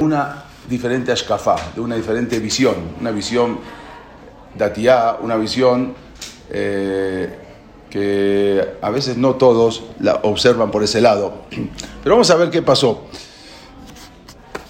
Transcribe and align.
una 0.00 0.44
diferente 0.68 1.12
ashkafá, 1.12 1.56
de 1.74 1.80
una 1.80 1.96
diferente 1.96 2.38
visión, 2.38 2.74
una 3.00 3.10
visión 3.10 3.58
datiá, 4.56 5.16
una 5.20 5.36
visión 5.36 5.94
eh, 6.50 7.38
que 7.90 8.76
a 8.80 8.90
veces 8.90 9.16
no 9.16 9.36
todos 9.36 9.84
la 10.00 10.20
observan 10.22 10.70
por 10.70 10.82
ese 10.82 11.00
lado. 11.00 11.42
Pero 12.02 12.14
vamos 12.14 12.30
a 12.30 12.36
ver 12.36 12.50
qué 12.50 12.62
pasó. 12.62 13.04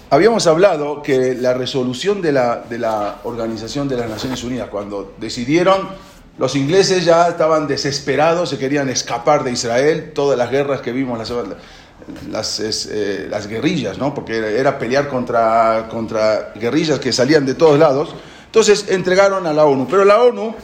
Habíamos 0.09 0.45
hablado 0.47 1.01
que 1.01 1.33
la 1.33 1.53
resolución 1.53 2.21
de 2.21 2.31
la, 2.31 2.57
de 2.69 2.77
la 2.77 3.21
Organización 3.23 3.87
de 3.87 3.97
las 3.97 4.09
Naciones 4.09 4.43
Unidas, 4.43 4.69
cuando 4.69 5.15
decidieron, 5.17 5.89
los 6.37 6.55
ingleses 6.55 7.05
ya 7.05 7.27
estaban 7.27 7.67
desesperados, 7.67 8.49
se 8.49 8.57
querían 8.57 8.89
escapar 8.89 9.43
de 9.43 9.51
Israel, 9.51 10.11
todas 10.13 10.37
las 10.37 10.51
guerras 10.51 10.81
que 10.81 10.91
vimos, 10.91 11.17
las, 12.29 12.59
eh, 12.59 13.27
las 13.29 13.47
guerrillas, 13.47 13.97
¿no? 13.97 14.13
porque 14.13 14.37
era, 14.37 14.49
era, 14.49 14.79
pelear 14.79 15.07
contra, 15.07 15.87
contra 15.89 16.53
guerrillas 16.55 16.99
que 16.99 17.11
salían 17.11 17.45
de 17.45 17.55
todos 17.55 17.79
lados. 17.79 18.15
Entonces 18.45 18.85
entregaron 18.89 19.47
a 19.47 19.53
la 19.53 19.65
ONU, 19.65 19.87
pero 19.89 20.05
la 20.05 20.21
ONU 20.21 20.55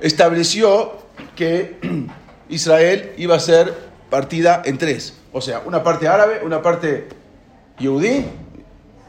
estableció 0.00 0.98
que 1.34 1.78
Israel 2.48 3.12
iba 3.16 3.36
a 3.36 3.40
ser 3.40 3.88
partida 4.10 4.62
en 4.64 4.78
tres, 4.78 5.14
o 5.32 5.40
sea, 5.40 5.62
una 5.64 5.82
parte 5.82 6.08
árabe, 6.08 6.40
una 6.44 6.62
parte 6.62 7.08
yudí 7.78 8.24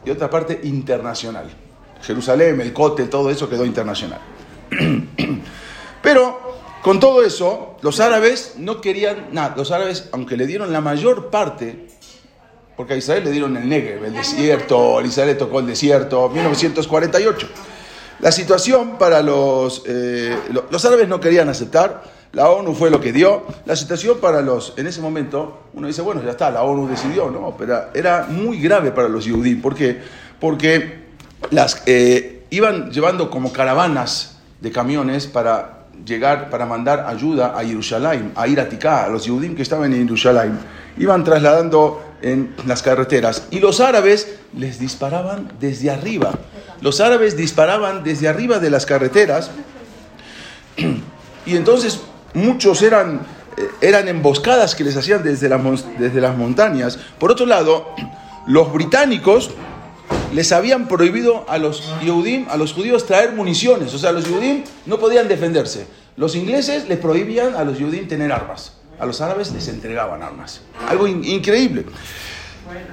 y 0.05 0.09
otra 0.09 0.29
parte 0.29 0.59
internacional. 0.63 1.49
Jerusalén, 2.01 2.61
el 2.61 2.73
Cote, 2.73 3.05
todo 3.05 3.29
eso 3.29 3.49
quedó 3.49 3.65
internacional. 3.65 4.19
Pero 6.01 6.48
con 6.81 6.99
todo 6.99 7.23
eso, 7.23 7.77
los 7.81 7.99
árabes 7.99 8.53
no 8.57 8.81
querían 8.81 9.27
nada. 9.31 9.53
Los 9.57 9.71
árabes, 9.71 10.09
aunque 10.11 10.37
le 10.37 10.47
dieron 10.47 10.71
la 10.71 10.81
mayor 10.81 11.29
parte, 11.29 11.87
porque 12.77 12.93
a 12.93 12.97
Israel 12.97 13.25
le 13.25 13.31
dieron 13.31 13.57
el 13.57 13.67
Negev, 13.67 14.05
el 14.05 14.13
desierto, 14.13 15.01
Israel 15.01 15.29
le 15.29 15.35
tocó 15.35 15.59
el 15.59 15.67
desierto, 15.67 16.29
1948. 16.29 17.47
La 18.21 18.31
situación 18.31 18.97
para 18.97 19.21
los, 19.21 19.83
eh, 19.85 20.37
los 20.69 20.85
árabes 20.85 21.07
no 21.07 21.19
querían 21.19 21.49
aceptar, 21.49 22.03
la 22.31 22.49
ONU 22.49 22.75
fue 22.75 22.89
lo 22.89 23.01
que 23.01 23.11
dio. 23.11 23.43
La 23.65 23.75
situación 23.75 24.19
para 24.19 24.41
los, 24.41 24.73
en 24.77 24.87
ese 24.87 25.01
momento, 25.01 25.63
uno 25.73 25.87
dice, 25.87 26.01
bueno, 26.01 26.21
ya 26.23 26.31
está, 26.31 26.51
la 26.51 26.63
ONU 26.63 26.87
decidió, 26.87 27.29
¿no? 27.29 27.55
Pero 27.57 27.87
era 27.93 28.27
muy 28.29 28.59
grave 28.61 28.91
para 28.91 29.09
los 29.09 29.25
yudí. 29.25 29.55
¿Por 29.55 29.75
qué? 29.75 29.99
Porque 30.39 31.05
las, 31.49 31.81
eh, 31.85 32.45
iban 32.49 32.91
llevando 32.91 33.29
como 33.29 33.51
caravanas 33.51 34.37
de 34.61 34.71
camiones 34.71 35.27
para 35.27 35.78
llegar 36.05 36.49
para 36.49 36.65
mandar 36.65 37.05
ayuda 37.07 37.57
a 37.57 37.63
Jerusalén, 37.63 38.31
a 38.35 38.47
ir 38.47 38.59
a 38.59 39.07
los 39.09 39.27
judíos 39.27 39.55
que 39.55 39.61
estaban 39.61 39.93
en 39.93 40.03
Jerusalén. 40.03 40.59
Iban 40.97 41.23
trasladando 41.23 42.03
en 42.21 42.53
las 42.65 42.83
carreteras 42.83 43.47
y 43.51 43.59
los 43.59 43.79
árabes 43.79 44.39
les 44.57 44.79
disparaban 44.79 45.51
desde 45.59 45.89
arriba. 45.91 46.33
Los 46.81 46.99
árabes 46.99 47.37
disparaban 47.37 48.03
desde 48.03 48.27
arriba 48.27 48.59
de 48.59 48.69
las 48.69 48.85
carreteras 48.85 49.51
y 51.45 51.55
entonces 51.55 52.01
muchos 52.33 52.81
eran, 52.81 53.21
eh, 53.57 53.69
eran 53.81 54.07
emboscadas 54.07 54.75
que 54.75 54.83
les 54.83 54.95
hacían 54.95 55.23
desde 55.23 55.49
las, 55.49 55.61
desde 55.97 56.21
las 56.21 56.37
montañas. 56.37 56.99
Por 57.17 57.31
otro 57.31 57.45
lado, 57.45 57.93
los 58.47 58.71
británicos 58.71 59.51
les 60.33 60.51
habían 60.51 60.87
prohibido 60.87 61.45
a 61.49 61.57
los 61.57 61.83
a 61.89 62.57
los 62.57 62.73
judíos 62.73 63.05
traer 63.05 63.33
municiones. 63.33 63.93
O 63.93 63.97
sea, 63.97 64.11
los 64.11 64.27
judíos 64.27 64.69
no 64.85 64.99
podían 64.99 65.27
defenderse. 65.27 65.87
Los 66.15 66.35
ingleses 66.35 66.87
les 66.89 66.97
prohibían 66.97 67.55
a 67.55 67.63
los 67.63 67.77
judíos 67.77 68.07
tener 68.07 68.31
armas. 68.31 68.73
A 68.99 69.05
los 69.05 69.21
árabes 69.21 69.51
les 69.53 69.67
entregaban 69.67 70.21
armas. 70.21 70.61
Algo 70.87 71.07
increíble. 71.07 71.85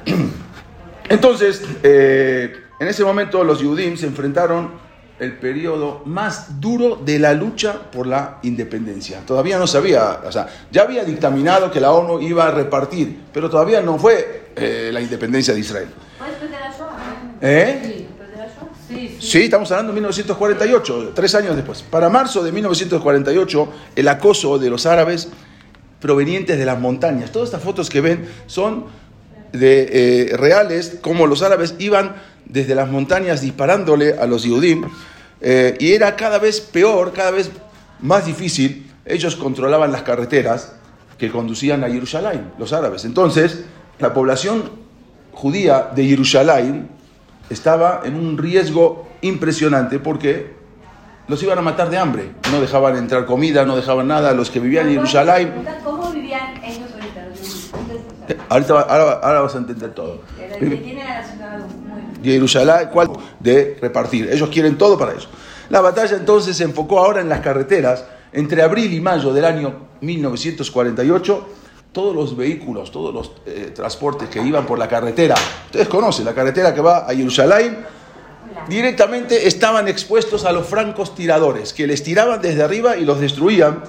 Entonces, 1.09 1.63
eh, 1.83 2.55
en 2.79 2.89
ese 2.89 3.05
momento 3.05 3.43
los 3.45 3.63
judíos 3.63 4.01
se 4.01 4.07
enfrentaron 4.07 4.87
el 5.19 5.39
periodo 5.39 6.03
más 6.05 6.61
duro 6.61 6.97
de 6.97 7.19
la 7.19 7.33
lucha 7.33 7.91
por 7.91 8.07
la 8.07 8.39
independencia. 8.43 9.21
Todavía 9.27 9.59
no 9.59 9.67
sabía, 9.67 10.21
o 10.27 10.33
sea, 10.33 10.47
ya 10.71 10.83
había 10.83 11.05
dictaminado 11.05 11.71
que 11.71 11.81
la 11.81 11.93
ONU 11.93 12.21
iba 12.21 12.47
a 12.47 12.51
repartir, 12.51 13.23
pero 13.33 13.49
todavía 13.49 13.81
no 13.81 13.99
fue 13.99 14.51
eh, 14.57 14.91
la 14.93 15.01
independencia 15.01 15.55
de 15.55 15.61
Israel. 15.61 15.89
¿Eh? 17.47 18.07
Sí, 18.89 19.17
sí. 19.21 19.43
estamos 19.45 19.71
hablando 19.71 19.93
de 19.93 20.01
1948, 20.01 21.13
tres 21.15 21.35
años 21.37 21.55
después. 21.55 21.83
Para 21.83 22.09
marzo 22.09 22.43
de 22.43 22.51
1948, 22.51 23.73
el 23.95 24.09
acoso 24.09 24.59
de 24.59 24.69
los 24.69 24.85
árabes 24.85 25.29
provenientes 26.01 26.59
de 26.59 26.65
las 26.65 26.79
montañas. 26.79 27.31
Todas 27.31 27.49
estas 27.49 27.63
fotos 27.63 27.89
que 27.89 28.01
ven 28.01 28.29
son 28.47 28.87
de, 29.53 30.31
eh, 30.33 30.37
reales, 30.37 30.99
como 31.01 31.27
los 31.27 31.43
árabes 31.43 31.77
iban 31.79 32.17
desde 32.45 32.75
las 32.75 32.91
montañas 32.91 33.41
disparándole 33.41 34.15
a 34.19 34.27
los 34.27 34.43
Yudim, 34.43 34.85
eh, 35.41 35.77
y 35.79 35.93
era 35.93 36.17
cada 36.17 36.39
vez 36.39 36.61
peor, 36.61 37.13
cada 37.13 37.31
vez 37.31 37.51
más 38.01 38.27
difícil. 38.27 38.91
Ellos 39.05 39.37
controlaban 39.37 39.93
las 39.93 40.03
carreteras 40.03 40.73
que 41.17 41.31
conducían 41.31 41.85
a 41.85 41.89
Jerusalén, 41.89 42.53
los 42.59 42.73
árabes. 42.73 43.05
Entonces, 43.05 43.65
la 44.01 44.13
población 44.13 44.71
judía 45.33 45.91
de 45.95 46.07
Jerusalén 46.07 46.96
estaba 47.51 48.03
en 48.05 48.17
un 48.17 48.39
riesgo 48.39 49.09
impresionante 49.21 49.99
porque 49.99 50.55
los 51.29 51.43
iban 51.43 51.59
a 51.59 51.63
matar 51.63 51.91
de 51.91 51.99
hambre. 51.99 52.31
No 52.51 52.61
dejaban 52.61 52.97
entrar 52.97 53.27
comida, 53.27 53.65
no 53.65 53.77
dejaban 53.77 54.09
nada. 54.09 54.33
Los 54.33 54.51
que 54.51 54.61
vivían 54.61 54.89
en 54.89 54.95
Jerusalén. 54.95 55.53
¿Cómo 55.85 56.11
vivían 56.13 56.63
ellos 56.65 56.89
ahorita? 56.95 58.45
Ahorita, 58.49 58.81
ahora, 58.81 59.21
ahora 59.23 59.41
vas 59.41 59.55
a 59.55 59.59
entender 59.59 59.93
todo. 59.93 60.21
Jerusalén, 62.23 62.89
¿cuál? 62.93 63.11
De 63.41 63.79
repartir. 63.81 64.29
Ellos 64.31 64.49
quieren 64.51 64.77
todo 64.79 64.99
para 64.99 65.13
eso. 65.13 65.29
La 65.69 65.81
batalla 65.81 66.17
entonces 66.17 66.57
se 66.57 66.65
enfocó 66.65 66.99
ahora 66.99 67.21
en 67.21 67.29
las 67.29 67.41
carreteras. 67.41 68.05
Entre 68.33 68.63
abril 68.63 68.93
y 68.93 69.01
mayo 69.01 69.33
del 69.33 69.45
año 69.45 69.87
1948 70.01 71.49
todos 71.97 72.15
los 72.15 72.37
vehículos, 72.37 72.93
todos 72.93 73.15
los 73.15 73.33
eh, 73.47 73.73
transportes 73.75 74.29
que 74.29 74.43
iban 74.43 74.67
por 74.67 74.79
la 74.79 74.87
carretera, 74.87 75.35
ustedes 75.65 75.89
conocen 75.89 76.27
la 76.27 76.35
carretera 76.35 76.75
que 76.75 76.83
va 76.83 77.07
a 77.09 77.15
Jerusalén, 77.15 77.87
directamente 78.69 79.49
estaban 79.49 79.89
expuestos 79.89 80.45
a 80.45 80.53
los 80.53 80.67
francos 80.67 81.15
tiradores, 81.15 81.73
que 81.73 81.87
les 81.87 82.03
tiraban 82.03 82.43
desde 82.43 82.63
arriba 82.63 82.99
y 82.99 83.07
los 83.07 83.19
destruían. 83.19 83.83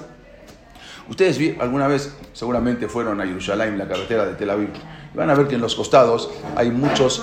Ustedes 1.10 1.38
alguna 1.60 1.86
vez 1.86 2.14
seguramente 2.32 2.88
fueron 2.88 3.20
a 3.20 3.26
Jerusalén, 3.26 3.76
la 3.76 3.86
carretera 3.86 4.24
de 4.24 4.36
Tel 4.36 4.48
Aviv, 4.48 4.70
van 5.12 5.28
a 5.28 5.34
ver 5.34 5.46
que 5.46 5.56
en 5.56 5.60
los 5.60 5.74
costados 5.74 6.30
hay 6.56 6.70
muchos 6.70 7.22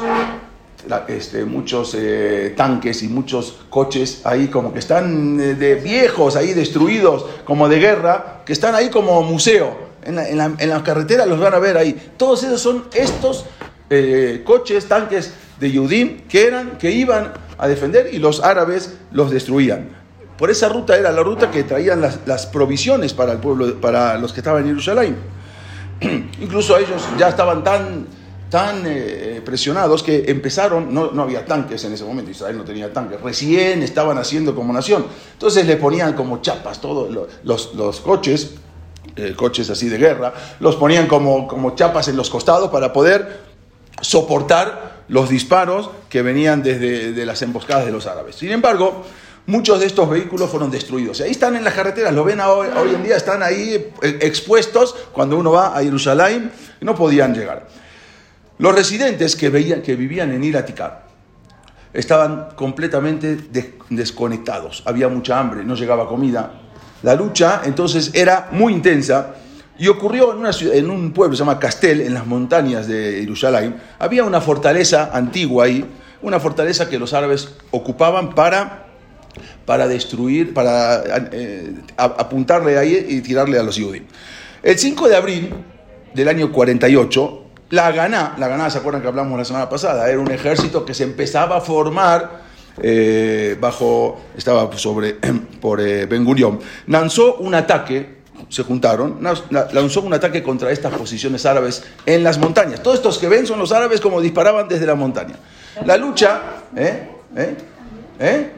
este, 1.08 1.46
muchos 1.46 1.96
eh, 1.98 2.54
tanques 2.56 3.02
y 3.02 3.08
muchos 3.08 3.58
coches 3.72 4.22
ahí 4.24 4.50
como 4.50 4.72
que 4.72 4.78
están 4.78 5.40
eh, 5.40 5.56
de 5.56 5.76
viejos, 5.76 6.36
ahí 6.36 6.54
destruidos, 6.54 7.26
como 7.44 7.68
de 7.68 7.80
guerra, 7.80 8.44
que 8.46 8.54
están 8.54 8.76
ahí 8.76 8.92
como 8.92 9.24
museo 9.24 9.85
en 10.06 10.70
la, 10.70 10.84
carretera 10.84 11.26
los 11.26 11.40
van 11.40 11.54
a 11.54 11.60
ver 11.60 11.78
ahí. 11.78 12.12
Todos 12.18 12.44
esos 12.44 12.62
son 12.62 12.86
estos 12.94 13.46
eh, 13.90 14.44
coches, 14.46 14.86
tanques 14.88 15.34
de 15.60 15.72
Yudim 15.72 16.22
que, 16.28 16.48
eran, 16.48 16.78
que 16.78 16.92
iban 16.92 17.34
a 17.58 17.68
defender 17.68 18.10
y 18.14 18.20
los 18.20 18.44
árabes 18.44 18.98
los 19.12 19.32
destruían. 19.32 19.90
Por 20.38 20.52
esa 20.52 20.68
ruta 20.70 20.98
era 20.98 21.12
la 21.12 21.24
ruta 21.24 21.50
que 21.50 21.64
traían 21.64 22.02
las, 22.02 22.46
provisiones 22.48 23.14
para 23.14 23.34
el 23.34 23.40
pueblo, 23.40 23.80
para 23.80 24.18
los 24.18 24.34
que 24.34 24.42
estaban 24.42 24.64
en 24.64 24.70
Jerusalén. 24.70 25.16
Incluso 26.42 26.78
ellos 26.78 27.02
ya 27.18 27.30
estaban 27.30 27.64
tan, 27.64 28.06
tan 28.50 28.84
eh, 28.86 29.42
presionados 29.46 30.04
que 30.04 30.26
empezaron, 30.28 30.94
no, 30.94 31.12
no, 31.12 31.24
había 31.24 31.46
tanques 31.46 31.86
en 31.86 31.94
ese 31.94 32.04
momento, 32.04 32.32
Israel 32.32 32.58
no 32.58 32.66
tenía 32.66 32.92
tanques, 32.92 33.22
recién 33.22 33.82
estaban 33.82 34.18
haciendo 34.18 34.54
como 34.54 34.74
nación. 34.74 35.06
Entonces 35.34 35.66
le 35.66 35.78
ponían 35.78 36.14
como 36.14 36.42
chapas 36.42 36.82
todos 36.82 37.10
los, 37.44 37.74
los 37.74 38.02
coches 38.02 38.56
eh, 39.16 39.34
coches 39.36 39.70
así 39.70 39.90
de 39.90 39.98
guerra, 39.98 40.34
los 40.60 40.76
ponían 40.76 41.08
como, 41.08 41.48
como 41.48 41.76
chapas 41.76 42.08
en 42.08 42.18
los 42.18 42.30
costados 42.30 42.70
para 42.70 42.92
poder 42.92 43.42
soportar 44.02 45.04
los 45.08 45.30
disparos 45.30 45.90
que 46.10 46.22
venían 46.22 46.64
desde 46.64 47.14
de 47.14 47.26
las 47.26 47.42
emboscadas 47.42 47.86
de 47.86 47.92
los 47.92 48.08
árabes. 48.08 48.36
Sin 48.36 48.52
embargo, 48.52 49.04
muchos 49.48 49.80
de 49.80 49.86
estos 49.86 50.10
vehículos 50.10 50.50
fueron 50.50 50.72
destruidos. 50.72 51.22
Ahí 51.22 51.32
están 51.32 51.56
en 51.56 51.64
las 51.64 51.74
carreteras, 51.74 52.14
lo 52.14 52.24
ven 52.24 52.40
hoy, 52.40 52.68
en 52.94 53.04
día, 53.04 53.16
están 53.16 53.44
ahí 53.44 53.92
eh, 54.02 54.20
expuestos 54.22 54.96
cuando 55.12 55.38
uno 55.38 55.52
va 55.52 55.78
a 55.78 55.84
Jerusalén, 55.84 56.52
no 56.82 56.96
podían 56.96 57.34
llegar. 57.34 57.68
Los 58.58 58.74
residentes 58.74 59.36
que, 59.36 59.50
veían, 59.50 59.82
que 59.82 59.96
vivían 59.96 60.32
en 60.32 60.44
Iratica 60.44 61.04
estaban 61.94 62.50
completamente 62.56 63.38
desconectados. 63.90 64.84
Había 64.86 65.08
mucha 65.08 65.40
hambre, 65.40 65.64
no 65.64 65.76
llegaba 65.76 66.08
comida, 66.08 66.62
la 67.06 67.14
lucha 67.14 67.62
entonces 67.64 68.10
era 68.16 68.50
muy 68.52 68.74
intensa 68.74 69.36
y 69.78 69.88
ocurrió 69.90 70.32
en, 70.32 70.40
una 70.40 70.50
en 70.52 70.90
un 70.90 71.12
pueblo 71.12 71.36
se 71.36 71.42
llama 71.42 71.60
Castel, 71.60 72.02
en 72.02 72.16
las 72.16 72.26
montañas 72.26 72.88
de 72.88 73.20
Jerusalén. 73.20 73.76
Había 74.00 74.24
una 74.24 74.42
fortaleza 74.42 75.12
antigua 75.14 75.66
ahí, 75.66 75.86
una 76.24 76.40
fortaleza 76.40 76.90
que 76.90 76.98
los 76.98 77.14
árabes 77.14 77.50
ocupaban 77.70 78.34
para, 78.34 78.88
para 79.66 79.88
destruir, 79.88 80.52
para 80.52 81.04
eh, 81.32 81.76
apuntarle 81.96 82.76
ahí 82.80 83.06
y 83.08 83.22
tirarle 83.22 83.60
a 83.60 83.64
los 83.64 83.78
judíos. 83.78 84.06
El 84.64 84.80
5 84.80 85.08
de 85.08 85.16
abril 85.16 85.54
del 86.16 86.28
año 86.28 86.52
48, 86.52 87.44
la 87.70 87.92
Ganá, 87.92 88.34
la 88.40 88.48
Ganá, 88.48 88.72
¿se 88.72 88.80
acuerdan 88.80 89.04
que 89.04 89.10
hablamos 89.10 89.38
la 89.38 89.46
semana 89.46 89.70
pasada? 89.70 90.10
Era 90.10 90.20
un 90.20 90.32
ejército 90.32 90.84
que 90.84 90.96
se 90.96 91.04
empezaba 91.04 91.58
a 91.58 91.62
formar 91.62 92.46
eh, 92.82 93.56
bajo, 93.60 94.22
estaba 94.38 94.70
sobre, 94.78 95.18
por 95.66 95.82
eh, 95.82 96.06
Ben 96.06 96.24
Gurion. 96.24 96.60
Lanzó 96.86 97.38
un 97.38 97.56
ataque, 97.56 98.18
se 98.50 98.62
juntaron, 98.62 99.18
lanzó 99.50 100.02
un 100.02 100.14
ataque 100.14 100.44
contra 100.44 100.70
estas 100.70 100.94
posiciones 100.94 101.44
árabes 101.44 101.84
en 102.06 102.24
las 102.24 102.38
montañas. 102.38 102.84
Todos 102.84 102.98
estos 102.98 103.18
que 103.18 103.28
ven 103.28 103.48
son 103.48 103.58
los 103.58 103.72
árabes 103.72 104.00
como 104.00 104.22
disparaban 104.22 104.68
desde 104.68 104.86
la 104.86 104.94
montaña. 104.94 105.34
La 105.84 105.98
lucha, 105.98 106.40
¿eh? 106.76 107.10
¿Eh? 107.36 107.56
¿Eh? 108.20 108.52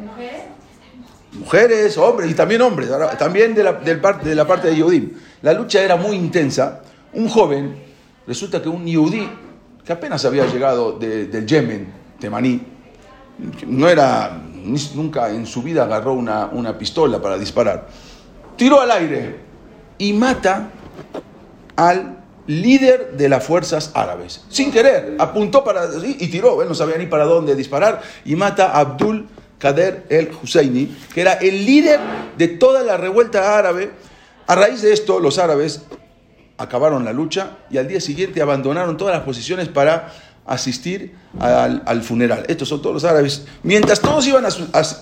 Mujeres, 1.32 1.98
hombres 1.98 2.30
y 2.30 2.34
también 2.34 2.62
hombres, 2.62 2.90
también 3.18 3.56
de 3.56 3.64
la, 3.64 3.72
de 3.72 4.36
la 4.36 4.46
parte 4.46 4.68
de 4.68 4.76
Yehudim. 4.76 5.14
La 5.44 5.54
lucha 5.54 5.82
era 5.82 5.96
muy 5.96 6.18
intensa. 6.18 6.82
Un 7.14 7.30
joven, 7.30 7.74
resulta 8.28 8.62
que 8.62 8.68
un 8.68 8.86
Yehudí, 8.86 9.30
que 9.86 9.94
apenas 9.94 10.26
había 10.26 10.46
llegado 10.46 10.92
del 11.00 11.46
Yemen, 11.48 11.88
de 12.20 12.30
Maní, 12.30 12.62
no 13.66 13.88
era, 13.88 14.42
nunca 14.96 15.30
en 15.30 15.46
su 15.46 15.64
vida 15.64 15.84
agarró 15.84 16.14
una, 16.14 16.48
una 16.52 16.78
pistola 16.78 17.22
para 17.22 17.38
disparar, 17.38 17.88
tiró 18.56 18.82
al 18.82 18.92
aire 18.92 19.40
y 19.98 20.14
mata 20.14 20.70
al 21.76 22.18
líder 22.48 23.12
de 23.18 23.30
las 23.30 23.44
fuerzas 23.44 23.92
árabes. 23.94 24.44
Sin 24.50 24.72
querer, 24.72 25.16
apuntó 25.20 25.64
para 25.64 25.88
y 26.04 26.28
tiró, 26.28 26.62
él 26.62 26.70
no 26.70 26.76
sabía 26.76 26.98
ni 26.98 27.06
para 27.06 27.26
dónde 27.26 27.56
disparar 27.56 28.02
y 28.26 28.36
mata 28.36 28.72
a 28.72 28.80
Abdul 28.80 29.28
Kader 29.60 30.06
el 30.10 30.32
Husseini, 30.42 30.96
que 31.14 31.22
era 31.22 31.34
el 31.34 31.66
líder 31.66 32.00
de 32.38 32.48
toda 32.48 32.84
la 32.84 32.98
revuelta 32.98 33.58
árabe. 33.58 33.92
A 34.48 34.56
raíz 34.56 34.82
de 34.82 34.94
esto, 34.94 35.20
los 35.20 35.40
árabes 35.40 35.84
acabaron 36.58 37.06
la 37.06 37.14
lucha 37.14 37.58
y 37.70 37.78
al 37.78 37.88
día 37.88 38.00
siguiente 38.00 38.42
abandonaron 38.42 38.98
todas 38.98 39.16
las 39.16 39.24
posiciones 39.24 39.68
para 39.68 40.14
asistir 40.48 41.14
al, 41.40 42.02
funeral. 42.02 42.46
Estos 42.48 42.70
son 42.70 42.82
todos 42.82 42.96
los 42.96 43.04
árabes. 43.04 43.46
Mientras 43.64 44.00
todos 44.00 44.26
iban 44.28 44.46
a, 44.46 44.50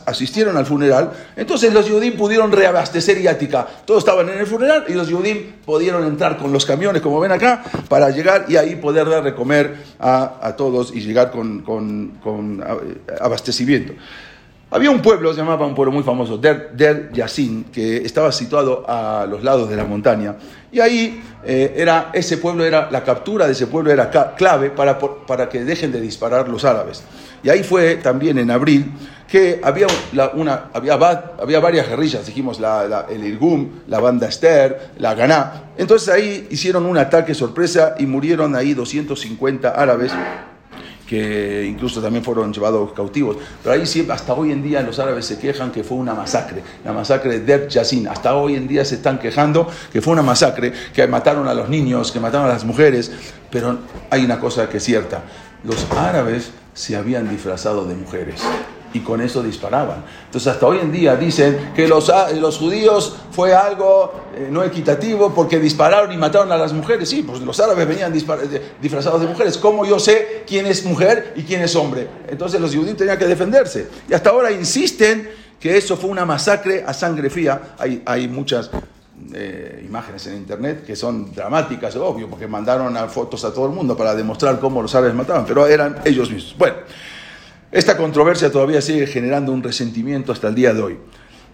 asistieron 0.05 0.57
al 0.57 0.65
funeral, 0.65 1.11
entonces 1.35 1.73
los 1.73 1.89
judíos 1.89 2.15
pudieron 2.15 2.51
reabastecer 2.51 3.19
Iática. 3.19 3.67
Todos 3.85 3.99
estaban 3.99 4.27
en 4.29 4.39
el 4.39 4.47
funeral 4.47 4.85
y 4.87 4.93
los 4.93 5.09
judíos 5.09 5.37
pudieron 5.65 6.05
entrar 6.05 6.37
con 6.37 6.51
los 6.51 6.65
camiones, 6.65 7.01
como 7.01 7.19
ven 7.19 7.31
acá, 7.31 7.63
para 7.87 8.09
llegar 8.09 8.45
y 8.49 8.57
ahí 8.57 8.75
poder 8.75 9.07
dar 9.07 9.23
de 9.23 9.33
comer 9.35 9.75
a, 9.99 10.53
todos 10.57 10.93
y 10.93 11.01
llegar 11.01 11.31
con, 11.31 11.61
con 11.61 12.63
abastecimiento. 13.21 13.93
Había 14.71 14.89
un 14.89 15.01
pueblo, 15.01 15.31
se 15.31 15.39
llamaba 15.39 15.65
un 15.65 15.75
pueblo 15.75 15.91
muy 15.91 16.03
famoso, 16.03 16.37
Der, 16.37 16.71
Der 16.73 17.11
Yassin, 17.13 17.65
que 17.65 17.97
estaba 17.97 18.31
situado 18.31 18.83
a 18.87 19.27
los 19.29 19.43
lados 19.43 19.69
de 19.69 19.75
la 19.75 19.85
montaña. 19.85 20.35
Y 20.71 20.79
ahí 20.79 21.21
eh, 21.45 21.75
era, 21.77 22.09
ese 22.13 22.37
pueblo 22.37 22.65
era, 22.65 22.89
la 22.91 23.03
captura 23.03 23.45
de 23.45 23.53
ese 23.53 23.67
pueblo 23.67 23.91
era 23.91 24.09
clave 24.35 24.71
para, 24.71 24.97
para 24.99 25.47
que 25.47 25.63
dejen 25.63 25.91
de 25.91 26.01
disparar 26.01 26.49
los 26.49 26.65
árabes. 26.65 27.03
Y 27.43 27.49
ahí 27.49 27.63
fue 27.63 27.97
también 27.97 28.39
en 28.39 28.49
abril 28.49 28.91
que 29.27 29.61
había, 29.63 29.85
una, 30.33 30.65
había, 30.73 30.95
había 30.95 31.59
varias 31.59 31.87
guerrillas, 31.87 32.25
dijimos 32.25 32.59
la, 32.59 33.05
el 33.09 33.23
Irgum, 33.23 33.69
la 33.87 33.99
banda 33.99 34.27
Esther, 34.27 34.91
la 34.97 35.13
Ganá. 35.13 35.71
Entonces 35.77 36.09
ahí 36.09 36.47
hicieron 36.49 36.87
un 36.87 36.97
ataque 36.97 37.35
sorpresa 37.35 37.95
y 37.99 38.07
murieron 38.07 38.55
ahí 38.55 38.73
250 38.73 39.69
árabes 39.69 40.11
que 41.07 41.65
incluso 41.65 42.01
también 42.01 42.23
fueron 42.23 42.53
llevados 42.53 42.91
cautivos. 42.93 43.37
Pero 43.63 43.75
ahí 43.75 44.07
hasta 44.09 44.33
hoy 44.33 44.51
en 44.51 44.63
día 44.63 44.81
los 44.81 44.99
árabes 44.99 45.25
se 45.25 45.37
quejan 45.37 45.71
que 45.71 45.83
fue 45.83 45.97
una 45.97 46.13
masacre, 46.13 46.63
la 46.83 46.93
masacre 46.93 47.39
de 47.39 47.39
Der 47.39 47.67
Yassin. 47.67 48.07
Hasta 48.07 48.35
hoy 48.35 48.55
en 48.55 48.67
día 48.67 48.83
se 48.85 48.95
están 48.95 49.19
quejando 49.19 49.67
que 49.91 50.01
fue 50.01 50.13
una 50.13 50.23
masacre, 50.23 50.73
que 50.93 51.07
mataron 51.07 51.47
a 51.47 51.53
los 51.53 51.69
niños, 51.69 52.11
que 52.11 52.19
mataron 52.19 52.47
a 52.47 52.53
las 52.53 52.65
mujeres. 52.65 53.11
Pero 53.49 53.79
hay 54.09 54.25
una 54.25 54.39
cosa 54.39 54.67
que 54.67 54.77
es 54.77 54.83
cierta, 54.83 55.23
los 55.63 55.85
árabes 55.91 56.51
se 56.73 56.95
habían 56.95 57.29
disfrazado 57.29 57.85
de 57.85 57.95
mujeres 57.95 58.41
y 58.95 59.01
con 59.01 59.19
eso 59.19 59.43
disparaban. 59.43 60.05
Entonces 60.25 60.53
hasta 60.53 60.65
hoy 60.65 60.79
en 60.79 60.89
día 60.89 61.17
dicen 61.17 61.73
que 61.75 61.85
los, 61.85 62.09
ah, 62.09 62.31
los 62.31 62.57
judíos 62.57 63.17
fue 63.31 63.53
algo 63.53 64.13
eh, 64.33 64.47
no 64.49 64.63
equitativo 64.63 65.33
porque 65.33 65.59
dispararon 65.59 66.13
y 66.13 66.17
mataron 66.17 66.49
a 66.53 66.57
las 66.57 66.71
mujeres. 66.71 67.09
Sí, 67.09 67.21
pues 67.21 67.41
los 67.41 67.59
árabes 67.59 67.85
venían 67.85 68.13
disfrazados 68.13 69.19
de 69.19 69.27
mujeres. 69.27 69.57
¿Cómo 69.57 69.85
yo 69.85 69.99
sé 69.99 70.43
quién 70.47 70.65
es 70.65 70.85
mujer 70.85 71.33
y 71.35 71.43
quién 71.43 71.61
es 71.61 71.75
hombre? 71.75 72.07
Entonces 72.29 72.61
los 72.61 72.73
judíos 72.73 72.95
tenían 72.95 73.17
que 73.17 73.25
defenderse. 73.25 73.89
Y 74.09 74.13
hasta 74.13 74.29
ahora 74.29 74.49
insisten 74.49 75.29
que 75.59 75.75
eso 75.75 75.97
fue 75.97 76.09
una 76.09 76.23
masacre 76.25 76.85
a 76.87 76.93
sangre 76.93 77.29
fría. 77.29 77.75
Hay, 77.77 78.01
hay 78.05 78.29
muchas 78.29 78.69
eh, 79.33 79.83
imágenes 79.85 80.25
en 80.27 80.35
internet 80.35 80.85
que 80.85 80.95
son 80.95 81.35
dramáticas, 81.35 81.97
obvio, 81.97 82.29
porque 82.29 82.47
mandaron 82.47 82.95
fotos 83.09 83.43
a 83.43 83.53
todo 83.53 83.65
el 83.65 83.73
mundo 83.73 83.97
para 83.97 84.15
demostrar 84.15 84.57
cómo 84.57 84.81
los 84.81 84.95
árabes 84.95 85.15
mataban, 85.15 85.45
pero 85.45 85.67
eran 85.67 85.97
ellos 86.05 86.31
mismos. 86.31 86.55
Bueno. 86.57 86.75
Esta 87.75 87.97
controversia 87.97 88.49
todavía 88.49 88.81
sigue 88.81 89.05
generando 89.05 89.51
un 89.51 89.61
resentimiento 89.61 90.31
hasta 90.31 90.47
el 90.47 90.55
día 90.55 90.73
de 90.73 90.81
hoy. 90.81 90.97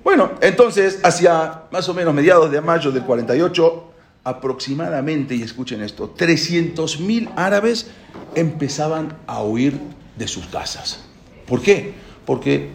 Bueno, 0.03 0.33
entonces, 0.41 1.00
hacia 1.01 1.63
más 1.71 1.89
o 1.89 1.95
menos 1.95 2.13
mediados 2.13 2.51
de 2.51 2.62
mayo 2.62 2.91
del 2.91 3.01
48, 3.01 3.83
aproximadamente, 4.25 5.33
y 5.33 5.41
escuchen 5.41 5.81
esto, 5.81 6.13
300.000 6.15 7.31
árabes 7.35 7.88
empezaban 8.35 9.18
a 9.25 9.41
huir 9.41 9.79
de 10.15 10.27
sus 10.27 10.45
casas. 10.45 11.00
¿Por 11.47 11.59
qué? 11.59 11.95
Porque 12.24 12.69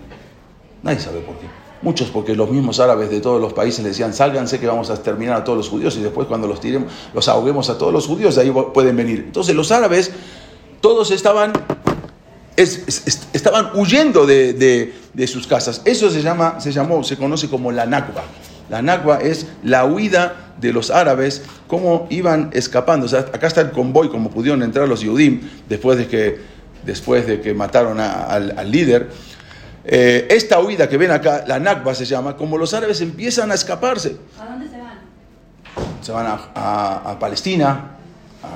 nadie 0.83 0.99
sabe 0.99 1.21
por 1.21 1.37
qué. 1.37 1.47
Muchos 1.83 2.11
porque 2.11 2.35
los 2.35 2.51
mismos 2.51 2.81
árabes 2.81 3.11
de 3.11 3.21
todos 3.21 3.41
los 3.41 3.53
países 3.53 3.85
le 3.85 3.91
decían, 3.91 4.13
sálganse 4.13 4.59
que 4.59 4.67
vamos 4.67 4.91
a 4.91 4.95
exterminar 4.95 5.37
a 5.37 5.45
todos 5.45 5.57
los 5.57 5.69
judíos 5.69 5.97
y 5.97 6.03
después 6.03 6.27
cuando 6.27 6.49
los 6.49 6.59
tiremos, 6.59 6.91
los 7.15 7.29
ahoguemos 7.29 7.71
a 7.71 7.79
todos 7.79 7.93
los 7.93 8.09
judíos, 8.09 8.35
de 8.35 8.43
ahí 8.43 8.53
pueden 8.75 8.97
venir. 8.97 9.23
Entonces 9.25 9.55
los 9.55 9.71
árabes, 9.71 10.11
todos 10.81 11.13
estaban 11.13 11.53
estaban 12.57 13.71
huyendo 13.75 14.27
de, 14.27 14.93
sus 15.27 15.47
casas. 15.47 15.83
Eso 15.85 16.11
se, 16.11 16.23
llama, 16.23 16.61
se 16.61 16.73
llamó, 16.73 17.05
se 17.05 17.17
conoce 17.17 17.49
como 17.49 17.73
la 17.73 17.87
Nakba. 17.87 18.25
La 18.69 18.83
Nakba 18.83 19.19
es 19.19 19.47
la 19.63 19.85
huida 19.85 20.47
de 20.61 20.73
los 20.73 20.91
árabes, 20.91 21.43
cómo 21.67 22.07
iban 22.11 22.51
escapando. 22.53 23.07
acá 23.17 23.47
está 23.47 23.61
el 23.61 23.71
convoy, 23.71 24.09
como 24.09 24.31
pudieron 24.31 24.63
entrar 24.63 24.89
los 24.89 25.01
Yudim 25.01 25.41
después 25.69 25.99
de 25.99 26.09
que, 26.09 26.41
después 26.85 27.27
de 27.27 27.41
que 27.41 27.55
mataron 27.55 28.01
al, 28.01 28.71
líder. 28.71 29.11
Eh, 29.85 30.27
esta 30.31 30.59
huida 30.61 30.89
que 30.89 30.97
ven 30.97 31.13
acá, 31.13 31.45
la 31.47 31.61
Nakba 31.61 31.95
se 31.95 32.05
llama, 32.05 32.37
como 32.37 32.59
los 32.59 32.75
árabes 32.75 33.01
empiezan 33.01 33.51
a 33.53 33.55
escaparse. 33.55 34.17
¿A 34.41 34.47
dónde 34.47 34.69
se 34.69 34.79
van? 34.79 34.99
Se 36.01 36.13
van 36.13 36.27
a, 36.27 37.17
Palestina, 37.21 37.91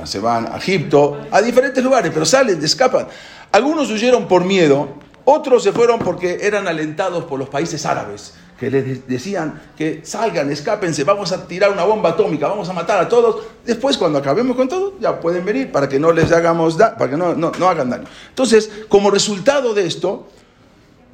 se 0.04 0.18
van 0.18 0.48
a 0.52 0.56
Egipto, 0.56 1.20
a 1.30 1.40
diferentes 1.40 1.84
lugares, 1.84 2.10
pero 2.12 2.24
salen, 2.24 2.62
escapan. 2.64 3.06
Algunos 3.52 3.90
huyeron 3.90 4.28
por 4.28 4.44
miedo, 4.44 4.88
otros 5.24 5.62
se 5.62 5.72
fueron 5.72 5.98
porque 5.98 6.38
eran 6.42 6.68
alentados 6.68 7.24
por 7.24 7.38
los 7.38 7.48
países 7.48 7.84
árabes, 7.84 8.34
que 8.58 8.70
les 8.70 9.06
decían 9.08 9.60
que 9.76 10.02
salgan, 10.04 10.50
escápense, 10.50 11.04
vamos 11.04 11.32
a 11.32 11.46
tirar 11.46 11.70
una 11.70 11.84
bomba 11.84 12.10
atómica, 12.10 12.46
vamos 12.46 12.68
a 12.68 12.72
matar 12.72 13.00
a 13.00 13.08
todos. 13.08 13.44
Después, 13.64 13.96
cuando 13.96 14.18
acabemos 14.18 14.56
con 14.56 14.68
todo, 14.68 14.94
ya 15.00 15.18
pueden 15.18 15.44
venir 15.44 15.72
para 15.72 15.88
que 15.88 15.98
no 15.98 16.12
les 16.12 16.30
hagamos 16.30 16.76
daño, 16.76 16.96
para 16.96 17.10
que 17.10 17.16
no, 17.16 17.34
no 17.34 17.68
hagan 17.68 17.90
daño. 17.90 18.04
Entonces, 18.28 18.70
como 18.88 19.10
resultado 19.10 19.74
de 19.74 19.86
esto, 19.86 20.28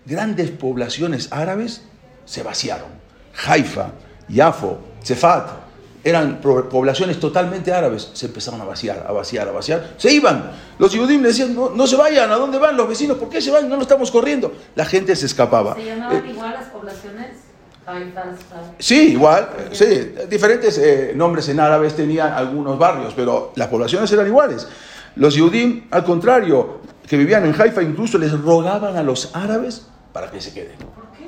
grandes 0.04 0.50
poblaciones 0.50 1.28
árabes 1.30 1.82
se 2.24 2.42
vaciaron. 2.42 2.88
Haifa, 3.46 3.92
Yafo, 4.28 4.78
Cefat, 5.02 5.65
eran 6.06 6.40
poblaciones 6.40 7.18
totalmente 7.18 7.72
árabes, 7.72 8.10
se 8.12 8.26
empezaron 8.26 8.60
a 8.60 8.64
vaciar, 8.64 9.04
a 9.08 9.10
vaciar, 9.10 9.48
a 9.48 9.50
vaciar, 9.50 9.94
se 9.96 10.12
iban. 10.12 10.52
Los 10.78 10.94
judíos 10.94 11.20
le 11.20 11.28
decían, 11.28 11.52
no, 11.54 11.86
se 11.88 11.96
vayan, 11.96 12.30
¿a 12.30 12.36
dónde 12.36 12.58
van 12.58 12.76
los 12.76 12.88
vecinos? 12.88 13.18
¿Por 13.18 13.28
qué 13.28 13.40
se 13.40 13.50
van? 13.50 13.68
No 13.68 13.74
nos 13.74 13.82
estamos 13.82 14.12
corriendo. 14.12 14.52
La 14.76 14.84
gente 14.84 15.16
se 15.16 15.26
escapaba. 15.26 15.74
¿Se 15.74 15.84
llamaban 15.84 16.24
eh, 16.24 16.30
igual 16.30 16.54
las 16.54 16.66
poblaciones? 16.66 17.30
Sí, 18.78 19.12
igual, 19.12 19.48
sí, 19.72 20.14
diferentes 20.28 20.78
eh, 20.78 21.12
nombres 21.14 21.48
en 21.48 21.58
árabes 21.58 21.94
tenían 21.94 22.32
algunos 22.32 22.78
barrios, 22.78 23.12
pero 23.14 23.52
las 23.56 23.66
poblaciones 23.66 24.10
eran 24.12 24.28
iguales. 24.28 24.68
Los 25.16 25.36
judíos, 25.36 25.82
al 25.90 26.04
contrario, 26.04 26.80
que 27.08 27.16
vivían 27.16 27.44
en 27.46 27.60
Haifa, 27.60 27.82
incluso 27.82 28.16
les 28.16 28.32
rogaban 28.40 28.96
a 28.96 29.02
los 29.02 29.34
árabes 29.34 29.86
para 30.12 30.30
que 30.30 30.40
se 30.40 30.52
queden. 30.52 30.78
¿Por 30.78 31.04
qué? 31.16 31.26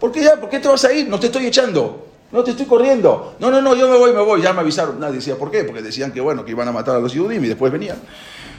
¿Por 0.00 0.12
qué 0.12 0.22
ya? 0.24 0.40
¿Por 0.40 0.48
qué 0.48 0.58
te 0.58 0.66
vas 0.66 0.84
a 0.84 0.92
ir? 0.92 1.08
No 1.08 1.20
te 1.20 1.26
estoy 1.26 1.46
echando. 1.46 2.11
No 2.32 2.42
te 2.42 2.52
estoy 2.52 2.66
corriendo. 2.66 3.36
No, 3.38 3.50
no, 3.50 3.60
no, 3.60 3.74
yo 3.76 3.88
me 3.88 3.98
voy, 3.98 4.12
me 4.12 4.22
voy. 4.22 4.40
Ya 4.40 4.52
me 4.52 4.60
avisaron. 4.60 4.98
Nadie 4.98 5.16
decía 5.16 5.36
por 5.36 5.50
qué, 5.50 5.64
porque 5.64 5.82
decían 5.82 6.12
que 6.12 6.20
bueno, 6.20 6.44
que 6.44 6.50
iban 6.50 6.66
a 6.66 6.72
matar 6.72 6.96
a 6.96 6.98
los 6.98 7.12
judíos 7.12 7.44
y 7.44 7.48
después 7.48 7.70
venían. 7.70 7.98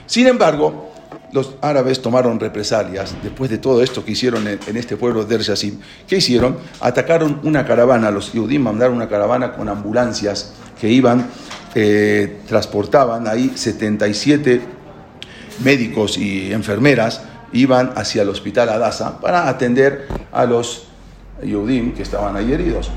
Sin 0.06 0.26
embargo, 0.28 0.92
los 1.32 1.56
árabes 1.60 2.00
tomaron 2.00 2.38
represalias 2.38 3.16
después 3.22 3.50
de 3.50 3.58
todo 3.58 3.82
esto 3.82 4.04
que 4.04 4.12
hicieron 4.12 4.46
en, 4.46 4.76
este 4.76 4.96
pueblo 4.96 5.24
de 5.24 5.38
Yassim. 5.38 5.80
¿Qué 6.06 6.18
hicieron? 6.18 6.56
Atacaron 6.80 7.40
una 7.42 7.66
caravana, 7.66 8.10
los 8.12 8.30
judíos 8.30 8.62
mandaron 8.62 8.96
una 8.96 9.08
caravana 9.08 9.52
con 9.52 9.68
ambulancias 9.68 10.52
que 10.80 10.88
iban, 10.88 11.28
eh, 11.74 12.40
transportaban 12.46 13.26
ahí 13.26 13.52
77 13.54 14.60
médicos 15.64 16.18
y 16.18 16.52
enfermeras, 16.52 17.22
iban 17.52 17.92
hacia 17.96 18.22
el 18.22 18.28
hospital 18.28 18.68
Adasa 18.68 19.20
para 19.20 19.48
atender 19.48 20.06
a 20.30 20.44
los 20.44 20.86
Yudim 21.42 21.94
que 21.94 22.02
estaban 22.02 22.36
ahí 22.36 22.52
heridos. 22.52 22.90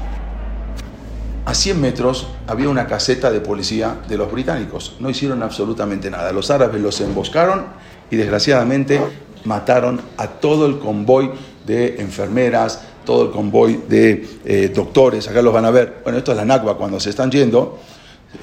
A 1.48 1.54
100 1.54 1.80
metros 1.80 2.28
había 2.46 2.68
una 2.68 2.88
caseta 2.88 3.32
de 3.32 3.40
policía 3.40 4.02
de 4.10 4.18
los 4.18 4.30
británicos. 4.30 4.98
No 5.00 5.10
hicieron 5.10 5.42
absolutamente 5.42 6.12
nada. 6.12 6.34
Los 6.34 6.52
árabes 6.52 6.82
los 6.82 7.00
emboscaron 7.00 7.68
y 8.12 8.18
desgraciadamente 8.18 9.00
mataron 9.46 10.02
a 10.18 10.28
todo 10.28 10.66
el 10.66 10.78
convoy 10.78 11.32
de 11.66 12.02
enfermeras, 12.02 12.82
todo 13.06 13.28
el 13.28 13.32
convoy 13.32 13.82
de 13.88 14.28
eh, 14.44 14.74
doctores. 14.76 15.30
Acá 15.30 15.42
los 15.42 15.54
van 15.54 15.64
a 15.64 15.72
ver. 15.72 16.02
Bueno, 16.04 16.18
esto 16.18 16.32
es 16.32 16.38
la 16.38 16.44
Nakba 16.44 16.76
cuando 16.76 17.00
se 17.00 17.12
están 17.12 17.32
yendo. 17.32 17.80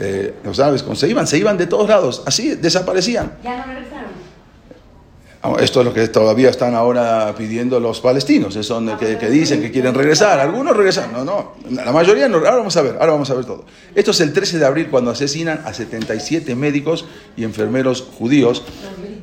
eh, 0.01 0.37
los 0.43 0.59
árabes 0.59 0.83
cuando 0.83 0.99
se 0.99 1.07
iban, 1.07 1.27
se 1.27 1.37
iban 1.37 1.59
de 1.59 1.67
todos 1.67 1.87
lados, 1.87 2.23
así 2.25 2.55
desaparecían. 2.55 3.35
Ya 3.45 3.59
no 3.59 3.65
regresaron. 3.67 4.24
Esto 5.61 5.81
es 5.81 5.87
lo 5.87 5.93
que 5.93 6.09
todavía 6.09 6.49
están 6.49 6.75
ahora 6.75 7.35
pidiendo 7.37 7.79
los 7.79 8.01
palestinos, 8.01 8.55
son 8.67 8.97
que, 8.97 9.19
que 9.19 9.29
dicen 9.29 9.61
que 9.61 9.71
quieren 9.71 9.95
regresar. 9.95 10.41
Algunos 10.41 10.75
regresan, 10.75 11.13
no, 11.13 11.23
no, 11.23 11.53
la 11.71 11.93
mayoría 11.93 12.29
no. 12.29 12.39
Ahora 12.39 12.57
vamos 12.57 12.75
a 12.79 12.83
ver, 12.83 12.97
ahora 12.99 13.13
vamos 13.13 13.29
a 13.31 13.35
ver 13.35 13.45
todo. 13.45 13.65
Esto 13.95 14.13
es 14.13 14.21
el 14.21 14.33
13 14.33 14.59
de 14.59 14.65
abril 14.65 14.89
cuando 14.91 15.11
asesinan 15.11 15.61
a 15.67 15.75
77 15.75 16.55
médicos 16.55 17.05
y 17.37 17.45
enfermeros 17.45 18.07
judíos. 18.19 18.63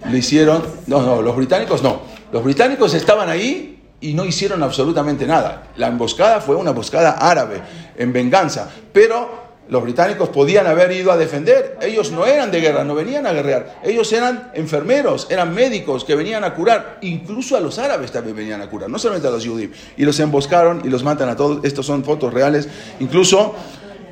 Lo 0.09 0.15
hicieron, 0.15 0.63
no, 0.85 1.01
no, 1.01 1.23
los 1.23 1.35
británicos 1.35 1.81
no. 1.81 2.01
Los 2.31 2.43
británicos 2.43 2.93
estaban 2.93 3.27
ahí 3.27 3.81
y 3.99 4.13
no 4.13 4.23
hicieron 4.23 4.61
absolutamente 4.61 5.25
nada. 5.25 5.71
La 5.77 5.87
emboscada 5.87 6.39
fue 6.39 6.55
una 6.55 6.69
emboscada 6.69 7.11
árabe, 7.13 7.61
en 7.97 8.13
venganza, 8.13 8.69
pero 8.93 9.50
los 9.71 9.81
británicos 9.81 10.27
podían 10.27 10.67
haber 10.67 10.91
ido 10.91 11.13
a 11.13 11.17
defender. 11.17 11.77
Ellos 11.81 12.11
no 12.11 12.25
eran 12.25 12.51
de 12.51 12.59
guerra, 12.59 12.83
no 12.83 12.93
venían 12.93 13.25
a 13.25 13.31
guerrear. 13.31 13.79
Ellos 13.81 14.11
eran 14.11 14.51
enfermeros, 14.53 15.27
eran 15.29 15.53
médicos 15.53 16.03
que 16.03 16.13
venían 16.13 16.43
a 16.43 16.53
curar. 16.53 16.97
Incluso 17.03 17.55
a 17.55 17.61
los 17.61 17.79
árabes 17.79 18.11
también 18.11 18.35
venían 18.35 18.61
a 18.61 18.69
curar, 18.69 18.89
no 18.89 18.99
solamente 18.99 19.29
a 19.29 19.31
los 19.31 19.47
judíos. 19.47 19.71
Y 19.95 20.03
los 20.03 20.19
emboscaron 20.19 20.81
y 20.83 20.89
los 20.89 21.05
matan 21.05 21.29
a 21.29 21.37
todos. 21.37 21.63
Estos 21.63 21.85
son 21.85 22.03
fotos 22.03 22.33
reales. 22.33 22.67
Incluso 22.99 23.55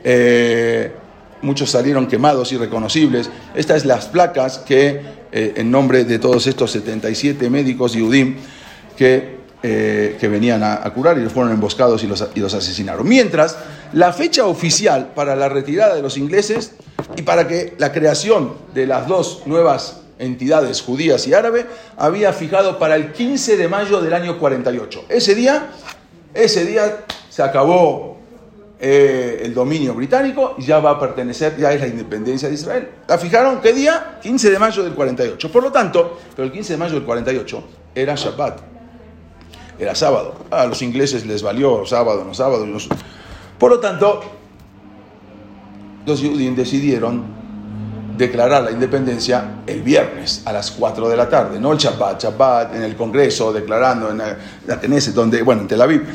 eh, 0.06 0.94
muchos 1.42 1.70
salieron 1.70 2.08
quemados, 2.08 2.54
irreconocibles. 2.54 3.30
Estas 3.54 3.80
es 3.80 3.86
las 3.86 4.06
placas 4.06 4.60
que, 4.60 5.02
eh, 5.30 5.54
en 5.58 5.70
nombre 5.70 6.06
de 6.06 6.20
todos 6.20 6.48
estos 6.48 6.72
77 6.72 7.50
médicos 7.50 7.98
judíos, 7.98 8.30
que 8.96 9.40
eh, 9.62 10.16
que 10.18 10.30
venían 10.30 10.64
a, 10.64 10.76
a 10.76 10.94
curar 10.94 11.18
y 11.18 11.22
los 11.22 11.34
fueron 11.34 11.52
emboscados 11.52 12.02
y 12.06 12.08
los, 12.08 12.26
y 12.34 12.40
los 12.40 12.54
asesinaron. 12.54 13.06
Mientras, 13.06 13.58
la 13.94 14.14
fecha 14.14 14.46
oficial 14.46 15.12
para 15.16 15.36
la 15.36 15.50
retirada 15.50 15.96
de 15.96 16.02
los 16.02 16.18
ingleses 16.18 16.74
y 17.16 17.22
para 17.22 17.48
que 17.48 17.74
la 17.78 17.92
creación 17.92 18.54
de 18.74 18.86
las 18.88 19.08
dos 19.08 19.44
nuevas 19.46 20.02
entidades 20.20 20.82
judías 20.82 21.26
y 21.28 21.34
árabe 21.34 21.66
había 21.98 22.34
fijado 22.34 22.78
para 22.78 22.96
el 22.96 23.12
15 23.12 23.58
de 23.58 23.68
mayo 23.68 24.02
del 24.02 24.14
año 24.14 24.38
48. 24.38 25.06
Ese 25.10 25.34
día, 25.36 25.70
ese 26.34 26.66
día 26.66 27.06
se 27.30 27.42
acabó 27.42 28.18
eh, 28.80 29.42
el 29.44 29.54
dominio 29.54 29.94
británico 29.94 30.56
y 30.58 30.66
ya 30.66 30.80
va 30.80 30.92
a 30.92 31.00
pertenecer, 31.00 31.58
ya 31.58 31.72
es 31.74 31.82
la 31.82 31.88
independencia 31.88 32.50
de 32.50 32.56
Israel. 32.56 32.90
¿La 33.08 33.18
fijaron 33.18 33.62
qué 33.62 33.74
día? 33.74 34.20
15 34.22 34.52
de 34.52 34.60
mayo 34.60 34.84
del 34.84 34.94
48. 34.94 35.52
Por 35.52 35.64
lo 35.64 35.72
tanto, 35.72 36.20
pero 36.36 36.46
el 36.46 36.52
15 36.52 36.74
de 36.74 36.78
mayo 36.78 36.94
del 36.96 37.04
48 37.04 37.64
era 37.96 38.16
Shabbat 38.16 38.80
era 39.80 39.96
sábado. 39.96 40.36
A 40.52 40.66
los 40.66 40.82
ingleses 40.82 41.26
les 41.26 41.42
valió 41.42 41.86
sábado, 41.86 42.24
no 42.26 42.34
sábado. 42.34 42.66
no. 42.66 42.78
Por 43.60 43.72
lo 43.72 43.80
tanto, 43.80 44.22
los 46.06 46.22
judíos 46.22 46.56
decidieron 46.56 47.40
declarar 48.18 48.64
la 48.64 48.72
independencia 48.72 49.62
el 49.68 49.82
viernes 49.82 50.44
a 50.46 50.54
las 50.54 50.72
4 50.72 51.10
de 51.10 51.18
la 51.18 51.30
tarde, 51.30 51.60
no 51.60 51.72
el 51.72 51.78
Shabbat, 51.78 52.24
Shabbat 52.24 52.76
en 52.76 52.84
el 52.84 52.96
Congreso, 52.96 53.54
declarando 53.54 54.12
en 54.12 54.18
la 54.66 54.80
Knesset, 54.80 55.14
donde, 55.14 55.42
bueno, 55.42 55.62
en 55.62 55.68
Tel 55.68 55.82
Aviv. 55.82 56.06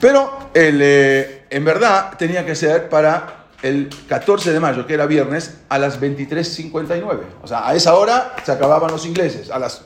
Pero 0.00 0.50
el, 0.54 0.80
eh, 0.80 1.46
en 1.50 1.64
verdad 1.64 2.10
tenía 2.16 2.46
que 2.46 2.54
ser 2.54 2.88
para 2.88 3.46
el 3.62 3.88
14 4.08 4.52
de 4.52 4.60
mayo, 4.60 4.86
que 4.86 4.94
era 4.94 5.06
viernes, 5.06 5.58
a 5.68 5.78
las 5.78 6.00
23.59. 6.00 7.20
O 7.42 7.48
sea, 7.48 7.68
a 7.68 7.74
esa 7.74 7.94
hora 7.94 8.34
se 8.44 8.52
acababan 8.52 8.90
los 8.90 9.04
ingleses. 9.04 9.50
A 9.50 9.58
las 9.58 9.84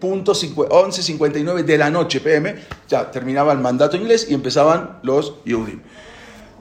11.59 0.00 1.64
de 1.64 1.78
la 1.78 1.90
noche, 1.90 2.20
PM, 2.20 2.54
ya 2.88 3.10
terminaba 3.10 3.52
el 3.52 3.58
mandato 3.58 3.96
inglés 3.96 4.26
y 4.28 4.34
empezaban 4.34 4.98
los 5.02 5.34
Yehudim. 5.44 5.80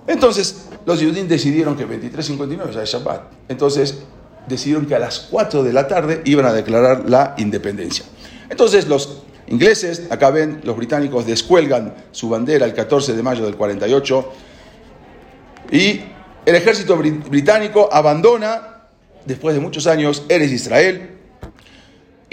Entonces, 0.07 0.67
los 0.85 0.99
Yehudim 0.99 1.27
decidieron 1.27 1.75
que 1.75 1.87
23.59 1.87 2.71
ya 2.71 2.83
es 2.83 2.89
Shabbat. 2.89 3.21
Entonces, 3.49 4.03
decidieron 4.47 4.85
que 4.85 4.95
a 4.95 4.99
las 4.99 5.19
4 5.31 5.63
de 5.63 5.73
la 5.73 5.87
tarde 5.87 6.21
iban 6.25 6.45
a 6.45 6.53
declarar 6.53 7.09
la 7.09 7.33
independencia. 7.37 8.05
Entonces, 8.49 8.87
los 8.87 9.23
ingleses, 9.47 10.03
acá 10.11 10.29
ven, 10.29 10.61
los 10.63 10.77
británicos 10.77 11.25
descuelgan 11.25 11.95
su 12.11 12.29
bandera 12.29 12.65
el 12.65 12.73
14 12.73 13.13
de 13.15 13.23
mayo 13.23 13.45
del 13.45 13.55
48 13.55 14.31
y 15.71 16.01
el 16.45 16.55
ejército 16.55 16.95
bri- 16.97 17.27
británico 17.27 17.89
abandona, 17.91 18.83
después 19.25 19.55
de 19.55 19.61
muchos 19.61 19.87
años, 19.87 20.23
Eres 20.29 20.51
Israel. 20.51 21.14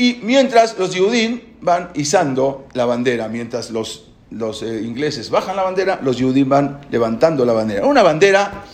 Y 0.02 0.18
mientras 0.24 0.76
los 0.80 0.92
Yehudim 0.92 1.40
van 1.60 1.90
izando 1.94 2.66
la 2.72 2.86
bandera, 2.86 3.28
mientras 3.28 3.70
los, 3.70 4.06
los 4.32 4.60
eh, 4.64 4.82
ingleses 4.82 5.30
bajan 5.30 5.54
la 5.54 5.62
bandera, 5.62 6.00
los 6.02 6.18
Yehudim 6.18 6.48
van 6.48 6.80
levantando 6.90 7.44
la 7.44 7.52
bandera. 7.52 7.86
Una 7.86 8.02
bandera 8.02 8.64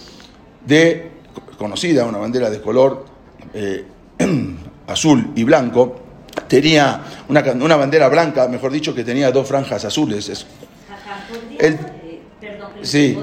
de, 0.65 1.11
conocida, 1.59 2.07
una 2.07 2.17
bandera 2.17 2.49
de 2.49 2.63
color 2.63 3.05
eh, 3.53 3.85
azul 4.87 5.33
y 5.37 5.45
blanco. 5.45 6.01
Tenía 6.49 7.03
una, 7.29 7.43
una 7.61 7.77
bandera 7.77 8.09
blanca, 8.09 8.49
mejor 8.49 8.73
dicho, 8.73 8.95
que 8.95 9.05
tenía 9.05 9.31
dos 9.31 9.47
franjas 9.47 9.85
azules. 9.85 10.31
Es- 10.31 10.47
Ajá, 10.91 11.27
¿podrías, 11.29 11.63
El- 11.63 11.75
eh, 11.75 12.21
perdón, 12.41 12.71
Sí. 12.81 13.19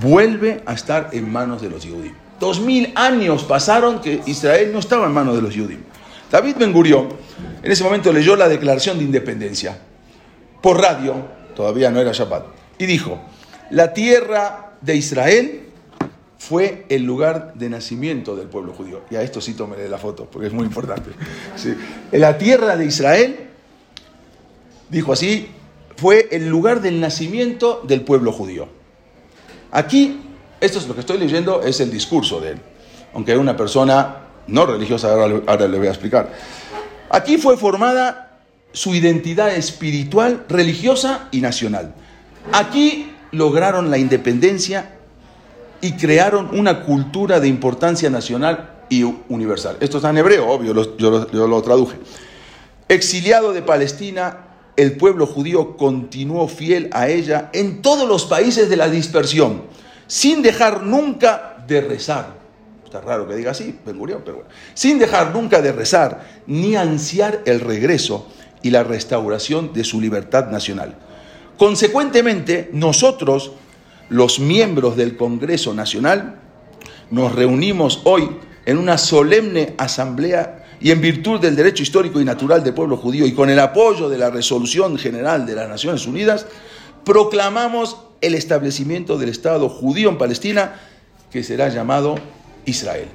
vuelve 0.00 0.62
a 0.66 0.72
estar 0.72 1.10
en 1.12 1.30
manos 1.30 1.62
de 1.62 1.70
los 1.70 1.84
Yehudim. 1.84 2.14
Dos 2.40 2.58
mil 2.60 2.90
años 2.96 3.44
pasaron 3.44 4.00
que 4.00 4.22
Israel 4.26 4.70
no 4.72 4.80
estaba 4.80 5.06
en 5.06 5.12
manos 5.12 5.36
de 5.36 5.42
los 5.42 5.54
Yehudim. 5.54 5.78
David 6.32 6.56
Ben 6.58 6.72
Gurión 6.72 7.10
en 7.62 7.70
ese 7.70 7.84
momento 7.84 8.10
leyó 8.10 8.34
la 8.36 8.48
declaración 8.48 8.96
de 8.96 9.04
independencia 9.04 9.78
por 10.62 10.80
radio, 10.80 11.14
todavía 11.54 11.90
no 11.90 12.00
era 12.00 12.12
Shabbat, 12.12 12.46
y 12.78 12.86
dijo, 12.86 13.20
la 13.70 13.92
tierra 13.92 14.72
de 14.80 14.96
Israel 14.96 15.60
fue 16.38 16.86
el 16.88 17.02
lugar 17.02 17.52
de 17.54 17.68
nacimiento 17.68 18.34
del 18.34 18.48
pueblo 18.48 18.72
judío. 18.72 19.02
Y 19.10 19.16
a 19.16 19.22
esto 19.22 19.42
sí 19.42 19.52
tómele 19.52 19.88
la 19.90 19.98
foto, 19.98 20.24
porque 20.24 20.46
es 20.46 20.54
muy 20.54 20.64
importante. 20.64 21.10
Sí. 21.54 21.74
La 22.12 22.38
tierra 22.38 22.76
de 22.76 22.86
Israel, 22.86 23.50
dijo 24.88 25.12
así, 25.12 25.48
fue 25.96 26.28
el 26.32 26.48
lugar 26.48 26.80
del 26.80 26.98
nacimiento 26.98 27.82
del 27.86 28.00
pueblo 28.00 28.32
judío. 28.32 28.68
Aquí, 29.70 30.20
esto 30.60 30.78
es 30.78 30.88
lo 30.88 30.94
que 30.94 31.00
estoy 31.00 31.18
leyendo, 31.18 31.62
es 31.62 31.78
el 31.80 31.90
discurso 31.90 32.40
de 32.40 32.52
él. 32.52 32.58
Aunque 33.12 33.36
una 33.36 33.56
persona 33.56 34.21
no 34.46 34.66
religiosa, 34.66 35.12
ahora, 35.12 35.40
ahora 35.46 35.68
le 35.68 35.78
voy 35.78 35.86
a 35.86 35.90
explicar. 35.90 36.32
Aquí 37.10 37.36
fue 37.38 37.56
formada 37.56 38.38
su 38.72 38.94
identidad 38.94 39.54
espiritual, 39.54 40.44
religiosa 40.48 41.28
y 41.30 41.40
nacional. 41.40 41.94
Aquí 42.52 43.12
lograron 43.32 43.90
la 43.90 43.98
independencia 43.98 44.92
y 45.80 45.92
crearon 45.92 46.50
una 46.58 46.82
cultura 46.82 47.40
de 47.40 47.48
importancia 47.48 48.08
nacional 48.10 48.70
y 48.88 49.02
universal. 49.28 49.76
Esto 49.80 49.98
está 49.98 50.10
en 50.10 50.18
hebreo, 50.18 50.48
obvio, 50.48 50.74
yo, 50.96 51.10
lo- 51.10 51.30
yo 51.30 51.46
lo 51.46 51.62
traduje. 51.62 51.96
Exiliado 52.88 53.52
de 53.52 53.62
Palestina, 53.62 54.38
el 54.76 54.96
pueblo 54.96 55.26
judío 55.26 55.76
continuó 55.76 56.48
fiel 56.48 56.88
a 56.92 57.08
ella 57.08 57.50
en 57.52 57.82
todos 57.82 58.08
los 58.08 58.24
países 58.26 58.68
de 58.68 58.76
la 58.76 58.88
dispersión, 58.88 59.62
sin 60.06 60.42
dejar 60.42 60.82
nunca 60.82 61.56
de 61.66 61.80
rezar. 61.80 62.41
Está 62.92 63.06
raro 63.06 63.26
que 63.26 63.34
diga 63.34 63.52
así, 63.52 63.74
Ben 63.86 63.96
Gurión, 63.96 64.20
pero 64.22 64.36
bueno. 64.36 64.50
Sin 64.74 64.98
dejar 64.98 65.34
nunca 65.34 65.62
de 65.62 65.72
rezar, 65.72 66.42
ni 66.46 66.76
ansiar 66.76 67.40
el 67.46 67.60
regreso 67.60 68.28
y 68.60 68.68
la 68.68 68.84
restauración 68.84 69.72
de 69.72 69.82
su 69.82 69.98
libertad 69.98 70.50
nacional. 70.50 70.94
Consecuentemente, 71.56 72.68
nosotros, 72.74 73.52
los 74.10 74.40
miembros 74.40 74.94
del 74.94 75.16
Congreso 75.16 75.72
Nacional, 75.72 76.38
nos 77.10 77.34
reunimos 77.34 78.02
hoy 78.04 78.28
en 78.66 78.76
una 78.76 78.98
solemne 78.98 79.72
asamblea 79.78 80.66
y 80.78 80.90
en 80.90 81.00
virtud 81.00 81.40
del 81.40 81.56
derecho 81.56 81.82
histórico 81.82 82.20
y 82.20 82.26
natural 82.26 82.62
del 82.62 82.74
pueblo 82.74 82.98
judío 82.98 83.24
y 83.24 83.32
con 83.32 83.48
el 83.48 83.58
apoyo 83.58 84.10
de 84.10 84.18
la 84.18 84.28
resolución 84.28 84.98
general 84.98 85.46
de 85.46 85.54
las 85.54 85.66
Naciones 85.66 86.06
Unidas, 86.06 86.44
proclamamos 87.06 87.96
el 88.20 88.34
establecimiento 88.34 89.16
del 89.16 89.30
Estado 89.30 89.70
judío 89.70 90.10
en 90.10 90.18
Palestina 90.18 90.74
que 91.30 91.42
será 91.42 91.70
llamado 91.70 92.16
Israel. 92.66 93.08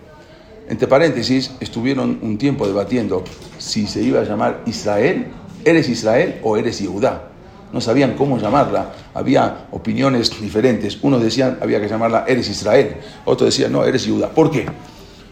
Entre 0.70 0.88
paréntesis, 0.88 1.52
estuvieron 1.60 2.20
un 2.22 2.38
tiempo 2.38 2.68
debatiendo 2.68 3.24
si 3.58 3.88
se 3.88 4.02
iba 4.02 4.20
a 4.20 4.24
llamar 4.24 4.64
Israel, 4.66 5.28
¿eres 5.64 5.88
Israel 5.88 6.40
o 6.44 6.58
eres 6.58 6.80
Yehudá? 6.80 7.30
No 7.72 7.82
sabían 7.82 8.16
cómo 8.16 8.38
llamarla, 8.38 8.94
había 9.14 9.68
opiniones 9.72 10.40
diferentes. 10.40 10.98
Unos 11.02 11.22
decían 11.22 11.58
había 11.62 11.82
que 11.82 11.88
llamarla 11.88 12.26
Eres 12.28 12.50
Israel, 12.50 12.96
otros 13.26 13.50
decían 13.50 13.72
no, 13.72 13.84
eres 13.84 14.06
Yehudá. 14.06 14.30
¿Por 14.30 14.52
qué? 14.52 14.66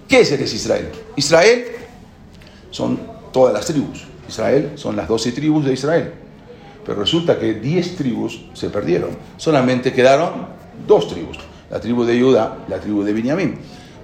¿Qué 0.08 0.22
es 0.22 0.32
Eres 0.32 0.54
Israel? 0.54 0.90
Israel 1.16 1.66
son 2.72 3.00
todas 3.32 3.54
las 3.54 3.66
tribus. 3.66 4.06
Israel 4.28 4.72
son 4.76 4.96
las 4.96 5.08
12 5.08 5.32
tribus 5.32 5.66
de 5.66 5.74
Israel. 5.74 6.14
Pero 6.86 7.00
resulta 7.00 7.40
que 7.40 7.56
10 7.56 7.96
tribus 7.96 8.46
se 8.54 8.70
perdieron. 8.70 9.10
Solamente 9.38 9.92
quedaron 9.92 10.48
dos 10.88 11.08
tribus, 11.08 11.38
la 11.70 11.80
tribu 11.80 12.04
de 12.04 12.22
Judá, 12.22 12.58
la 12.68 12.80
tribu 12.80 13.04
de 13.04 13.14
Benjamín. 13.14 13.56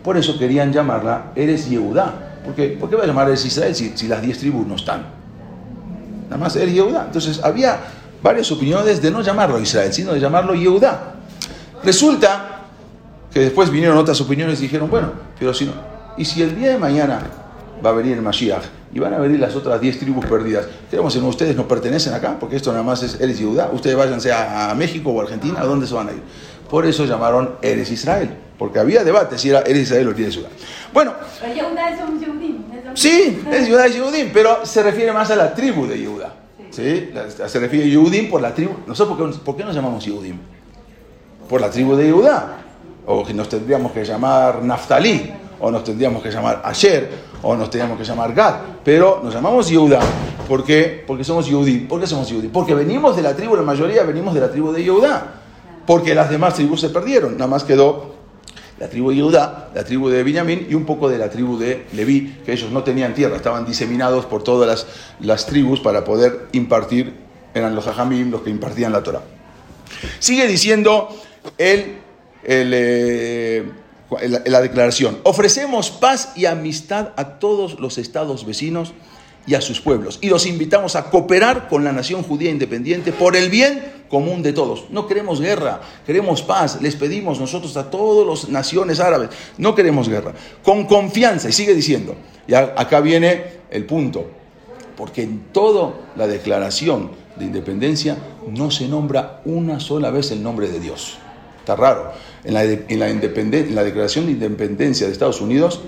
Por 0.03 0.17
eso 0.17 0.37
querían 0.37 0.73
llamarla 0.73 1.31
Eres 1.35 1.69
Yehudá. 1.69 2.13
¿Por 2.43 2.55
qué? 2.55 2.77
¿Por 2.79 2.89
qué 2.89 2.95
va 2.95 3.03
a 3.03 3.07
llamar 3.07 3.27
Eres 3.27 3.45
Israel 3.45 3.75
si, 3.75 4.07
las 4.07 4.21
diez 4.21 4.39
tribus 4.39 4.65
no 4.65 4.75
están? 4.75 5.05
Nada 6.25 6.37
más 6.37 6.55
Eres 6.55 6.73
Yehudá. 6.73 7.05
Entonces 7.05 7.39
había 7.43 7.79
varias 8.23 8.51
opiniones 8.51 9.01
de 9.01 9.11
no 9.11 9.21
llamarlo 9.21 9.59
Israel, 9.59 9.93
sino 9.93 10.13
de 10.13 10.19
llamarlo 10.19 10.55
Yehudá. 10.55 11.15
Resulta 11.83 12.61
que 13.31 13.39
después 13.39 13.69
vinieron 13.69 13.97
otras 13.97 14.19
opiniones 14.21 14.59
y 14.59 14.63
dijeron, 14.63 14.89
bueno, 14.89 15.11
pero 15.39 15.53
si 15.53 15.65
no, 15.65 15.73
¿y 16.17 16.25
si 16.25 16.41
el 16.41 16.55
día 16.55 16.71
de 16.71 16.77
mañana 16.77 17.21
va 17.83 17.89
a 17.89 17.93
venir 17.93 18.13
el 18.13 18.21
Mashiach 18.21 18.63
y 18.93 18.99
van 18.99 19.13
a 19.13 19.17
venir 19.17 19.39
las 19.39 19.55
otras 19.55 19.79
10 19.79 19.99
tribus 19.99 20.25
perdidas. 20.25 20.65
Queremos 20.89 21.15
en 21.15 21.23
ustedes 21.23 21.55
no 21.55 21.67
pertenecen 21.67 22.13
acá, 22.13 22.37
porque 22.39 22.57
esto 22.57 22.71
nada 22.71 22.83
más 22.83 23.01
es 23.03 23.19
Eres 23.19 23.39
Yehudá. 23.39 23.69
Ustedes 23.71 23.95
váyanse 23.95 24.31
a, 24.31 24.69
a 24.69 24.75
México 24.75 25.11
o 25.11 25.21
Argentina, 25.21 25.59
¿a 25.59 25.65
dónde 25.65 25.87
se 25.87 25.93
van 25.93 26.09
a 26.09 26.11
ir? 26.11 26.21
Por 26.71 26.85
eso 26.85 27.03
llamaron 27.03 27.57
Eres 27.61 27.91
Israel, 27.91 28.29
porque 28.57 28.79
había 28.79 29.03
debate 29.03 29.37
si 29.37 29.49
era 29.49 29.59
Eres 29.59 29.81
Israel 29.81 30.07
o 30.07 30.11
Eres 30.11 30.37
Judá. 30.37 30.47
Bueno, 30.93 31.11
sí, 32.93 33.41
es 33.51 33.67
Judá 33.67 33.89
y 33.89 33.91
Yehudim, 33.91 34.29
pero 34.31 34.65
se 34.65 34.81
refiere 34.81 35.11
más 35.11 35.29
a 35.31 35.35
la 35.35 35.53
tribu 35.53 35.85
de 35.85 35.99
Yehuda. 35.99 36.33
¿sí? 36.69 37.11
Se 37.45 37.59
refiere 37.59 37.87
a 37.87 37.89
Yehudim 37.89 38.29
por 38.29 38.41
la 38.41 38.55
tribu. 38.55 38.71
No 38.87 38.95
sé 38.95 39.03
por 39.03 39.17
qué, 39.17 39.37
por 39.39 39.57
qué 39.57 39.65
nos 39.65 39.75
llamamos 39.75 40.05
Yehudim. 40.05 40.37
Por 41.49 41.59
la 41.59 41.69
tribu 41.69 41.93
de 41.97 42.05
Yehudá. 42.05 42.59
O 43.05 43.27
nos 43.33 43.49
tendríamos 43.49 43.91
que 43.91 44.05
llamar 44.05 44.63
Naftalí, 44.63 45.29
o 45.59 45.69
nos 45.71 45.83
tendríamos 45.83 46.23
que 46.23 46.31
llamar 46.31 46.61
Asher, 46.63 47.09
o 47.41 47.53
nos 47.53 47.69
tendríamos 47.69 47.97
que 47.97 48.05
llamar 48.05 48.33
Gad. 48.33 48.55
Pero 48.81 49.19
nos 49.21 49.33
llamamos 49.33 49.67
Yehudá. 49.67 49.99
¿Por 50.47 50.63
qué? 50.63 51.03
Porque 51.05 51.25
somos 51.25 51.45
Yehudim. 51.47 51.89
¿Por 51.89 51.99
qué 51.99 52.07
somos 52.07 52.29
Yehudim? 52.29 52.49
Porque 52.49 52.73
venimos 52.73 53.13
de 53.17 53.23
la 53.23 53.35
tribu, 53.35 53.57
la 53.57 53.61
mayoría 53.61 54.03
venimos 54.03 54.33
de 54.33 54.39
la 54.39 54.49
tribu 54.49 54.71
de 54.71 54.85
Yehudá. 54.85 55.41
Porque 55.85 56.15
las 56.15 56.29
demás 56.29 56.55
tribus 56.55 56.81
se 56.81 56.89
perdieron. 56.89 57.33
Nada 57.33 57.47
más 57.47 57.63
quedó 57.63 58.15
la 58.81 58.89
tribu 58.89 59.11
de 59.11 59.21
Judá, 59.21 59.69
la 59.75 59.83
tribu 59.83 60.09
de 60.09 60.23
Benjamín 60.23 60.65
y 60.67 60.73
un 60.73 60.85
poco 60.85 61.07
de 61.07 61.19
la 61.19 61.29
tribu 61.29 61.55
de 61.59 61.85
Leví, 61.93 62.39
que 62.43 62.53
ellos 62.53 62.71
no 62.71 62.83
tenían 62.83 63.13
tierra, 63.13 63.35
estaban 63.35 63.63
diseminados 63.63 64.25
por 64.25 64.43
todas 64.43 64.67
las, 64.67 64.87
las 65.19 65.45
tribus 65.45 65.79
para 65.79 66.03
poder 66.03 66.47
impartir, 66.53 67.13
eran 67.53 67.75
los 67.75 67.85
hajamim 67.85 68.31
los 68.31 68.41
que 68.41 68.49
impartían 68.49 68.91
la 68.91 69.03
Torah. 69.03 69.21
Sigue 70.17 70.47
diciendo 70.47 71.09
el, 71.59 71.99
el, 72.43 72.71
eh, 72.73 73.71
la, 74.27 74.41
la 74.47 74.61
declaración, 74.61 75.19
ofrecemos 75.25 75.91
paz 75.91 76.33
y 76.35 76.45
amistad 76.45 77.09
a 77.17 77.37
todos 77.37 77.79
los 77.79 77.99
estados 77.99 78.47
vecinos 78.47 78.93
y 79.47 79.55
a 79.55 79.61
sus 79.61 79.81
pueblos, 79.81 80.19
y 80.21 80.29
los 80.29 80.45
invitamos 80.45 80.95
a 80.95 81.09
cooperar 81.09 81.67
con 81.67 81.83
la 81.83 81.91
nación 81.91 82.23
judía 82.23 82.51
independiente 82.51 83.11
por 83.11 83.35
el 83.35 83.49
bien 83.49 84.01
común 84.09 84.43
de 84.43 84.53
todos. 84.53 84.85
No 84.91 85.07
queremos 85.07 85.41
guerra, 85.41 85.81
queremos 86.05 86.41
paz. 86.43 86.79
Les 86.81 86.95
pedimos 86.95 87.39
nosotros 87.39 87.75
a 87.77 87.89
todas 87.89 88.27
las 88.27 88.49
naciones 88.49 88.99
árabes, 88.99 89.29
no 89.57 89.73
queremos 89.73 90.09
guerra. 90.09 90.33
Con 90.63 90.85
confianza, 90.85 91.49
y 91.49 91.53
sigue 91.53 91.73
diciendo, 91.73 92.15
y 92.47 92.53
acá 92.53 92.99
viene 92.99 93.61
el 93.71 93.85
punto, 93.85 94.29
porque 94.95 95.23
en 95.23 95.45
toda 95.51 95.93
la 96.15 96.27
declaración 96.27 97.11
de 97.37 97.45
independencia 97.45 98.17
no 98.47 98.69
se 98.69 98.87
nombra 98.87 99.41
una 99.45 99.79
sola 99.79 100.11
vez 100.11 100.31
el 100.31 100.43
nombre 100.43 100.67
de 100.67 100.79
Dios. 100.79 101.17
Está 101.59 101.75
raro. 101.75 102.11
En 102.43 102.53
la, 102.53 102.63
en 102.63 102.99
la, 102.99 103.09
en 103.09 103.75
la 103.75 103.83
declaración 103.83 104.25
de 104.25 104.31
independencia 104.33 105.07
de 105.07 105.13
Estados 105.13 105.41
Unidos, 105.41 105.81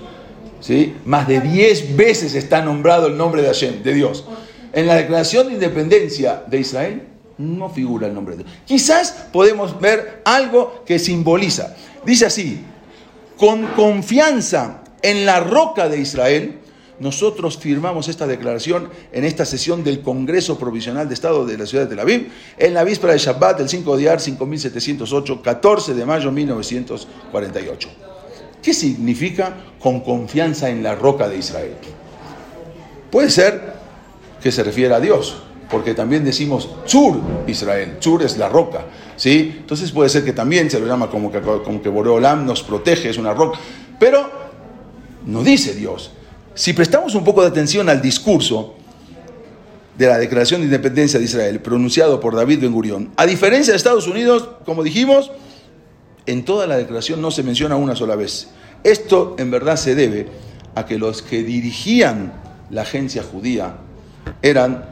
¿sí? 0.64 0.96
más 1.04 1.28
de 1.28 1.40
10 1.40 1.94
veces 1.94 2.34
está 2.34 2.62
nombrado 2.62 3.06
el 3.08 3.18
nombre 3.18 3.42
de 3.42 3.48
Hashem, 3.48 3.82
de 3.82 3.92
Dios. 3.92 4.24
En 4.72 4.86
la 4.86 4.96
declaración 4.96 5.48
de 5.48 5.54
independencia 5.54 6.42
de 6.46 6.58
Israel 6.58 7.02
no 7.36 7.68
figura 7.68 8.06
el 8.06 8.14
nombre 8.14 8.36
de 8.36 8.44
Dios. 8.44 8.56
Quizás 8.64 9.26
podemos 9.32 9.78
ver 9.78 10.22
algo 10.24 10.82
que 10.86 10.98
simboliza. 10.98 11.76
Dice 12.06 12.26
así, 12.26 12.64
con 13.36 13.66
confianza 13.68 14.82
en 15.02 15.26
la 15.26 15.40
roca 15.40 15.88
de 15.88 16.00
Israel, 16.00 16.60
nosotros 16.98 17.58
firmamos 17.58 18.08
esta 18.08 18.26
declaración 18.26 18.88
en 19.12 19.24
esta 19.24 19.44
sesión 19.44 19.84
del 19.84 20.00
Congreso 20.00 20.58
Provisional 20.58 21.08
de 21.08 21.14
Estado 21.14 21.44
de 21.44 21.58
la 21.58 21.66
ciudad 21.66 21.84
de 21.84 21.90
Tel 21.90 22.00
Aviv, 22.00 22.30
en 22.56 22.72
la 22.72 22.84
víspera 22.84 23.12
de 23.12 23.18
Shabbat, 23.18 23.60
el 23.60 23.68
5 23.68 23.96
de 23.98 24.08
Ar 24.08 24.20
5708, 24.20 25.42
14 25.42 25.94
de 25.94 26.06
mayo 26.06 26.32
1948. 26.32 28.13
¿Qué 28.64 28.72
significa 28.72 29.54
con 29.78 30.00
confianza 30.00 30.70
en 30.70 30.82
la 30.82 30.94
roca 30.94 31.28
de 31.28 31.36
Israel? 31.36 31.74
Puede 33.10 33.28
ser 33.30 33.74
que 34.42 34.50
se 34.50 34.62
refiere 34.64 34.94
a 34.94 35.00
Dios, 35.00 35.36
porque 35.70 35.92
también 35.92 36.24
decimos 36.24 36.70
Tzur 36.86 37.20
Israel, 37.46 37.98
Tzur 37.98 38.22
es 38.22 38.38
la 38.38 38.48
roca, 38.48 38.86
¿sí? 39.16 39.56
Entonces 39.58 39.92
puede 39.92 40.08
ser 40.08 40.24
que 40.24 40.32
también 40.32 40.70
se 40.70 40.80
lo 40.80 40.86
llama 40.86 41.10
como 41.10 41.30
que, 41.30 41.42
como 41.42 41.82
que 41.82 41.90
Boreolam 41.90 42.46
nos 42.46 42.62
protege, 42.62 43.10
es 43.10 43.18
una 43.18 43.34
roca, 43.34 43.58
pero 44.00 44.30
no 45.26 45.44
dice 45.44 45.74
Dios. 45.74 46.12
Si 46.54 46.72
prestamos 46.72 47.14
un 47.14 47.22
poco 47.22 47.42
de 47.42 47.48
atención 47.48 47.90
al 47.90 48.00
discurso 48.00 48.76
de 49.98 50.06
la 50.06 50.16
Declaración 50.16 50.62
de 50.62 50.66
Independencia 50.66 51.18
de 51.18 51.26
Israel, 51.26 51.60
pronunciado 51.60 52.18
por 52.18 52.34
David 52.34 52.60
Ben 52.62 52.72
Gurión, 52.72 53.10
a 53.16 53.26
diferencia 53.26 53.72
de 53.72 53.76
Estados 53.76 54.06
Unidos, 54.06 54.48
como 54.64 54.82
dijimos, 54.82 55.30
en 56.26 56.44
toda 56.44 56.66
la 56.66 56.76
declaración 56.76 57.20
no 57.20 57.30
se 57.30 57.42
menciona 57.42 57.76
una 57.76 57.96
sola 57.96 58.16
vez. 58.16 58.48
Esto 58.82 59.34
en 59.38 59.50
verdad 59.50 59.76
se 59.76 59.94
debe 59.94 60.28
a 60.74 60.84
que 60.86 60.98
los 60.98 61.22
que 61.22 61.42
dirigían 61.42 62.32
la 62.70 62.82
agencia 62.82 63.22
judía 63.22 63.76
eran 64.42 64.84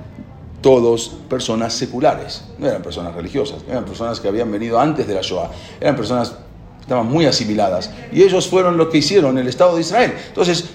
todos 0.61 1.17
personas 1.29 1.73
seculares, 1.73 2.45
no 2.59 2.69
eran 2.69 2.83
personas 2.83 3.15
religiosas, 3.15 3.63
eran 3.69 3.85
personas 3.85 4.21
que 4.21 4.29
habían 4.29 4.51
venido 4.51 4.79
antes 4.79 5.07
de 5.07 5.15
la 5.15 5.21
Shoah, 5.23 5.51
eran 5.81 5.97
personas 5.97 6.31
que 6.31 6.83
estaban 6.83 7.07
muy 7.07 7.27
asimiladas 7.27 7.91
y 8.13 8.23
ellos 8.23 8.47
fueron 8.47 8.77
los 8.77 8.89
que 8.89 8.99
hicieron 8.99 9.37
el 9.39 9.49
Estado 9.49 9.75
de 9.75 9.81
Israel. 9.81 10.15
Entonces, 10.29 10.71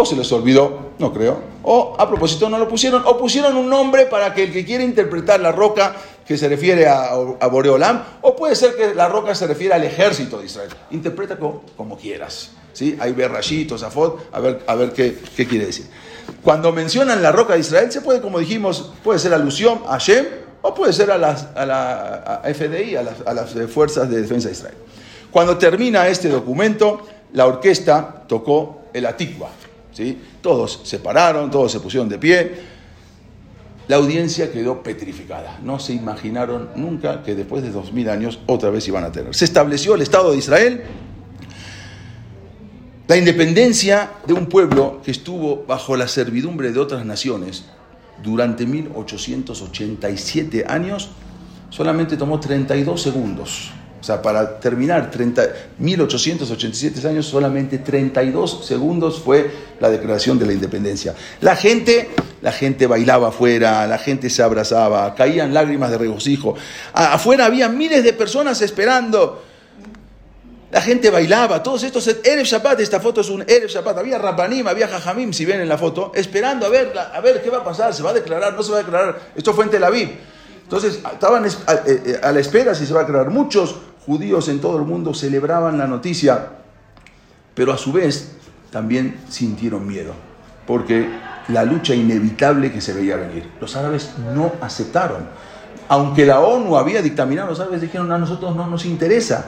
o 0.00 0.06
se 0.06 0.16
les 0.16 0.30
olvidó, 0.32 0.92
no 0.98 1.12
creo, 1.12 1.40
o 1.62 1.96
a 1.98 2.08
propósito 2.08 2.48
no 2.48 2.58
lo 2.58 2.68
pusieron, 2.68 3.02
o 3.04 3.18
pusieron 3.18 3.56
un 3.56 3.68
nombre 3.68 4.06
para 4.06 4.32
que 4.34 4.44
el 4.44 4.52
que 4.52 4.64
quiere 4.64 4.84
interpretar 4.84 5.40
la 5.40 5.52
roca 5.52 5.94
que 6.26 6.38
se 6.38 6.48
refiere 6.48 6.86
a, 6.86 7.14
Boreolam, 7.50 8.02
o 8.22 8.36
puede 8.36 8.54
ser 8.54 8.76
que 8.76 8.94
la 8.94 9.08
roca 9.08 9.34
se 9.34 9.46
refiere 9.46 9.74
al 9.74 9.84
ejército 9.84 10.38
de 10.38 10.46
Israel. 10.46 10.70
Interpreta 10.90 11.36
como, 11.36 11.62
como 11.76 11.98
quieras. 11.98 12.52
¿sí? 12.72 12.96
Hay 13.00 13.12
Berrashit, 13.12 13.76
Zafot, 13.76 14.28
a 14.32 14.40
ver, 14.40 14.62
a 14.66 14.74
ver 14.76 14.92
qué, 14.92 15.18
qué 15.36 15.46
quiere 15.46 15.66
decir. 15.66 15.86
Cuando 16.42 16.72
mencionan 16.72 17.22
la 17.22 17.32
roca 17.32 17.54
de 17.54 17.60
Israel, 17.60 17.90
se 17.90 18.00
puede, 18.00 18.20
como 18.20 18.38
dijimos, 18.38 18.92
puede 19.02 19.18
ser 19.18 19.34
alusión 19.34 19.82
a 19.88 19.98
Shem, 19.98 20.24
o 20.62 20.74
puede 20.74 20.92
ser 20.92 21.10
a, 21.10 21.18
las, 21.18 21.48
a 21.54 21.66
la 21.66 22.42
FDI, 22.44 22.96
a 22.96 23.02
las, 23.02 23.26
a 23.26 23.34
las 23.34 23.50
Fuerzas 23.72 24.08
de 24.08 24.20
Defensa 24.20 24.48
de 24.48 24.54
Israel. 24.54 24.76
Cuando 25.30 25.56
termina 25.58 26.06
este 26.08 26.28
documento, 26.28 27.06
la 27.32 27.46
orquesta 27.46 28.24
tocó 28.26 28.82
el 28.92 29.06
Atikwa. 29.06 29.50
Todos 30.40 30.80
se 30.84 30.98
pararon, 30.98 31.50
todos 31.50 31.72
se 31.72 31.80
pusieron 31.80 32.08
de 32.08 32.18
pie. 32.18 32.52
La 33.88 33.96
audiencia 33.96 34.52
quedó 34.52 34.82
petrificada. 34.82 35.58
No 35.62 35.80
se 35.80 35.92
imaginaron 35.92 36.70
nunca 36.76 37.22
que 37.22 37.34
después 37.34 37.62
de 37.62 37.70
dos 37.70 37.92
mil 37.92 38.08
años 38.08 38.38
otra 38.46 38.70
vez 38.70 38.86
iban 38.86 39.04
a 39.04 39.10
tener. 39.10 39.34
Se 39.34 39.44
estableció 39.44 39.96
el 39.96 40.02
Estado 40.02 40.30
de 40.30 40.38
Israel, 40.38 40.84
la 43.08 43.16
independencia 43.16 44.12
de 44.26 44.34
un 44.34 44.46
pueblo 44.46 45.00
que 45.04 45.10
estuvo 45.10 45.64
bajo 45.66 45.96
la 45.96 46.06
servidumbre 46.06 46.70
de 46.70 46.78
otras 46.78 47.04
naciones 47.04 47.64
durante 48.22 48.66
1887 48.66 50.66
años, 50.68 51.08
solamente 51.70 52.16
tomó 52.16 52.38
32 52.38 53.02
segundos. 53.02 53.72
O 54.00 54.02
sea, 54.02 54.22
para 54.22 54.58
terminar 54.58 55.10
30, 55.10 55.42
1887 55.78 57.06
años, 57.06 57.26
solamente 57.26 57.78
32 57.78 58.64
segundos 58.64 59.20
fue 59.20 59.50
la 59.78 59.90
declaración 59.90 60.38
de 60.38 60.46
la 60.46 60.54
independencia. 60.54 61.14
La 61.42 61.54
gente, 61.54 62.08
la 62.40 62.50
gente 62.50 62.86
bailaba 62.86 63.28
afuera, 63.28 63.86
la 63.86 63.98
gente 63.98 64.30
se 64.30 64.42
abrazaba, 64.42 65.14
caían 65.14 65.52
lágrimas 65.52 65.90
de 65.90 65.98
regocijo. 65.98 66.54
Afuera 66.94 67.44
había 67.44 67.68
miles 67.68 68.02
de 68.02 68.14
personas 68.14 68.62
esperando. 68.62 69.44
La 70.70 70.80
gente 70.80 71.10
bailaba, 71.10 71.62
todos 71.62 71.82
estos, 71.82 72.06
Erev 72.06 72.44
Shabbat, 72.44 72.80
esta 72.80 73.00
foto 73.00 73.20
es 73.20 73.28
un 73.28 73.42
Erev 73.42 73.68
Shabbat, 73.68 73.98
había 73.98 74.18
Rabbanim, 74.18 74.66
había 74.66 74.88
Jajamim, 74.88 75.32
si 75.32 75.44
ven 75.44 75.60
en 75.60 75.68
la 75.68 75.76
foto, 75.76 76.12
esperando 76.14 76.64
a 76.64 76.68
ver, 76.68 76.92
a 76.96 77.20
ver 77.20 77.42
qué 77.42 77.50
va 77.50 77.58
a 77.58 77.64
pasar, 77.64 77.92
se 77.92 78.04
va 78.04 78.10
a 78.10 78.14
declarar, 78.14 78.54
no 78.54 78.62
se 78.62 78.70
va 78.70 78.78
a 78.78 78.82
declarar, 78.82 79.20
esto 79.34 79.52
fue 79.52 79.64
en 79.64 79.70
Tel 79.72 79.84
Aviv. 79.84 80.10
Entonces, 80.70 81.00
estaban 81.12 81.44
eh, 81.44 81.50
eh, 81.86 82.20
a 82.22 82.30
la 82.30 82.38
espera 82.38 82.76
si 82.76 82.86
se 82.86 82.94
va 82.94 83.00
a 83.00 83.02
declarar. 83.02 83.28
Muchos 83.30 83.74
judíos 84.06 84.48
en 84.48 84.60
todo 84.60 84.78
el 84.78 84.84
mundo 84.84 85.14
celebraban 85.14 85.78
la 85.78 85.86
noticia, 85.86 86.48
pero 87.54 87.72
a 87.72 87.78
su 87.78 87.92
vez 87.92 88.32
también 88.70 89.20
sintieron 89.28 89.86
miedo, 89.86 90.14
porque 90.66 91.08
la 91.48 91.64
lucha 91.64 91.94
inevitable 91.94 92.72
que 92.72 92.80
se 92.80 92.92
veía 92.92 93.16
venir. 93.16 93.50
Los 93.60 93.76
árabes 93.76 94.12
no 94.34 94.52
aceptaron. 94.60 95.28
Aunque 95.88 96.24
la 96.24 96.40
ONU 96.40 96.76
había 96.76 97.02
dictaminado, 97.02 97.48
los 97.50 97.60
árabes 97.60 97.80
dijeron, 97.80 98.12
a 98.12 98.18
nosotros 98.18 98.54
no 98.54 98.66
nos 98.66 98.84
interesa. 98.84 99.46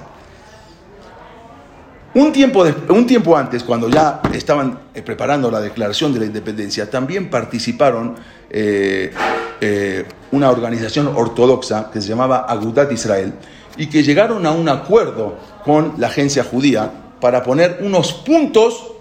Un 2.14 2.30
tiempo, 2.30 2.64
un 2.88 3.06
tiempo 3.06 3.36
antes, 3.36 3.64
cuando 3.64 3.88
ya 3.88 4.20
estaban 4.34 4.78
eh, 4.92 5.00
preparando 5.00 5.50
la 5.50 5.60
declaración 5.60 6.12
de 6.12 6.20
la 6.20 6.26
independencia, 6.26 6.90
también 6.90 7.30
participaron 7.30 8.16
eh, 8.50 9.14
eh, 9.60 10.04
una 10.32 10.50
organización 10.50 11.06
ortodoxa 11.14 11.90
que 11.90 12.02
se 12.02 12.08
llamaba 12.08 12.40
Agudat 12.40 12.92
Israel, 12.92 13.32
y 13.76 13.86
que 13.86 14.02
llegaron 14.02 14.46
a 14.46 14.52
un 14.52 14.68
acuerdo 14.68 15.36
con 15.64 15.94
la 15.98 16.08
agencia 16.08 16.44
judía 16.44 16.90
para 17.20 17.42
poner 17.42 17.78
unos 17.82 18.12
puntos 18.12 18.92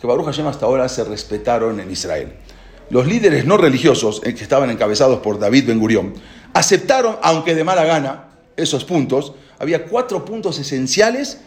que 0.00 0.06
Baruch 0.06 0.26
Hashem 0.26 0.46
hasta 0.46 0.66
ahora 0.66 0.88
se 0.88 1.04
respetaron 1.04 1.80
en 1.80 1.90
Israel. 1.90 2.32
Los 2.90 3.06
líderes 3.06 3.44
no 3.44 3.56
religiosos, 3.56 4.22
eh, 4.24 4.34
que 4.34 4.42
estaban 4.42 4.70
encabezados 4.70 5.20
por 5.20 5.38
David 5.38 5.66
Ben 5.66 5.78
Gurión, 5.78 6.14
aceptaron, 6.54 7.16
aunque 7.22 7.54
de 7.54 7.64
mala 7.64 7.84
gana, 7.84 8.28
esos 8.56 8.84
puntos. 8.84 9.34
Había 9.58 9.84
cuatro 9.84 10.24
puntos 10.24 10.58
esenciales 10.58 11.40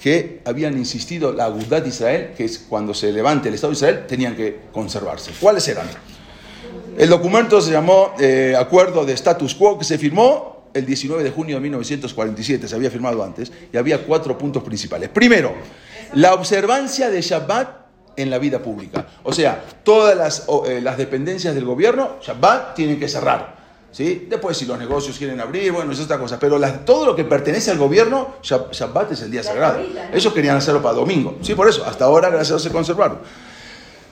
que 0.00 0.40
habían 0.44 0.76
insistido 0.78 1.32
la 1.32 1.44
Agudat 1.44 1.82
de 1.82 1.90
Israel, 1.90 2.30
que 2.36 2.44
es 2.44 2.58
cuando 2.58 2.94
se 2.94 3.12
levante 3.12 3.48
el 3.48 3.54
Estado 3.54 3.72
de 3.72 3.76
Israel, 3.76 4.06
tenían 4.08 4.34
que 4.34 4.62
conservarse. 4.72 5.30
¿Cuáles 5.38 5.68
eran? 5.68 5.86
El 6.96 7.08
documento 7.08 7.60
se 7.60 7.70
llamó 7.70 8.14
eh, 8.18 8.54
Acuerdo 8.58 9.04
de 9.04 9.12
Status 9.12 9.54
Quo, 9.54 9.78
que 9.78 9.84
se 9.84 9.98
firmó 9.98 10.59
el 10.74 10.86
19 10.86 11.22
de 11.22 11.30
junio 11.30 11.56
de 11.56 11.62
1947, 11.62 12.68
se 12.68 12.74
había 12.74 12.90
firmado 12.90 13.22
antes, 13.22 13.52
y 13.72 13.76
había 13.76 14.04
cuatro 14.04 14.36
puntos 14.36 14.62
principales. 14.62 15.08
Primero, 15.08 15.54
la 16.14 16.34
observancia 16.34 17.10
de 17.10 17.20
Shabbat 17.20 17.80
en 18.16 18.30
la 18.30 18.38
vida 18.38 18.60
pública. 18.60 19.06
O 19.22 19.32
sea, 19.32 19.64
todas 19.82 20.16
las, 20.16 20.46
eh, 20.66 20.80
las 20.80 20.96
dependencias 20.96 21.54
del 21.54 21.64
gobierno, 21.64 22.16
Shabbat, 22.20 22.74
tienen 22.74 22.98
que 22.98 23.08
cerrar. 23.08 23.56
¿sí? 23.90 24.26
Después, 24.28 24.56
si 24.56 24.66
los 24.66 24.78
negocios 24.78 25.16
quieren 25.16 25.40
abrir, 25.40 25.72
bueno, 25.72 25.92
es 25.92 26.00
otra 26.00 26.18
cosa. 26.18 26.38
Pero 26.38 26.60
todo 26.84 27.06
lo 27.06 27.16
que 27.16 27.24
pertenece 27.24 27.70
al 27.70 27.78
gobierno, 27.78 28.36
Shabbat 28.42 29.12
es 29.12 29.22
el 29.22 29.30
día 29.30 29.42
sagrado. 29.42 29.80
Ellos 30.12 30.32
querían 30.32 30.56
hacerlo 30.56 30.82
para 30.82 30.94
domingo. 30.94 31.38
Sí, 31.40 31.54
por 31.54 31.68
eso, 31.68 31.84
hasta 31.84 32.04
ahora, 32.04 32.28
gracias 32.28 32.50
a 32.50 32.54
Dios, 32.54 32.62
se 32.62 32.70
conservaron. 32.70 33.18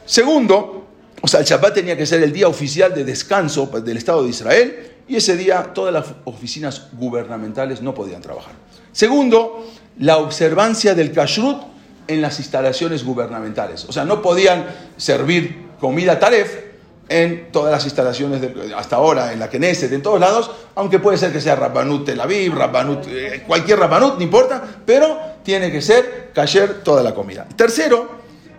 Segundo, 0.04 0.77
o 1.20 1.28
sea, 1.28 1.40
el 1.40 1.46
Shabbat 1.46 1.74
tenía 1.74 1.96
que 1.96 2.06
ser 2.06 2.22
el 2.22 2.32
día 2.32 2.48
oficial 2.48 2.94
de 2.94 3.04
descanso 3.04 3.66
del 3.66 3.96
Estado 3.96 4.22
de 4.22 4.30
Israel 4.30 4.92
y 5.08 5.16
ese 5.16 5.36
día 5.36 5.72
todas 5.74 5.92
las 5.92 6.06
oficinas 6.24 6.88
gubernamentales 6.92 7.82
no 7.82 7.94
podían 7.94 8.22
trabajar. 8.22 8.52
Segundo, 8.92 9.66
la 9.98 10.18
observancia 10.18 10.94
del 10.94 11.12
kashrut 11.12 11.62
en 12.06 12.22
las 12.22 12.38
instalaciones 12.38 13.04
gubernamentales. 13.04 13.84
O 13.86 13.92
sea, 13.92 14.04
no 14.04 14.22
podían 14.22 14.66
servir 14.96 15.68
comida 15.78 16.18
taref 16.18 16.68
en 17.08 17.50
todas 17.50 17.72
las 17.72 17.84
instalaciones 17.84 18.40
de, 18.40 18.74
hasta 18.76 18.96
ahora, 18.96 19.32
en 19.32 19.38
la 19.38 19.48
Knesset, 19.48 19.92
en 19.92 20.02
todos 20.02 20.20
lados, 20.20 20.50
aunque 20.74 20.98
puede 20.98 21.16
ser 21.16 21.32
que 21.32 21.40
sea 21.40 21.56
Rabbanut 21.56 22.04
Tel 22.04 22.20
Aviv, 22.20 22.54
Rabbanut, 22.54 23.06
eh, 23.08 23.44
cualquier 23.46 23.78
Rabbanut, 23.78 24.16
no 24.16 24.22
importa, 24.22 24.62
pero 24.84 25.18
tiene 25.42 25.72
que 25.72 25.80
ser 25.80 26.30
kasher 26.34 26.82
toda 26.82 27.02
la 27.02 27.14
comida. 27.14 27.46
Tercero, 27.56 28.10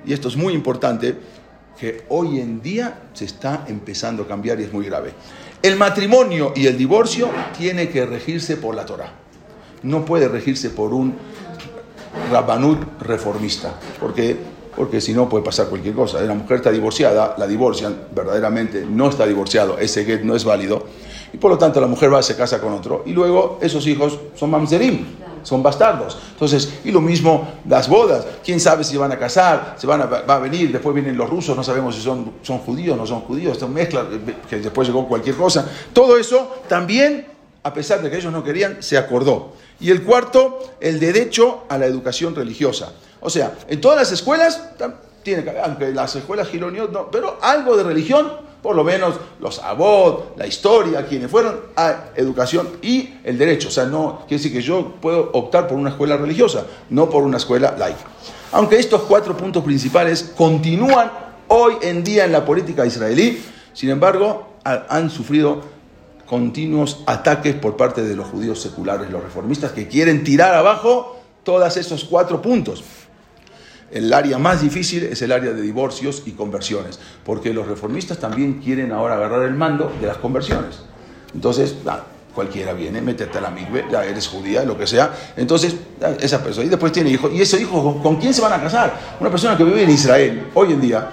y 0.06 0.14
esto 0.14 0.30
es 0.30 0.36
muy 0.36 0.54
importante, 0.54 1.16
que 1.80 2.04
hoy 2.10 2.40
en 2.40 2.62
día 2.62 3.04
se 3.14 3.26
está 3.26 3.66
empezando 3.68 4.24
a 4.24 4.28
cambiar 4.28 4.60
y 4.60 4.64
es 4.64 4.74
muy 4.74 4.86
grave. 4.86 5.14
El 5.62 5.78
matrimonio 5.78 6.54
y 6.56 6.68
el 6.68 6.78
divorcio 6.78 7.30
tiene 7.58 7.90
que 7.90 8.06
regirse 8.06 8.58
por 8.58 8.76
la 8.76 8.86
Torah. 8.86 9.14
No 9.84 10.04
puede 10.04 10.28
regirse 10.28 10.70
por 10.70 10.94
un 10.94 11.16
Rabbanut 12.32 13.02
reformista, 13.02 13.76
porque, 14.00 14.36
porque 14.76 15.00
si 15.00 15.14
no 15.14 15.30
puede 15.30 15.44
pasar 15.44 15.68
cualquier 15.68 15.96
cosa. 15.96 16.22
La 16.22 16.34
mujer 16.34 16.58
está 16.58 16.72
divorciada, 16.72 17.36
la 17.38 17.48
divorcian, 17.48 17.96
verdaderamente 18.14 18.86
no 18.90 19.10
está 19.10 19.26
divorciado, 19.26 19.78
ese 19.78 20.04
get 20.06 20.24
no 20.24 20.36
es 20.36 20.44
válido, 20.44 20.86
y 21.32 21.38
por 21.38 21.52
lo 21.52 21.58
tanto 21.58 21.80
la 21.80 21.88
mujer 21.88 22.14
va, 22.14 22.22
se 22.22 22.36
casa 22.36 22.60
con 22.60 22.74
otro, 22.74 23.04
y 23.06 23.14
luego 23.14 23.60
esos 23.62 23.86
hijos 23.88 24.20
son 24.36 24.50
mamzerim, 24.50 25.06
son 25.44 25.64
bastardos. 25.64 26.18
Entonces, 26.32 26.80
y 26.84 26.92
lo 26.92 27.02
mismo 27.02 27.48
las 27.68 27.88
bodas, 27.88 28.26
quién 28.44 28.60
sabe 28.60 28.84
si 28.84 28.98
van 28.98 29.12
a 29.12 29.18
casar, 29.18 29.76
se 29.78 29.88
van 29.88 30.02
a, 30.02 30.06
va 30.06 30.36
a 30.36 30.40
venir, 30.40 30.72
después 30.72 30.94
vienen 30.94 31.18
los 31.18 31.30
rusos, 31.30 31.56
no 31.56 31.64
sabemos 31.64 31.96
si 31.96 32.02
son, 32.02 32.34
son 32.42 32.60
judíos 32.60 32.80
no 32.98 33.06
son 33.06 33.22
judíos, 33.22 33.54
esta 33.54 33.68
mezcla, 33.68 34.06
que 34.50 34.58
después 34.58 34.88
llegó 34.88 35.08
cualquier 35.08 35.36
cosa. 35.36 35.68
Todo 35.94 36.18
eso 36.18 36.62
también, 36.68 37.28
a 37.64 37.74
pesar 37.74 38.02
de 38.02 38.10
que 38.10 38.18
ellos 38.18 38.32
no 38.32 38.44
querían, 38.44 38.82
se 38.82 38.98
acordó. 38.98 39.54
Y 39.80 39.92
el 39.92 40.04
cuarto, 40.04 40.60
el 40.80 41.00
derecho 41.00 41.64
a 41.70 41.78
la 41.78 41.86
educación 41.86 42.36
religiosa. 42.36 42.94
O 43.22 43.30
sea, 43.30 43.54
en 43.68 43.82
todas 43.82 43.98
las 43.98 44.12
escuelas, 44.12 44.62
tiene 45.24 45.44
que 45.44 45.60
aunque 45.60 45.92
las 45.92 46.16
escuelas 46.16 46.48
gironios 46.48 46.92
no, 46.92 47.12
pero 47.12 47.38
algo 47.42 47.76
de 47.78 47.84
religión, 47.84 48.49
por 48.62 48.76
lo 48.76 48.84
menos 48.84 49.16
los 49.40 49.60
abot, 49.60 50.38
la 50.38 50.46
historia, 50.46 51.06
quienes 51.06 51.32
fueron 51.32 51.60
a 51.76 52.10
educación 52.16 52.68
y 52.82 53.14
el 53.24 53.38
derecho. 53.38 53.70
O 53.70 53.72
sea, 53.72 53.86
no 53.86 54.20
quiere 54.28 54.44
decir 54.44 54.54
que 54.54 54.62
yo 54.62 54.96
puedo 55.02 55.32
optar 55.34 55.68
por 55.68 55.78
una 55.78 55.92
escuela 55.92 56.18
religiosa, 56.18 56.66
no 56.90 57.10
por 57.10 57.24
una 57.24 57.38
escuela 57.38 57.76
laica. 57.78 58.06
Aunque 58.52 58.78
estos 58.78 59.04
cuatro 59.04 59.38
puntos 59.38 59.64
principales 59.64 60.34
continúan 60.36 61.12
hoy 61.48 61.76
en 61.82 62.04
día 62.04 62.26
en 62.26 62.32
la 62.32 62.46
política 62.46 62.86
israelí, 62.86 63.42
sin 63.74 63.90
embargo, 63.90 64.56
han 64.64 65.10
sufrido 65.10 65.62
continuos 66.26 67.02
ataques 67.06 67.56
por 67.56 67.78
parte 67.78 68.04
de 68.04 68.16
los 68.16 68.28
judíos 68.28 68.62
seculares, 68.62 69.10
los 69.10 69.24
reformistas, 69.24 69.72
que 69.72 69.88
quieren 69.88 70.24
tirar 70.24 70.54
abajo 70.54 71.20
todos 71.44 71.78
esos 71.78 72.04
cuatro 72.04 72.42
puntos. 72.42 72.84
El 73.92 74.14
área 74.14 74.38
más 74.38 74.62
difícil 74.62 75.04
es 75.04 75.22
el 75.22 75.32
área 75.32 75.52
de 75.52 75.62
divorcios 75.62 76.24
y 76.26 76.32
conversiones, 76.32 77.00
porque 77.26 77.54
los 77.54 77.68
reformistas 77.68 78.20
también 78.20 78.62
quieren 78.62 78.92
ahora 78.92 79.16
agarrar 79.16 79.44
el 79.44 79.56
mando 79.56 79.92
de 80.00 80.08
las 80.08 80.18
conversiones. 80.18 80.82
Entonces, 81.34 81.76
cualquiera 82.34 82.74
viene, 82.74 83.02
métete 83.02 83.38
a 83.38 83.42
la 83.42 83.50
migbe, 83.50 83.86
ya 83.92 84.06
eres 84.06 84.28
judía, 84.28 84.64
lo 84.64 84.78
que 84.78 84.88
sea. 84.88 85.14
Entonces, 85.36 85.76
esa 86.20 86.44
persona, 86.44 86.66
y 86.66 86.70
después 86.70 86.92
tiene 86.92 87.10
hijos, 87.10 87.32
y 87.34 87.42
esos 87.42 87.60
hijos, 87.60 88.02
¿con 88.02 88.18
quién 88.18 88.34
se 88.34 88.42
van 88.42 88.54
a 88.54 88.62
casar? 88.62 88.98
Una 89.20 89.30
persona 89.30 89.58
que 89.58 89.64
vive 89.64 89.84
en 89.84 89.90
Israel, 89.90 90.48
hoy 90.54 90.74
en 90.74 90.82
día, 90.82 91.10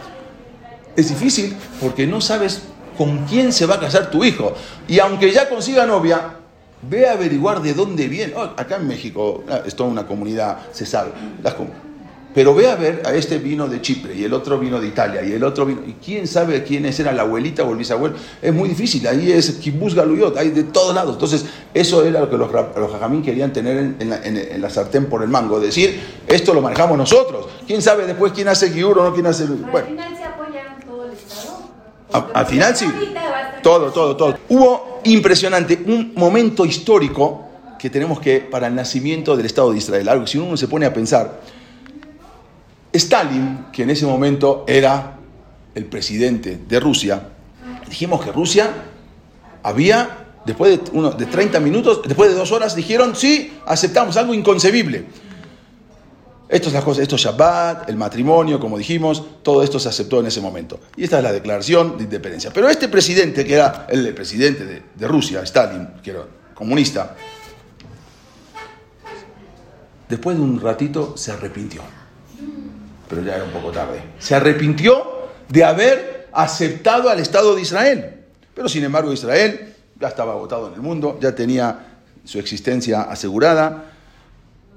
es 0.96 1.08
difícil 1.08 1.54
porque 1.80 2.06
no 2.06 2.20
sabes 2.20 2.62
con 2.96 3.26
quién 3.26 3.52
se 3.52 3.66
va 3.66 3.74
a 3.74 3.80
casar 3.80 4.10
tu 4.10 4.24
hijo. 4.24 4.54
Y 4.88 4.98
aunque 4.98 5.30
ya 5.30 5.48
consiga 5.48 5.86
novia, 5.86 6.36
ve 6.82 7.08
a 7.08 7.12
averiguar 7.12 7.60
de 7.62 7.74
dónde 7.74 8.08
viene. 8.08 8.32
Oh, 8.34 8.42
acá 8.42 8.76
en 8.76 8.86
México 8.86 9.44
ah, 9.48 9.60
es 9.66 9.74
toda 9.76 9.90
una 9.90 10.06
comunidad, 10.06 10.58
se 10.72 10.86
sabe. 10.86 11.10
Pero 12.37 12.55
ve 12.55 12.68
a 12.68 12.77
ver, 12.77 13.01
a 13.07 13.14
este 13.14 13.38
vino 13.38 13.66
de 13.66 13.81
Chipre 13.81 14.14
y 14.14 14.22
el 14.22 14.35
otro 14.35 14.59
vino 14.59 14.79
de 14.79 14.87
Italia 14.87 15.25
y 15.25 15.33
el 15.33 15.42
otro 15.42 15.64
vino. 15.64 15.81
¿Y 15.87 15.94
quién 15.94 16.29
sabe 16.29 16.62
quiénes 16.62 17.01
era 17.01 17.11
la 17.11 17.22
abuelita 17.22 17.64
o 17.64 17.70
el 17.70 17.79
bisabuelo? 17.79 18.14
Es 18.42 18.53
muy 18.53 18.68
difícil. 18.68 19.09
Ahí 19.09 19.33
es 19.33 19.53
Kibbutz 19.53 19.94
Galuyot, 19.94 20.37
hay 20.37 20.51
de 20.51 20.64
todos 20.64 20.94
lados. 20.94 21.14
Entonces, 21.14 21.46
eso 21.72 22.05
era 22.05 22.20
lo 22.20 22.29
que 22.29 22.37
los, 22.37 22.53
los 22.53 22.92
jajamín 22.92 23.22
querían 23.22 23.55
tener 23.55 23.79
en, 23.99 24.61
la, 24.61 24.68
sartén 24.68 25.07
por 25.07 25.22
el 25.22 25.31
mango. 25.31 25.59
Decir, 25.59 25.99
esto 26.27 26.53
lo 26.53 26.61
manejamos 26.61 26.99
nosotros. 26.99 27.46
¿Quién 27.66 27.81
sabe 27.81 28.05
después 28.05 28.35
quién 28.35 28.49
hace 28.49 28.70
Giur 28.70 28.99
o 28.99 29.05
no 29.05 29.14
quién 29.14 29.27
hace. 29.27 29.46
Bueno. 29.46 29.87
Al 32.35 32.44
final 32.44 32.77
sí. 32.77 32.87
Todo, 33.62 33.90
todo, 33.92 34.14
todo. 34.14 34.38
Hubo 34.51 35.01
impresionante 35.05 35.83
un 35.87 36.12
momento 36.14 36.66
histórico 36.66 37.46
que 37.79 37.88
tenemos 37.88 38.20
que, 38.20 38.40
para 38.40 38.66
el 38.66 38.75
nacimiento 38.75 39.35
del 39.38 39.46
Estado 39.46 39.72
de 39.72 39.79
Israel, 39.79 40.07
algo 40.11 40.25
que 40.27 40.33
si 40.33 40.37
uno 40.37 40.55
se 40.59 40.68
pone 40.68 40.85
a 40.85 40.92
pensar, 40.92 41.55
Stalin, 42.92 43.66
que 43.72 43.83
en 43.83 43.90
ese 43.90 44.07
momento 44.07 44.64
era 44.66 45.18
el 45.75 45.85
presidente 45.87 46.59
de 46.68 46.81
Rusia, 46.81 47.29
dijimos 47.88 48.25
que 48.25 48.33
Rusia 48.33 48.70
había, 49.62 50.27
después 50.44 50.85
de, 50.85 50.90
uno, 50.92 51.11
de 51.11 51.27
30 51.27 51.61
minutos, 51.61 52.03
después 52.07 52.31
de 52.31 52.37
dos 52.37 52.53
horas, 52.53 52.75
dijeron, 52.75 53.14
sí, 53.16 53.53
aceptamos 53.66 54.16
algo 54.16 54.35
inconcebible. 54.35 55.07
Esto 56.49 56.68
es 56.68 56.75
la 56.75 56.83
cosa, 56.83 57.03
esto 57.03 57.16
es 57.16 57.22
Shabbat, 57.22 57.88
el 57.88 57.96
matrimonio, 57.96 58.61
como 58.61 58.79
dijimos, 58.79 59.42
todo 59.42 59.64
esto 59.64 59.81
se 59.81 59.88
aceptó 59.88 60.20
en 60.20 60.27
ese 60.27 60.40
momento. 60.40 60.79
Y 60.96 61.03
esta 61.03 61.18
es 61.18 61.25
la 61.25 61.33
declaración 61.33 61.96
de 61.99 62.05
independencia. 62.05 62.53
Pero 62.53 62.68
este 62.68 62.88
presidente, 62.88 63.44
que 63.44 63.55
era 63.55 63.87
el 63.90 64.14
presidente 64.14 64.85
de, 64.94 65.09
Rusia, 65.09 65.42
Stalin, 65.42 65.88
que 66.05 66.11
era 66.11 66.25
comunista, 66.55 67.16
después 70.09 70.37
de 70.37 70.42
un 70.42 70.61
ratito 70.61 71.16
se 71.16 71.33
arrepintió. 71.33 71.83
Pero 73.08 73.22
ya 73.22 73.36
era 73.36 73.44
un 73.44 73.50
poco 73.50 73.70
tarde. 73.70 74.02
Se 74.18 74.34
arrepintió 74.34 75.28
de 75.48 75.64
haber 75.64 76.28
aceptado 76.32 77.08
al 77.08 77.20
Estado 77.20 77.54
de 77.54 77.62
Israel. 77.62 78.24
Pero 78.54 78.68
sin 78.68 78.84
embargo 78.84 79.12
Israel 79.12 79.74
ya 79.98 80.08
estaba 80.08 80.32
agotado 80.32 80.68
en 80.68 80.74
el 80.74 80.80
mundo, 80.80 81.18
ya 81.20 81.34
tenía 81.34 81.98
su 82.24 82.38
existencia 82.38 83.02
asegurada 83.02 83.92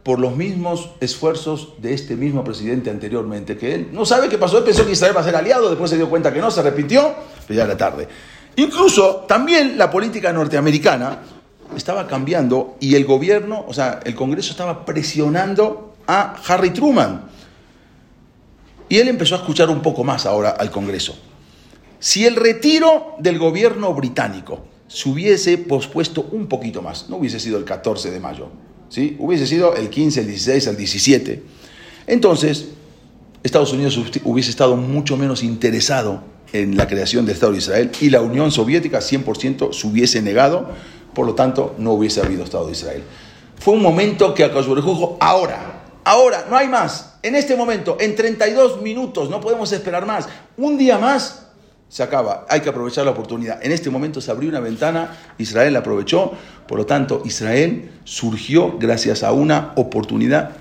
por 0.03 0.19
los 0.19 0.35
mismos 0.35 0.91
esfuerzos 1.01 1.73
de 1.79 1.93
este 1.93 2.15
mismo 2.15 2.43
presidente 2.43 2.89
anteriormente, 2.89 3.57
que 3.57 3.75
él 3.75 3.89
no 3.91 4.05
sabe 4.05 4.29
qué 4.29 4.37
pasó, 4.37 4.57
él 4.57 4.63
pensó 4.63 4.85
que 4.85 4.93
Israel 4.93 5.15
va 5.15 5.21
a 5.21 5.23
ser 5.23 5.35
aliado, 5.35 5.69
después 5.69 5.89
se 5.89 5.97
dio 5.97 6.09
cuenta 6.09 6.33
que 6.33 6.39
no, 6.39 6.49
se 6.49 6.61
arrepintió, 6.61 7.13
pero 7.47 7.57
ya 7.57 7.65
era 7.65 7.77
tarde. 7.77 8.07
Incluso 8.55 9.25
también 9.27 9.77
la 9.77 9.91
política 9.91 10.31
norteamericana 10.31 11.19
estaba 11.75 12.07
cambiando 12.07 12.77
y 12.79 12.95
el 12.95 13.05
gobierno, 13.05 13.65
o 13.67 13.73
sea, 13.73 13.99
el 14.03 14.15
Congreso 14.15 14.51
estaba 14.51 14.85
presionando 14.85 15.93
a 16.07 16.35
Harry 16.47 16.71
Truman. 16.71 17.29
Y 18.89 18.97
él 18.97 19.07
empezó 19.07 19.35
a 19.35 19.37
escuchar 19.37 19.69
un 19.69 19.81
poco 19.81 20.03
más 20.03 20.25
ahora 20.25 20.49
al 20.49 20.71
Congreso. 20.71 21.15
Si 21.99 22.25
el 22.25 22.35
retiro 22.35 23.15
del 23.19 23.37
gobierno 23.37 23.93
británico 23.93 24.65
se 24.87 25.07
hubiese 25.07 25.57
pospuesto 25.57 26.27
un 26.31 26.47
poquito 26.47 26.81
más, 26.81 27.09
no 27.09 27.17
hubiese 27.17 27.39
sido 27.39 27.57
el 27.57 27.65
14 27.65 28.09
de 28.09 28.19
mayo, 28.19 28.49
¿sí? 28.89 29.15
Hubiese 29.19 29.45
sido 29.45 29.75
el 29.75 29.89
15, 29.89 30.21
el 30.21 30.27
16, 30.27 30.67
el 30.67 30.77
17. 30.77 31.43
Entonces, 32.07 32.69
Estados 33.43 33.71
Unidos 33.71 33.97
hubiese 34.23 34.49
estado 34.49 34.75
mucho 34.75 35.15
menos 35.15 35.43
interesado 35.43 36.23
en 36.51 36.75
la 36.75 36.87
creación 36.87 37.25
del 37.25 37.35
Estado 37.35 37.51
de 37.51 37.59
Israel 37.59 37.91
y 38.01 38.09
la 38.09 38.21
Unión 38.21 38.51
Soviética 38.51 38.99
100% 38.99 39.73
se 39.73 39.87
hubiese 39.87 40.21
negado, 40.21 40.69
por 41.13 41.25
lo 41.25 41.35
tanto 41.35 41.75
no 41.77 41.93
hubiese 41.93 42.21
habido 42.21 42.43
Estado 42.43 42.65
de 42.65 42.71
Israel. 42.71 43.03
fue 43.59 43.75
un 43.75 43.81
momento 43.81 44.33
que 44.33 44.43
Akadosh 44.43 44.67
Baruj 44.67 45.17
ahora, 45.19 45.78
ahora, 46.03 46.45
no 46.49 46.57
hay 46.57 46.67
más. 46.67 47.15
En 47.21 47.35
este 47.35 47.55
momento, 47.55 47.97
en 47.99 48.15
32 48.15 48.81
minutos, 48.81 49.29
no 49.29 49.39
podemos 49.41 49.71
esperar 49.71 50.05
más. 50.05 50.27
Un 50.57 50.77
día 50.77 50.97
más, 50.97 51.47
se 51.89 52.03
acaba. 52.03 52.45
Hay 52.49 52.61
que 52.61 52.69
aprovechar 52.69 53.03
la 53.05 53.11
oportunidad. 53.11 53.63
En 53.63 53.71
este 53.71 53.89
momento 53.89 54.21
se 54.21 54.31
abrió 54.31 54.49
una 54.49 54.59
ventana, 54.59 55.17
Israel 55.37 55.73
la 55.73 55.79
aprovechó, 55.79 56.31
por 56.67 56.77
lo 56.77 56.85
tanto, 56.85 57.23
Israel 57.25 57.91
surgió 58.03 58.77
gracias 58.77 59.23
a 59.23 59.31
una 59.31 59.73
oportunidad, 59.75 60.51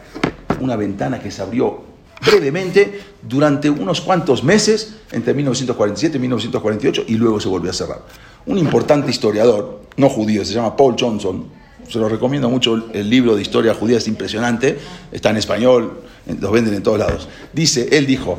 una 0.60 0.74
ventana 0.74 1.20
que 1.20 1.30
se 1.30 1.42
abrió 1.42 1.82
brevemente 2.24 3.00
durante 3.22 3.70
unos 3.70 4.00
cuantos 4.00 4.42
meses, 4.42 4.96
entre 5.12 5.34
1947 5.34 6.16
y 6.16 6.20
1948, 6.20 7.04
y 7.06 7.14
luego 7.14 7.38
se 7.40 7.48
volvió 7.48 7.70
a 7.70 7.74
cerrar. 7.74 8.02
Un 8.46 8.58
importante 8.58 9.10
historiador, 9.10 9.82
no 9.96 10.08
judío, 10.08 10.44
se 10.44 10.54
llama 10.54 10.76
Paul 10.76 10.96
Johnson, 10.98 11.57
se 11.88 11.98
lo 11.98 12.08
recomiendo 12.08 12.48
mucho, 12.50 12.88
el 12.92 13.08
libro 13.08 13.34
de 13.34 13.42
historia 13.42 13.74
judía 13.74 13.98
es 13.98 14.08
impresionante, 14.08 14.78
está 15.10 15.30
en 15.30 15.38
español, 15.38 16.02
los 16.40 16.52
venden 16.52 16.74
en 16.74 16.82
todos 16.82 16.98
lados. 16.98 17.28
Dice, 17.52 17.88
él 17.92 18.06
dijo, 18.06 18.38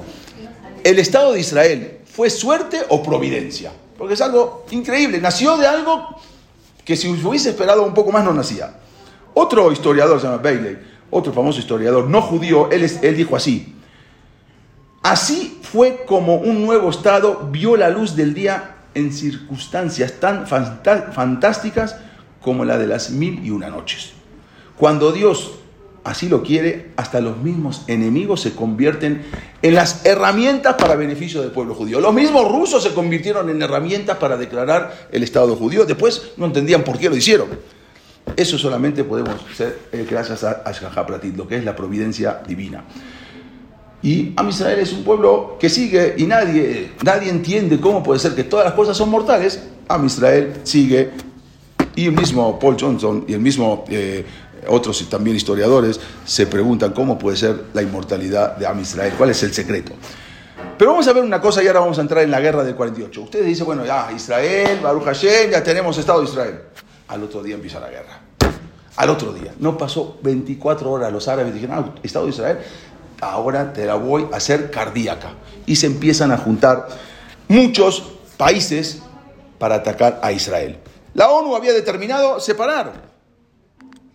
el 0.83 0.99
Estado 0.99 1.33
de 1.33 1.39
Israel 1.39 1.97
fue 2.05 2.29
suerte 2.29 2.81
o 2.89 3.01
providencia, 3.01 3.71
porque 3.97 4.13
es 4.13 4.21
algo 4.21 4.65
increíble, 4.71 5.19
nació 5.19 5.57
de 5.57 5.67
algo 5.67 6.15
que 6.85 6.95
si 6.95 7.09
hubiese 7.09 7.49
esperado 7.49 7.83
un 7.83 7.93
poco 7.93 8.12
más 8.12 8.23
no 8.23 8.33
nacía. 8.33 8.73
Otro 9.33 9.71
historiador 9.71 10.19
se 10.19 10.27
llama 10.27 10.38
Bailey, 10.38 10.77
otro 11.09 11.33
famoso 11.33 11.59
historiador 11.59 12.07
no 12.07 12.21
judío, 12.21 12.69
él, 12.71 12.89
él 13.01 13.17
dijo 13.17 13.35
así, 13.35 13.75
así 15.01 15.59
fue 15.62 16.03
como 16.05 16.35
un 16.35 16.65
nuevo 16.65 16.89
Estado 16.89 17.47
vio 17.51 17.75
la 17.75 17.89
luz 17.89 18.15
del 18.15 18.33
día 18.33 18.75
en 18.93 19.13
circunstancias 19.13 20.13
tan 20.19 20.45
fantásticas 20.47 21.95
como 22.41 22.65
la 22.65 22.78
de 22.78 22.88
las 22.88 23.12
mil 23.12 23.45
y 23.45 23.52
una 23.52 23.69
noches. 23.69 24.13
Cuando 24.78 25.12
Dios 25.12 25.52
así 26.04 26.30
lo 26.30 26.43
quiere, 26.43 26.91
hasta 26.95 27.21
los 27.21 27.38
mismos 27.38 27.84
enemigos 27.88 28.41
se 28.41 28.56
convierten 28.56 29.23
en 29.62 29.75
las 29.75 30.06
herramientas 30.06 30.75
para 30.75 30.95
beneficio 30.95 31.41
del 31.41 31.52
pueblo 31.52 31.75
judío. 31.75 31.99
Los 31.99 32.13
mismos 32.13 32.49
rusos 32.49 32.82
se 32.84 32.93
convirtieron 32.93 33.49
en 33.49 33.62
herramientas 33.62 34.17
para 34.17 34.38
declarar 34.38 35.10
el 35.12 35.23
Estado 35.23 35.56
judío. 35.56 35.86
Después 35.86 36.32
no 36.38 36.45
entendían 36.45 36.84
por 36.84 36.97
qué 36.97 37.10
lo 37.10 37.15
hicieron. 37.15 37.47
Eso 38.36 38.58
solamente 38.58 39.04
podemos 39.04 39.36
hacer 39.52 39.80
eh, 39.91 40.06
gracias 40.10 40.43
a 40.43 40.62
Ashgaha 40.65 41.06
Pratit, 41.06 41.36
lo 41.36 41.47
que 41.47 41.58
es 41.58 41.65
la 41.65 41.75
providencia 41.75 42.41
divina. 42.47 42.84
Y 44.02 44.32
Am 44.38 44.47
Israel 44.47 44.80
es 44.80 44.93
un 44.93 45.04
pueblo 45.04 45.58
que 45.60 45.69
sigue 45.69 46.15
y 46.17 46.23
nadie, 46.23 46.93
nadie 47.04 47.30
entiende 47.30 47.80
cómo 47.82 48.02
puede 48.02 48.19
ser 48.19 48.34
que 48.34 48.45
todas 48.45 48.65
las 48.65 48.73
cosas 48.73 48.95
son 48.95 49.10
mortales. 49.10 49.62
Am 49.89 50.06
Israel 50.06 50.54
sigue 50.63 51.10
y 51.95 52.06
el 52.06 52.12
mismo 52.13 52.58
Paul 52.60 52.78
Johnson 52.80 53.25
y 53.28 53.34
el 53.34 53.39
mismo 53.39 53.86
eh, 53.89 54.25
otros 54.67 55.08
también 55.10 55.36
historiadores 55.36 55.99
se 56.25 56.47
preguntan 56.47 56.91
cómo 56.93 57.17
puede 57.17 57.38
ser 57.38 57.65
la 57.73 57.82
inmortalidad 57.82 58.58
de 58.58 58.67
Am 58.67 58.80
Israel, 58.80 59.13
cuál 59.17 59.30
es 59.30 59.41
el 59.43 59.54
secreto. 59.54 59.93
Pero 60.78 60.91
vamos 60.91 61.08
a 61.08 61.13
ver 61.13 61.23
una 61.23 61.41
cosa 61.41 61.62
y 61.63 61.67
ahora 61.67 61.82
vamos 61.82 61.97
a 61.97 62.02
entrar 62.02 62.23
en 62.23 62.32
la 62.32 62.39
guerra 62.39 62.63
del 62.63 62.75
48. 62.75 63.21
Ustedes 63.21 63.45
dicen, 63.45 63.65
bueno, 63.65 63.86
ya 63.86 64.10
Israel, 64.15 64.80
Baruch 64.82 65.04
Hashem, 65.04 65.52
ya 65.52 65.63
tenemos 65.63 65.97
Estado 65.97 66.21
de 66.21 66.25
Israel. 66.25 66.62
Al 67.10 67.23
otro 67.23 67.43
día 67.43 67.56
empieza 67.56 67.80
la 67.80 67.89
guerra. 67.89 68.21
Al 68.95 69.10
otro 69.10 69.34
día. 69.34 69.54
No 69.60 69.78
pasó 69.78 70.17
24 70.21 70.89
horas. 70.89 71.12
Los 71.12 71.28
árabes 71.28 71.54
dijeron, 71.54 71.78
ah, 71.78 71.99
Estado 72.02 72.25
de 72.25 72.32
Israel, 72.32 72.60
ahora 73.19 73.73
te 73.73 73.86
la 73.86 73.95
voy 73.95 74.28
a 74.32 74.38
hacer 74.38 74.71
cardíaca. 74.71 75.32
Y 75.65 75.75
se 75.75 75.88
empiezan 75.88 76.32
a 76.32 76.38
juntar 76.38 76.88
muchos 77.49 78.13
países 78.38 79.02
para 79.58 79.75
atacar 79.75 80.19
a 80.23 80.32
Israel. 80.32 80.80
La 81.19 81.29
ONU 81.32 81.53
había 81.53 81.73
determinado 81.73 82.39
separar. 82.39 82.93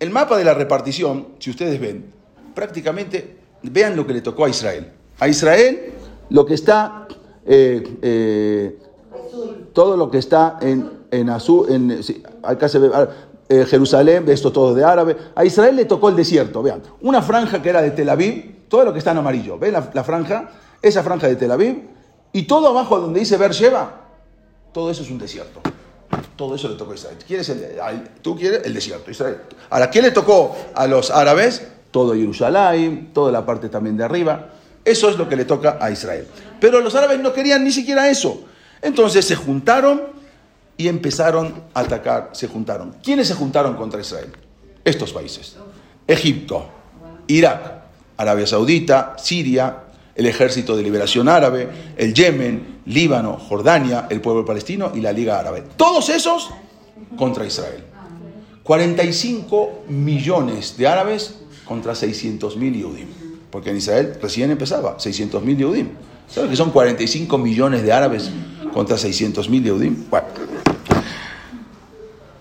El 0.00 0.08
mapa 0.08 0.38
de 0.38 0.44
la 0.44 0.54
repartición, 0.54 1.34
si 1.38 1.50
ustedes 1.50 1.78
ven, 1.78 2.10
prácticamente 2.54 3.36
vean 3.62 3.94
lo 3.94 4.06
que 4.06 4.14
le 4.14 4.22
tocó 4.22 4.46
a 4.46 4.48
Israel. 4.48 4.90
A 5.18 5.28
Israel 5.28 5.92
lo 6.30 6.46
que 6.46 6.54
está, 6.54 7.06
eh, 7.44 7.98
eh, 8.00 8.78
todo 9.74 9.98
lo 9.98 10.10
que 10.10 10.16
está 10.16 10.56
en, 10.62 11.04
en 11.10 11.28
azul, 11.28 11.70
en, 11.70 12.02
sí, 12.02 12.22
acá 12.42 12.70
se 12.70 12.78
ve 12.78 12.90
eh, 13.50 13.66
Jerusalén, 13.68 14.24
esto 14.28 14.50
todo 14.50 14.74
de 14.74 14.82
árabe. 14.82 15.14
A 15.34 15.44
Israel 15.44 15.76
le 15.76 15.84
tocó 15.84 16.08
el 16.08 16.16
desierto, 16.16 16.62
vean, 16.62 16.80
una 17.02 17.20
franja 17.20 17.60
que 17.60 17.68
era 17.68 17.82
de 17.82 17.90
Tel 17.90 18.08
Aviv, 18.08 18.66
todo 18.66 18.82
lo 18.82 18.94
que 18.94 19.00
está 19.00 19.10
en 19.10 19.18
amarillo, 19.18 19.58
ven 19.58 19.74
la, 19.74 19.90
la 19.92 20.04
franja, 20.04 20.52
esa 20.80 21.02
franja 21.02 21.26
de 21.26 21.36
Tel 21.36 21.50
Aviv, 21.50 21.82
y 22.32 22.44
todo 22.44 22.68
abajo 22.68 22.98
donde 22.98 23.20
dice 23.20 23.36
Beersheba, 23.36 24.06
todo 24.72 24.90
eso 24.90 25.02
es 25.02 25.10
un 25.10 25.18
desierto. 25.18 25.60
Todo 26.36 26.54
eso 26.56 26.68
le 26.68 26.74
tocó 26.76 26.92
a 26.92 26.94
Israel. 26.94 27.16
¿Quieres 27.26 27.48
el, 27.48 27.80
al- 27.80 28.08
tú 28.22 28.36
quieres 28.36 28.62
el 28.64 28.74
desierto, 28.74 29.10
Israel. 29.10 29.38
Ahora, 29.70 29.90
¿qué 29.90 30.02
le 30.02 30.10
tocó 30.10 30.56
a 30.74 30.86
los 30.86 31.10
árabes? 31.10 31.66
Todo 31.90 32.14
Jerusalén, 32.14 33.10
toda 33.12 33.30
la 33.30 33.46
parte 33.46 33.68
también 33.68 33.96
de 33.96 34.04
arriba. 34.04 34.50
Eso 34.84 35.08
es 35.08 35.16
lo 35.16 35.28
que 35.28 35.36
le 35.36 35.44
toca 35.44 35.78
a 35.80 35.90
Israel. 35.90 36.26
Pero 36.60 36.80
los 36.80 36.94
árabes 36.94 37.20
no 37.20 37.32
querían 37.32 37.62
ni 37.64 37.70
siquiera 37.70 38.08
eso. 38.10 38.44
Entonces 38.82 39.24
se 39.24 39.36
juntaron 39.36 40.02
y 40.76 40.88
empezaron 40.88 41.62
a 41.72 41.80
atacar. 41.80 42.30
Se 42.32 42.48
juntaron. 42.48 42.96
¿Quiénes 43.02 43.28
se 43.28 43.34
juntaron 43.34 43.76
contra 43.76 44.00
Israel? 44.00 44.32
Estos 44.84 45.12
países. 45.12 45.56
Egipto, 46.06 46.66
Irak, 47.28 47.60
Arabia 48.16 48.46
Saudita, 48.46 49.14
Siria, 49.18 49.83
el 50.14 50.26
Ejército 50.26 50.76
de 50.76 50.82
Liberación 50.82 51.28
Árabe, 51.28 51.68
el 51.96 52.14
Yemen, 52.14 52.80
Líbano, 52.86 53.36
Jordania, 53.36 54.06
el 54.10 54.20
pueblo 54.20 54.44
palestino 54.44 54.92
y 54.94 55.00
la 55.00 55.12
Liga 55.12 55.38
Árabe. 55.38 55.64
Todos 55.76 56.08
esos 56.08 56.50
contra 57.16 57.44
Israel. 57.44 57.84
45 58.62 59.84
millones 59.88 60.76
de 60.76 60.86
árabes 60.86 61.34
contra 61.64 61.94
600 61.94 62.56
mil 62.56 62.74
Yehudim. 62.74 63.08
Porque 63.50 63.70
en 63.70 63.76
Israel 63.76 64.16
recién 64.20 64.50
empezaba, 64.50 64.98
600 64.98 65.42
mil 65.42 65.56
Yehudim. 65.56 65.88
¿Sabes 66.28 66.50
que 66.50 66.56
son 66.56 66.70
45 66.70 67.36
millones 67.38 67.82
de 67.82 67.92
árabes 67.92 68.30
contra 68.72 68.96
600 68.96 69.48
mil 69.48 69.62
Yehudim? 69.62 70.08
Bueno. 70.10 70.26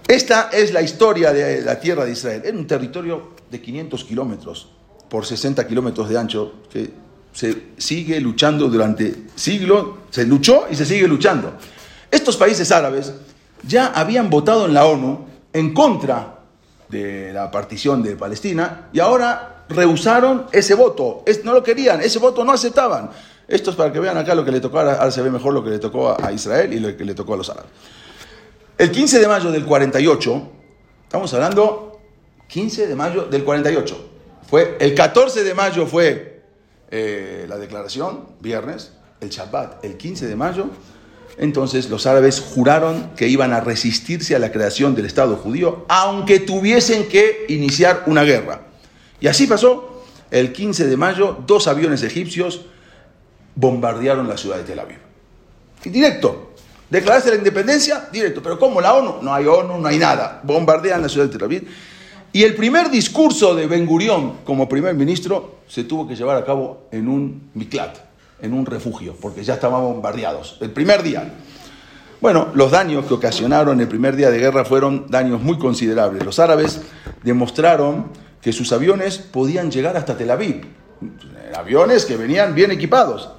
Esta 0.07 0.49
es 0.51 0.73
la 0.73 0.81
historia 0.81 1.33
de 1.33 1.61
la 1.61 1.79
tierra 1.79 2.05
de 2.05 2.11
Israel. 2.11 2.43
Era 2.45 2.57
un 2.57 2.67
territorio 2.67 3.33
de 3.49 3.61
500 3.61 4.03
kilómetros 4.03 4.69
por 5.09 5.25
60 5.25 5.67
kilómetros 5.67 6.09
de 6.09 6.17
ancho 6.17 6.53
que 6.71 6.91
se 7.33 7.63
sigue 7.77 8.21
luchando 8.21 8.69
durante 8.69 9.25
siglos, 9.35 9.87
se 10.11 10.25
luchó 10.25 10.67
y 10.69 10.75
se 10.75 10.85
sigue 10.85 11.07
luchando. 11.07 11.53
Estos 12.09 12.37
países 12.37 12.71
árabes 12.71 13.11
ya 13.67 13.87
habían 13.87 14.29
votado 14.29 14.65
en 14.65 14.73
la 14.73 14.85
ONU 14.85 15.25
en 15.51 15.73
contra 15.73 16.39
de 16.89 17.33
la 17.33 17.49
partición 17.49 18.03
de 18.03 18.15
Palestina 18.15 18.89
y 18.93 18.99
ahora 18.99 19.65
rehusaron 19.67 20.45
ese 20.51 20.75
voto. 20.75 21.23
No 21.43 21.53
lo 21.53 21.63
querían, 21.63 22.01
ese 22.01 22.19
voto 22.19 22.45
no 22.45 22.51
aceptaban. 22.51 23.09
Esto 23.47 23.71
es 23.71 23.75
para 23.75 23.91
que 23.91 23.99
vean 23.99 24.17
acá 24.17 24.35
lo 24.35 24.45
que 24.45 24.51
le 24.51 24.61
tocó, 24.61 24.79
ahora 24.79 25.11
se 25.11 25.21
ve 25.21 25.31
mejor 25.31 25.53
lo 25.53 25.63
que 25.63 25.71
le 25.71 25.79
tocó 25.79 26.09
a, 26.09 26.27
a 26.27 26.31
Israel 26.31 26.71
y 26.71 26.79
lo 26.79 26.95
que 26.95 27.03
le 27.03 27.15
tocó 27.15 27.33
a 27.33 27.37
los 27.37 27.49
árabes. 27.49 27.71
El 28.77 28.91
15 28.91 29.19
de 29.19 29.27
mayo 29.27 29.51
del 29.51 29.65
48, 29.65 30.51
estamos 31.03 31.33
hablando 31.33 31.99
15 32.47 32.87
de 32.87 32.95
mayo 32.95 33.25
del 33.25 33.43
48, 33.43 34.09
fue, 34.49 34.77
el 34.79 34.93
14 34.93 35.43
de 35.43 35.53
mayo 35.53 35.85
fue 35.85 36.32
eh, 36.95 37.47
la 37.49 37.57
declaración, 37.57 38.27
viernes, 38.39 38.91
el 39.19 39.29
Shabbat, 39.29 39.83
el 39.83 39.97
15 39.97 40.27
de 40.27 40.35
mayo, 40.35 40.67
entonces 41.39 41.89
los 41.89 42.05
árabes 42.05 42.39
juraron 42.39 43.09
que 43.15 43.27
iban 43.27 43.51
a 43.51 43.61
resistirse 43.61 44.35
a 44.35 44.39
la 44.39 44.51
creación 44.51 44.93
del 44.93 45.07
Estado 45.07 45.35
judío, 45.37 45.87
aunque 45.89 46.39
tuviesen 46.39 47.07
que 47.07 47.47
iniciar 47.49 48.03
una 48.05 48.21
guerra. 48.21 48.61
Y 49.19 49.25
así 49.25 49.47
pasó, 49.47 50.03
el 50.29 50.53
15 50.53 50.85
de 50.85 50.95
mayo, 50.95 51.35
dos 51.47 51.67
aviones 51.67 52.03
egipcios 52.03 52.61
bombardearon 53.55 54.27
la 54.27 54.37
ciudad 54.37 54.57
de 54.57 54.63
Tel 54.63 54.77
Aviv. 54.77 54.99
Y 55.83 55.89
directo. 55.89 56.53
Declararse 56.91 57.31
la 57.31 57.37
independencia, 57.37 58.07
directo. 58.11 58.43
Pero 58.43 58.59
¿cómo 58.59 58.79
la 58.79 58.93
ONU? 58.93 59.23
No 59.23 59.33
hay 59.33 59.47
ONU, 59.47 59.79
no 59.79 59.87
hay 59.87 59.97
nada. 59.97 60.41
Bombardean 60.43 61.01
la 61.01 61.09
ciudad 61.09 61.25
de 61.25 61.31
Tel 61.31 61.43
Aviv. 61.43 61.67
Y 62.35 62.43
el 62.43 62.55
primer 62.55 62.89
discurso 62.89 63.53
de 63.53 63.67
Ben 63.67 63.85
Gurión 63.85 64.39
como 64.43 64.67
primer 64.67 64.95
ministro 64.95 65.59
se 65.67 65.83
tuvo 65.83 66.07
que 66.07 66.15
llevar 66.15 66.35
a 66.35 66.43
cabo 66.43 66.87
en 66.91 67.07
un 67.07 67.51
miklat, 67.53 67.95
en 68.41 68.53
un 68.53 68.65
refugio, 68.65 69.15
porque 69.21 69.43
ya 69.43 69.53
estaban 69.53 69.81
bombardeados. 69.81 70.57
El 70.59 70.71
primer 70.71 71.03
día. 71.03 71.31
Bueno, 72.19 72.47
los 72.55 72.71
daños 72.71 73.05
que 73.05 73.13
ocasionaron 73.13 73.79
el 73.81 73.87
primer 73.87 74.15
día 74.15 74.31
de 74.31 74.39
guerra 74.39 74.65
fueron 74.65 75.05
daños 75.09 75.43
muy 75.43 75.59
considerables. 75.59 76.25
Los 76.25 76.39
árabes 76.39 76.81
demostraron 77.21 78.07
que 78.41 78.51
sus 78.51 78.71
aviones 78.71 79.19
podían 79.19 79.69
llegar 79.69 79.95
hasta 79.95 80.17
Tel 80.17 80.31
Aviv. 80.31 80.65
Aviones 81.55 82.03
que 82.05 82.17
venían 82.17 82.55
bien 82.55 82.71
equipados. 82.71 83.29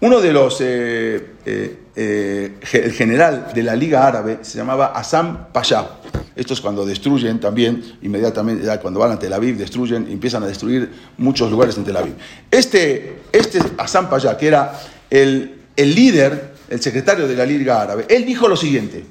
Uno 0.00 0.20
de 0.20 0.32
los, 0.32 0.60
eh, 0.60 1.34
eh, 1.44 1.78
eh, 1.96 2.58
el 2.72 2.92
general 2.92 3.48
de 3.52 3.62
la 3.64 3.74
Liga 3.74 4.06
Árabe 4.06 4.38
se 4.42 4.58
llamaba 4.58 4.92
Hassan 4.94 5.48
Pasha. 5.52 5.88
Esto 6.34 6.54
es 6.54 6.60
cuando 6.60 6.86
destruyen 6.86 7.38
también, 7.40 7.96
inmediatamente, 8.02 8.64
ya 8.64 8.80
cuando 8.80 9.00
van 9.00 9.12
a 9.12 9.18
Tel 9.18 9.32
Aviv, 9.32 9.56
destruyen, 9.56 10.06
empiezan 10.10 10.42
a 10.42 10.46
destruir 10.46 10.90
muchos 11.18 11.50
lugares 11.50 11.76
en 11.76 11.84
Tel 11.84 11.96
Aviv. 11.96 12.14
Este, 12.50 13.20
este 13.32 13.60
Hassan 13.76 14.08
Pasha, 14.08 14.36
que 14.36 14.48
era 14.48 14.80
el, 15.10 15.60
el 15.76 15.94
líder, 15.94 16.54
el 16.70 16.80
secretario 16.80 17.28
de 17.28 17.36
la 17.36 17.44
Liga 17.44 17.82
Árabe, 17.82 18.06
él 18.08 18.24
dijo 18.24 18.48
lo 18.48 18.56
siguiente, 18.56 19.04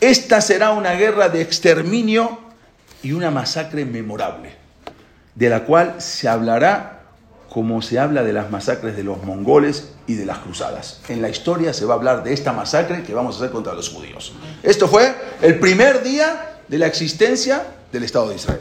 esta 0.00 0.40
será 0.40 0.70
una 0.72 0.92
guerra 0.92 1.28
de 1.28 1.40
exterminio 1.40 2.38
y 3.02 3.12
una 3.12 3.30
masacre 3.30 3.84
memorable, 3.84 4.52
de 5.34 5.48
la 5.48 5.64
cual 5.64 5.96
se 5.98 6.28
hablará 6.28 6.99
como 7.52 7.82
se 7.82 7.98
habla 7.98 8.22
de 8.22 8.32
las 8.32 8.50
masacres 8.50 8.96
de 8.96 9.02
los 9.02 9.22
mongoles 9.24 9.88
y 10.06 10.14
de 10.14 10.24
las 10.24 10.38
cruzadas. 10.38 11.00
En 11.08 11.20
la 11.20 11.28
historia 11.28 11.72
se 11.74 11.84
va 11.84 11.94
a 11.94 11.96
hablar 11.96 12.22
de 12.22 12.32
esta 12.32 12.52
masacre 12.52 13.02
que 13.02 13.12
vamos 13.12 13.34
a 13.34 13.38
hacer 13.40 13.50
contra 13.50 13.74
los 13.74 13.88
judíos. 13.90 14.32
Esto 14.62 14.86
fue 14.86 15.12
el 15.42 15.58
primer 15.58 16.02
día 16.04 16.58
de 16.68 16.78
la 16.78 16.86
existencia 16.86 17.64
del 17.92 18.04
Estado 18.04 18.28
de 18.28 18.36
Israel. 18.36 18.60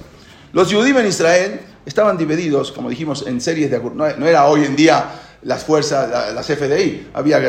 Los 0.53 0.73
judíos 0.73 0.97
en 0.99 1.05
Israel 1.07 1.59
estaban 1.85 2.17
divididos, 2.17 2.71
como 2.71 2.89
dijimos, 2.89 3.25
en 3.27 3.39
series 3.39 3.69
de... 3.69 3.79
No, 3.79 4.05
era 4.27 4.47
hoy 4.47 4.65
en 4.65 4.75
día 4.75 5.05
las 5.43 5.63
fuerzas, 5.63 6.09
la- 6.09 6.31
las 6.31 6.47
FDI, 6.47 7.09
había, 7.13 7.39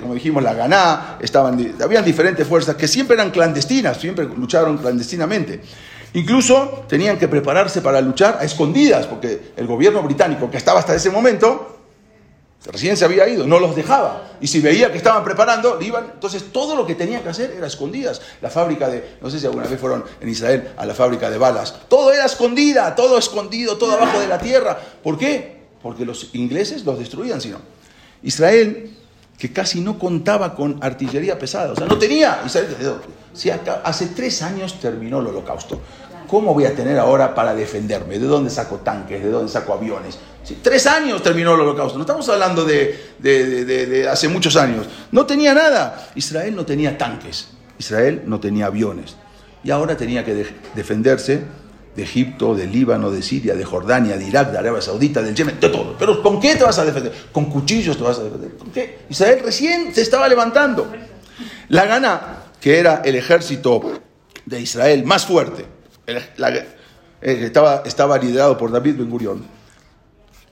como 0.00 0.14
dijimos, 0.14 0.42
la 0.44 0.54
Ganá, 0.54 1.18
estaban, 1.20 1.74
habían 1.82 2.04
diferentes 2.04 2.46
fuerzas 2.46 2.76
que 2.76 2.86
siempre 2.88 3.14
eran 3.16 3.30
clandestinas, 3.32 3.98
siempre 4.00 4.24
lucharon 4.26 4.78
clandestinamente. 4.78 5.60
Incluso 6.14 6.84
tenían 6.88 7.18
que 7.18 7.26
prepararse 7.26 7.80
para 7.80 8.00
luchar 8.00 8.38
a 8.40 8.44
escondidas, 8.44 9.06
porque 9.06 9.52
el 9.56 9.66
gobierno 9.66 10.00
británico, 10.02 10.48
que 10.48 10.56
estaba 10.56 10.78
hasta 10.78 10.94
ese 10.94 11.10
momento, 11.10 11.76
recién 12.66 12.96
se 12.96 13.04
había 13.04 13.28
ido, 13.28 13.48
no 13.48 13.58
los 13.58 13.74
dejaba. 13.74 14.30
Y 14.40 14.46
si 14.46 14.60
veía 14.60 14.92
que 14.92 14.98
estaban 14.98 15.24
preparando, 15.24 15.76
le 15.76 15.86
iban. 15.86 16.12
Entonces 16.14 16.52
todo 16.52 16.76
lo 16.76 16.86
que 16.86 16.94
tenían 16.94 17.22
que 17.24 17.30
hacer 17.30 17.52
era 17.56 17.66
escondidas. 17.66 18.22
La 18.40 18.48
fábrica 18.48 18.88
de, 18.88 19.16
no 19.20 19.28
sé 19.28 19.40
si 19.40 19.46
alguna 19.46 19.66
vez 19.66 19.80
fueron 19.80 20.04
en 20.20 20.28
Israel 20.28 20.72
a 20.76 20.86
la 20.86 20.94
fábrica 20.94 21.28
de 21.30 21.36
balas. 21.36 21.74
Todo 21.88 22.12
era 22.12 22.26
escondida, 22.26 22.94
todo 22.94 23.18
escondido, 23.18 23.76
todo 23.76 23.94
abajo 23.94 24.20
de 24.20 24.28
la 24.28 24.38
tierra. 24.38 24.78
¿Por 25.02 25.18
qué? 25.18 25.64
Porque 25.82 26.04
los 26.04 26.32
ingleses 26.34 26.84
los 26.84 26.96
destruían, 26.96 27.40
si 27.40 27.48
no. 27.48 27.58
Israel, 28.22 28.96
que 29.36 29.52
casi 29.52 29.80
no 29.80 29.98
contaba 29.98 30.54
con 30.54 30.78
artillería 30.80 31.40
pesada, 31.40 31.72
o 31.72 31.76
sea, 31.76 31.86
no 31.86 31.98
tenía. 31.98 32.40
Israel, 32.46 32.68
si 33.34 33.50
hace 33.50 34.06
tres 34.06 34.40
años 34.42 34.80
terminó 34.80 35.20
el 35.20 35.26
holocausto. 35.26 35.80
¿Cómo 36.28 36.54
voy 36.54 36.64
a 36.64 36.74
tener 36.74 36.98
ahora 36.98 37.34
para 37.34 37.54
defenderme? 37.54 38.18
¿De 38.18 38.26
dónde 38.26 38.48
saco 38.50 38.76
tanques? 38.76 39.22
¿De 39.22 39.28
dónde 39.30 39.52
saco 39.52 39.74
aviones? 39.74 40.18
Sí, 40.42 40.58
tres 40.62 40.86
años 40.86 41.22
terminó 41.22 41.54
el 41.54 41.60
holocausto. 41.60 41.98
No 41.98 42.04
estamos 42.04 42.28
hablando 42.30 42.64
de, 42.64 43.12
de- 43.18 43.64
de- 43.64 43.86
de- 43.86 44.08
hace 44.08 44.28
muchos 44.28 44.56
años. 44.56 44.86
No 45.12 45.26
tenía 45.26 45.52
nada. 45.54 46.08
Israel 46.14 46.56
no 46.56 46.64
tenía 46.64 46.96
tanques. 46.96 47.48
Israel 47.78 48.22
no 48.26 48.40
tenía 48.40 48.66
aviones. 48.66 49.16
Y 49.62 49.70
ahora 49.70 49.96
tenía 49.96 50.24
que 50.24 50.34
de- 50.34 50.46
defenderse 50.74 51.42
de 51.94 52.02
Egipto, 52.02 52.54
de 52.54 52.66
Líbano, 52.66 53.10
de 53.10 53.22
Siria, 53.22 53.54
de 53.54 53.64
Jordania, 53.64 54.16
de 54.16 54.24
Irak, 54.26 54.50
de 54.50 54.58
Arabia 54.58 54.80
Saudita, 54.82 55.22
del 55.22 55.34
Yemen, 55.34 55.60
de 55.60 55.68
todo. 55.68 55.94
Pero 55.98 56.22
¿con 56.22 56.40
qué 56.40 56.56
te 56.56 56.64
vas 56.64 56.78
a 56.78 56.84
defender? 56.84 57.12
¿Con 57.32 57.44
cuchillos 57.46 57.96
te 57.96 58.02
vas 58.02 58.18
a 58.18 58.24
defender? 58.24 58.56
¿Con 58.56 58.70
qué? 58.70 59.00
Israel 59.10 59.40
recién 59.44 59.94
se 59.94 60.00
estaba 60.02 60.26
levantando. 60.28 60.90
La 61.68 61.84
Gana, 61.86 62.38
que 62.64 62.78
era 62.78 63.02
el 63.04 63.14
ejército 63.14 63.82
de 64.46 64.58
Israel 64.58 65.04
más 65.04 65.26
fuerte, 65.26 65.66
el- 66.06 66.16
eh, 66.16 66.66
estaba, 67.20 67.82
estaba 67.84 68.16
liderado 68.16 68.56
por 68.56 68.72
David 68.72 68.96
Ben 68.96 69.10
Gurión, 69.10 69.44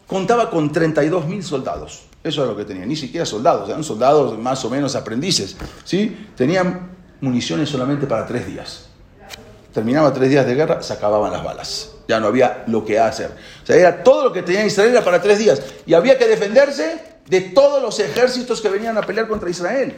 contaba 0.07 0.51
con 0.51 0.71
32 0.71 1.27
mil 1.27 1.43
soldados. 1.43 2.03
Eso 2.23 2.43
era 2.43 2.51
lo 2.53 2.57
que 2.59 2.67
tenía, 2.67 2.85
ni 2.85 2.97
siquiera 2.97 3.25
soldados, 3.25 3.67
eran 3.71 3.83
soldados 3.83 4.39
más 4.39 4.63
o 4.67 4.69
menos 4.69 4.95
aprendices. 4.95 5.57
¿sí? 5.85 6.29
Tenían 6.37 6.91
municiones 7.23 7.71
solamente 7.71 8.07
para 8.07 8.27
tres 8.27 8.47
días. 8.47 8.89
Terminaba 9.73 10.13
tres 10.13 10.29
días 10.29 10.45
de 10.45 10.55
guerra, 10.55 10.83
se 10.83 10.93
acababan 10.93 11.33
las 11.33 11.43
balas. 11.43 11.93
Ya 12.09 12.21
no 12.21 12.27
había 12.27 12.63
lo 12.67 12.85
que 12.85 12.99
hacer. 13.01 13.31
O 13.63 13.67
sea, 13.67 13.75
era 13.77 14.05
todo 14.05 14.25
lo 14.25 14.33
que 14.35 14.43
tenía 14.43 14.67
Israel 14.67 14.91
era 14.91 15.03
para 15.03 15.23
tres 15.23 15.39
días. 15.39 15.63
Y 15.87 15.95
había 15.95 16.19
que 16.19 16.29
defenderse 16.29 17.03
de 17.27 17.41
todos 17.41 17.81
los 17.83 17.99
ejércitos 18.01 18.61
que 18.61 18.69
venían 18.69 18.99
a 18.99 19.01
pelear 19.01 19.27
contra 19.29 19.49
Israel. 19.49 19.97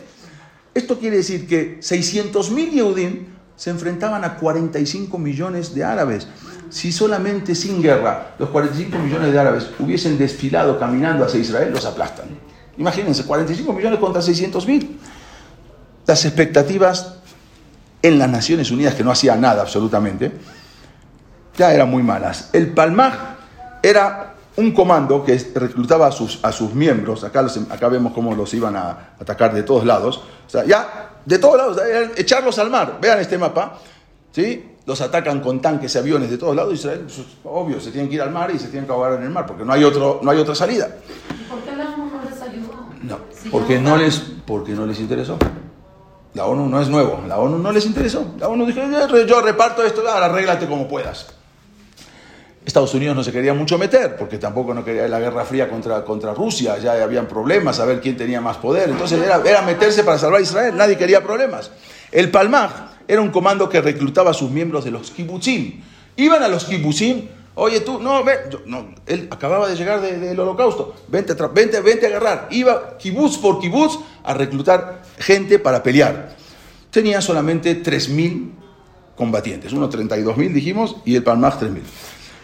Esto 0.75 0.99
quiere 0.99 1.19
decir 1.19 1.47
que 1.47 1.81
600.000 1.81 2.71
Yehudim 2.71 3.27
se 3.57 3.71
enfrentaban 3.71 4.25
a 4.25 4.37
45 4.37 5.17
millones 5.19 5.75
de 5.75 5.85
árabes. 5.85 6.27
Si 6.71 6.91
solamente 6.91 7.55
sin 7.55 7.81
guerra 7.81 8.35
los 8.39 8.49
45 8.51 8.99
millones 8.99 9.33
de 9.33 9.39
árabes 9.39 9.71
hubiesen 9.79 10.19
desfilado 10.19 10.79
caminando 10.79 11.25
hacia 11.25 11.41
Israel, 11.41 11.71
los 11.73 11.85
aplastan. 11.85 12.27
Imagínense, 12.77 13.25
45 13.25 13.73
millones 13.73 14.01
contra 14.01 14.21
600.000. 14.21 14.89
Las 16.07 16.25
expectativas 16.25 17.15
en 18.03 18.19
las 18.19 18.29
Naciones 18.29 18.71
Unidas, 18.71 18.95
que 18.95 19.05
no 19.05 19.13
hacía 19.13 19.37
nada 19.37 19.63
absolutamente, 19.63 20.33
ya 21.57 21.73
eran 21.73 21.89
muy 21.89 22.03
malas. 22.03 22.51
El 22.53 22.73
Palmaj 22.75 23.15
era 23.83 24.34
un 24.57 24.73
comando 24.73 25.25
que 25.25 25.37
reclutaba 25.55 26.07
a 26.07 26.13
sus, 26.13 26.39
a 26.45 26.53
sus 26.53 26.75
miembros, 26.75 27.25
acá, 27.25 27.43
los- 27.43 27.57
acá 27.71 27.89
vemos 27.89 28.13
cómo 28.13 28.35
los 28.35 28.53
iban 28.55 28.77
a 28.77 29.15
atacar 29.21 29.53
de 29.53 29.63
todos 29.65 29.85
lados, 29.85 30.19
o 30.47 30.51
sea, 30.51 30.65
ya 30.65 31.11
de 31.25 31.39
todos 31.39 31.57
lados, 31.57 31.79
era 31.83 32.11
echarlos 32.17 32.59
al 32.59 32.71
mar, 32.71 32.99
vean 33.01 33.19
este 33.19 33.37
mapa, 33.39 33.79
¿sí? 34.33 34.71
Los 34.87 35.01
atacan 35.01 35.41
con 35.41 35.61
tanques 35.61 35.95
y 35.95 35.99
aviones 35.99 36.31
de 36.31 36.37
todos 36.39 36.55
lados, 36.55 36.75
Israel, 36.75 37.01
pues, 37.07 37.21
obvio, 37.45 37.81
se 37.81 37.91
tienen 37.91 38.09
que 38.09 38.17
ir 38.17 38.23
al 38.23 38.31
mar 38.31 38.51
y 38.55 38.59
se 38.59 38.69
tienen 38.69 38.87
que 38.87 38.93
ahogar 38.93 39.15
en 39.15 39.23
el 39.23 39.31
mar, 39.31 39.47
porque 39.47 39.65
no 39.65 39.73
hay, 39.73 39.83
otro, 39.83 40.21
no 40.23 40.31
hay 40.31 40.39
otra 40.39 40.55
salida. 40.55 40.89
¿Y 41.31 41.45
por 41.51 41.59
qué 41.61 41.75
la 41.75 41.89
ONU 41.89 42.11
no 42.11 42.31
les 42.31 42.41
ayudó? 42.43 42.73
No, 43.03 43.19
Si 43.31 43.49
porque 43.49 43.79
no 43.81 43.97
les, 43.97 44.19
porque 44.47 44.73
no 44.73 44.87
les 44.87 45.01
interesó. 45.01 45.39
La 46.35 46.47
ONU 46.47 46.69
no 46.69 46.81
es 46.81 46.89
nuevo, 46.89 47.23
la 47.27 47.39
ONU 47.39 47.59
no 47.59 47.73
les 47.73 47.87
interesó. 47.87 48.35
La 48.39 48.49
ONU 48.49 48.67
dijo, 48.67 48.81
yo, 49.09 49.25
yo 49.25 49.41
reparto 49.41 49.83
esto, 49.85 50.03
ahora 50.09 50.27
arréglate 50.27 50.67
como 50.67 50.87
puedas. 50.89 51.29
Estados 52.65 52.95
Unidos 52.95 53.15
no 53.15 53.23
se 53.23 53.31
quería 53.31 53.53
mucho 53.53 53.77
meter, 53.77 54.17
porque 54.17 54.39
tampoco 54.39 54.73
no 54.73 54.85
quería 54.85 55.07
la 55.07 55.21
guerra 55.21 55.45
fría 55.45 55.69
contra, 55.69 56.03
contra 56.05 56.33
Rusia, 56.33 56.79
ya 56.79 57.03
habían 57.03 57.27
problemas, 57.29 57.79
a 57.79 57.85
ver 57.85 58.01
quién 58.01 58.17
tenía 58.17 58.41
más 58.41 58.57
poder. 58.57 58.89
Entonces 58.89 59.21
era, 59.21 59.43
era 59.45 59.61
meterse 59.63 60.03
para 60.03 60.19
salvar 60.19 60.41
a 60.41 60.43
Israel, 60.43 60.75
nadie 60.77 60.97
quería 60.97 61.23
problemas. 61.23 61.71
El 62.11 62.31
Palmaj 62.31 62.71
era 63.07 63.21
un 63.21 63.31
comando 63.31 63.69
que 63.69 63.81
reclutaba 63.83 64.31
a 64.31 64.35
sus 64.35 64.51
miembros 64.51 64.85
de 64.85 64.91
los 64.93 65.11
kibutzim. 65.11 65.83
Iban 66.17 66.43
a 66.43 66.49
los 66.49 66.65
kibutzim, 66.65 67.27
oye 67.55 67.81
tú, 67.81 68.01
no, 68.01 68.25
ven, 68.25 68.39
no, 68.65 68.87
él 69.07 69.29
acababa 69.31 69.69
de 69.69 69.77
llegar 69.77 70.01
de- 70.01 70.19
del 70.19 70.41
holocausto, 70.41 70.95
vente, 71.09 71.35
vente, 71.53 71.81
vente 71.81 72.07
a 72.07 72.09
agarrar. 72.09 72.49
Iba 72.51 72.97
kibutz 72.97 73.37
por 73.37 73.61
kibutz 73.61 73.99
a 74.23 74.33
reclutar 74.33 75.03
gente 75.19 75.59
para 75.59 75.83
pelear. 75.83 76.35
Tenía 76.91 77.21
solamente 77.21 77.83
3.000 77.83 78.53
combatientes, 79.17 79.73
unos 79.75 79.91
32.000 79.95 80.53
dijimos 80.53 80.97
y 81.05 81.15
el 81.17 81.23
Palmaj 81.23 81.59
3.000. 81.61 81.83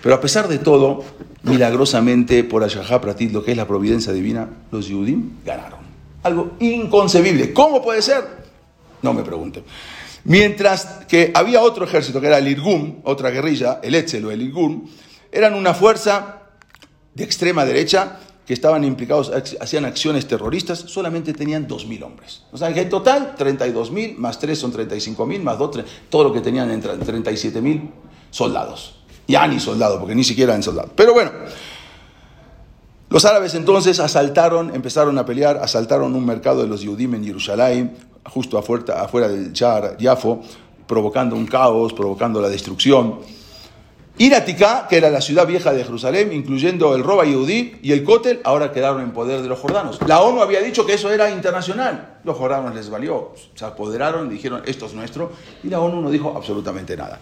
Pero 0.03 0.15
a 0.15 0.21
pesar 0.21 0.49
de 0.49 0.59
todo, 0.59 1.05
milagrosamente 1.43 2.43
por 2.45 2.65
Ashahá 2.65 3.01
Pratit, 3.01 3.33
lo 3.33 3.43
que 3.45 3.51
es 3.51 3.57
la 3.57 3.67
providencia 3.67 4.13
divina, 4.13 4.49
los 4.71 4.87
Yudim 4.89 5.33
ganaron. 5.45 5.81
Algo 6.23 6.53
inconcebible. 6.61 7.53
¿Cómo 7.53 7.83
puede 7.83 8.01
ser? 8.03 8.25
No 9.03 9.13
me 9.13 9.23
pregunten. 9.23 9.63
Mientras 10.25 10.85
que 11.09 11.31
había 11.35 11.63
otro 11.63 11.85
ejército 11.85 12.21
que 12.21 12.27
era 12.27 12.39
el 12.39 12.49
Irgun, 12.49 13.01
otra 13.05 13.31
guerrilla, 13.31 13.81
el 13.83 13.95
Etzel 13.95 14.25
o 14.27 14.31
el 14.31 14.43
Irgun, 14.43 14.91
eran 15.33 15.55
una 15.55 15.73
fuerza 15.75 16.43
de 17.15 17.25
extrema 17.25 17.65
derecha 17.65 18.19
que 18.47 18.53
estaban 18.55 18.85
implicados, 18.85 19.33
ac- 19.33 19.57
hacían 19.61 19.85
acciones 19.85 20.27
terroristas, 20.27 20.79
solamente 20.81 21.33
tenían 21.33 21.67
2.000 21.69 22.03
hombres. 22.03 22.43
O 22.53 22.59
sea, 22.59 22.73
que 22.75 22.81
en 22.83 22.89
total 22.91 23.35
32.000, 23.39 24.17
más 24.17 24.39
3 24.39 24.59
son 24.59 24.73
35.000, 24.73 25.43
más 25.43 25.57
2, 25.59 25.71
tre- 25.77 25.85
todo 26.11 26.25
lo 26.25 26.33
que 26.33 26.41
tenían 26.41 26.71
entre 26.71 26.93
37.000 26.95 27.91
soldados. 28.31 29.00
Ya 29.27 29.47
ni 29.47 29.61
soldados, 29.61 29.99
porque 29.99 30.15
ni 30.15 30.25
siquiera 30.25 30.53
eran 30.53 30.63
soldados. 30.63 30.91
Pero 30.95 31.15
bueno, 31.15 31.31
los 33.11 33.25
árabes 33.25 33.55
entonces 33.55 33.99
asaltaron, 34.01 34.75
empezaron 34.75 35.19
a 35.19 35.27
pelear, 35.27 35.59
asaltaron 35.59 36.15
un 36.15 36.25
mercado 36.25 36.63
de 36.63 36.69
los 36.69 36.83
Yudim 36.83 37.15
en 37.15 37.25
Jerusalén, 37.25 37.97
justo 38.25 38.59
afuera, 38.59 39.03
afuera 39.03 39.29
del 39.29 39.53
Char, 39.53 39.97
Yafo, 39.99 40.41
provocando 40.87 41.37
un 41.37 41.47
caos, 41.47 41.93
provocando 41.93 42.41
la 42.41 42.49
destrucción. 42.49 43.19
Iratica, 44.19 44.87
que 44.87 44.99
era 44.99 45.09
la 45.09 45.21
ciudad 45.21 45.47
vieja 45.47 45.73
de 45.73 45.83
Jerusalén, 45.83 46.33
incluyendo 46.33 46.95
el 46.95 47.03
Roba 47.03 47.25
Yehudí 47.25 47.79
y 47.83 47.93
el 47.93 48.05
Kotel, 48.05 48.41
ahora 48.45 48.71
quedaron 48.71 49.01
en 49.01 49.13
poder 49.13 49.41
de 49.41 49.49
los 49.49 49.59
jordanos. 49.59 49.99
La 50.07 50.21
ONU 50.21 50.43
había 50.43 50.61
dicho 50.61 50.85
que 50.85 50.93
eso 50.93 51.11
era 51.11 51.31
internacional. 51.31 52.19
Los 52.23 52.37
jordanos 52.37 52.75
les 52.75 52.91
valió. 52.91 53.33
Se 53.55 53.65
apoderaron 53.65 54.29
dijeron, 54.29 54.63
esto 54.67 54.87
es 54.87 54.93
nuestro. 54.93 55.33
Y 55.65 55.69
la 55.69 55.81
ONU 55.81 56.03
no 56.03 56.11
dijo 56.11 56.35
absolutamente 56.37 56.97
nada. 56.99 57.19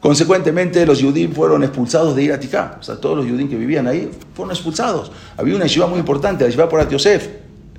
Consecuentemente, 0.00 0.84
los 0.86 1.02
judíos 1.02 1.32
fueron 1.34 1.62
expulsados 1.62 2.16
de 2.16 2.22
Iratica. 2.22 2.78
O 2.80 2.82
sea, 2.82 2.96
todos 2.96 3.18
los 3.18 3.26
judíos 3.26 3.50
que 3.50 3.56
vivían 3.56 3.86
ahí 3.86 4.10
fueron 4.34 4.50
expulsados. 4.54 5.12
Había 5.36 5.54
una 5.56 5.66
yeshiva 5.66 5.86
muy 5.86 5.98
importante, 5.98 6.42
la 6.44 6.48
yeshiva 6.48 6.68
por 6.68 6.88
Yosef, 6.88 7.28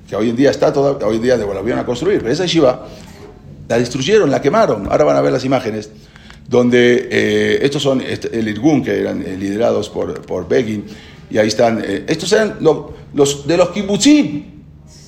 que 0.08 0.16
hoy 0.16 0.30
en 0.30 0.36
día 0.36 0.52
está 0.52 0.72
toda, 0.72 1.04
hoy 1.06 1.16
en 1.18 1.22
día 1.24 1.36
volvieron 1.38 1.80
a 1.80 1.86
construir. 1.86 2.20
Pero 2.20 2.32
esa 2.32 2.44
yeshiva 2.44 2.86
la 3.68 3.80
destruyeron, 3.80 4.30
la 4.30 4.40
quemaron. 4.42 4.88
Ahora 4.92 5.04
van 5.06 5.18
a 5.18 5.22
ver 5.22 5.34
las 5.34 5.44
imágenes 5.46 5.90
donde 6.48 7.08
eh, 7.10 7.60
estos 7.64 7.82
son 7.82 8.02
este, 8.02 8.38
el 8.38 8.48
Irgun, 8.50 8.84
que 8.84 9.00
eran 9.00 9.22
eh, 9.26 9.36
liderados 9.38 9.90
por, 9.90 10.22
por 10.26 10.48
Begin, 10.48 10.86
y 11.30 11.38
ahí 11.38 11.48
están, 11.48 11.82
eh, 11.84 12.04
estos 12.08 12.32
eran 12.34 12.58
lo- 12.60 12.94
los 13.14 13.48
de 13.48 13.56
los 13.56 13.70
kibbutzim, 13.70 14.44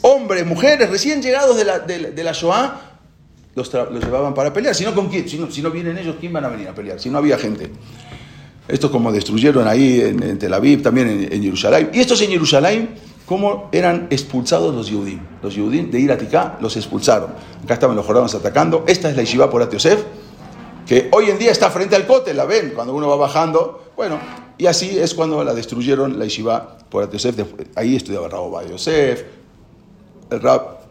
hombres, 0.02 0.46
mujeres, 0.46 0.90
recién 0.90 1.22
llegados 1.22 1.58
de, 1.58 1.66
la- 1.66 1.80
de 1.80 2.24
la 2.24 2.32
Shoah, 2.32 2.93
los, 3.56 3.72
llevaban 3.72 4.34
para 4.34 4.52
pelear. 4.52 4.74
Si 4.74 4.84
no, 4.84 4.94
¿con 4.94 5.08
quién? 5.10 5.28
Si, 5.28 5.38
no, 5.38 5.72
vienen 5.72 5.98
ellos, 5.98 6.16
¿quién 6.20 6.34
van 6.34 6.46
a 6.46 6.50
venir 6.50 6.68
a 6.68 6.74
pelear? 6.74 7.00
Si 7.00 7.10
no 7.10 7.18
había 7.20 7.38
gente. 7.38 7.70
Estos 8.68 8.90
como 8.90 9.12
destruyeron 9.12 9.68
ahí 9.68 10.02
en, 10.02 10.40
Tel 10.40 10.54
Aviv, 10.54 10.82
también 10.82 11.10
en, 11.10 11.34
en 11.34 11.44
Jerusalén. 11.44 11.92
Y 11.94 12.00
estos 12.00 12.22
en 12.22 12.32
Jerusalén, 12.32 12.96
¿cómo 13.26 13.70
eran 13.72 14.08
expulsados 14.10 14.74
los 14.74 14.90
Yehudim? 14.90 15.20
Los 15.42 15.56
Yehudim 15.56 15.92
de 15.92 16.00
Iratica 16.00 16.58
los 16.62 16.76
expulsaron. 16.78 17.32
Acá 17.64 17.76
estaban 17.76 17.96
los 17.96 18.06
jordanos 18.06 18.34
atacando. 18.34 18.86
Esta 18.88 19.10
es 19.10 19.16
la 19.16 19.24
Yeshiva 19.24 19.50
por 19.50 19.70
Yosef. 19.70 20.04
que 20.88 21.10
hoy 21.12 21.30
en 21.30 21.38
día 21.38 21.52
está 21.52 21.70
frente 21.70 21.96
al 21.96 22.08
Cote, 22.08 22.34
la 22.34 22.46
ven 22.46 22.72
cuando 22.74 22.94
uno 22.96 23.08
va 23.08 23.18
bajando. 23.18 23.92
Bueno, 23.96 24.18
y 24.58 24.66
así 24.66 24.98
es 24.98 25.14
cuando 25.14 25.44
la 25.44 25.54
destruyeron 25.54 26.18
la 26.18 26.26
Yeshiva 26.26 26.78
por 26.90 27.12
Yosef. 27.12 27.36
Ahí 27.76 27.96
estudiaba 27.96 28.30
Rabo 28.30 28.62
Yosef, 28.64 29.24
el 30.32 30.42
Rab, 30.42 30.83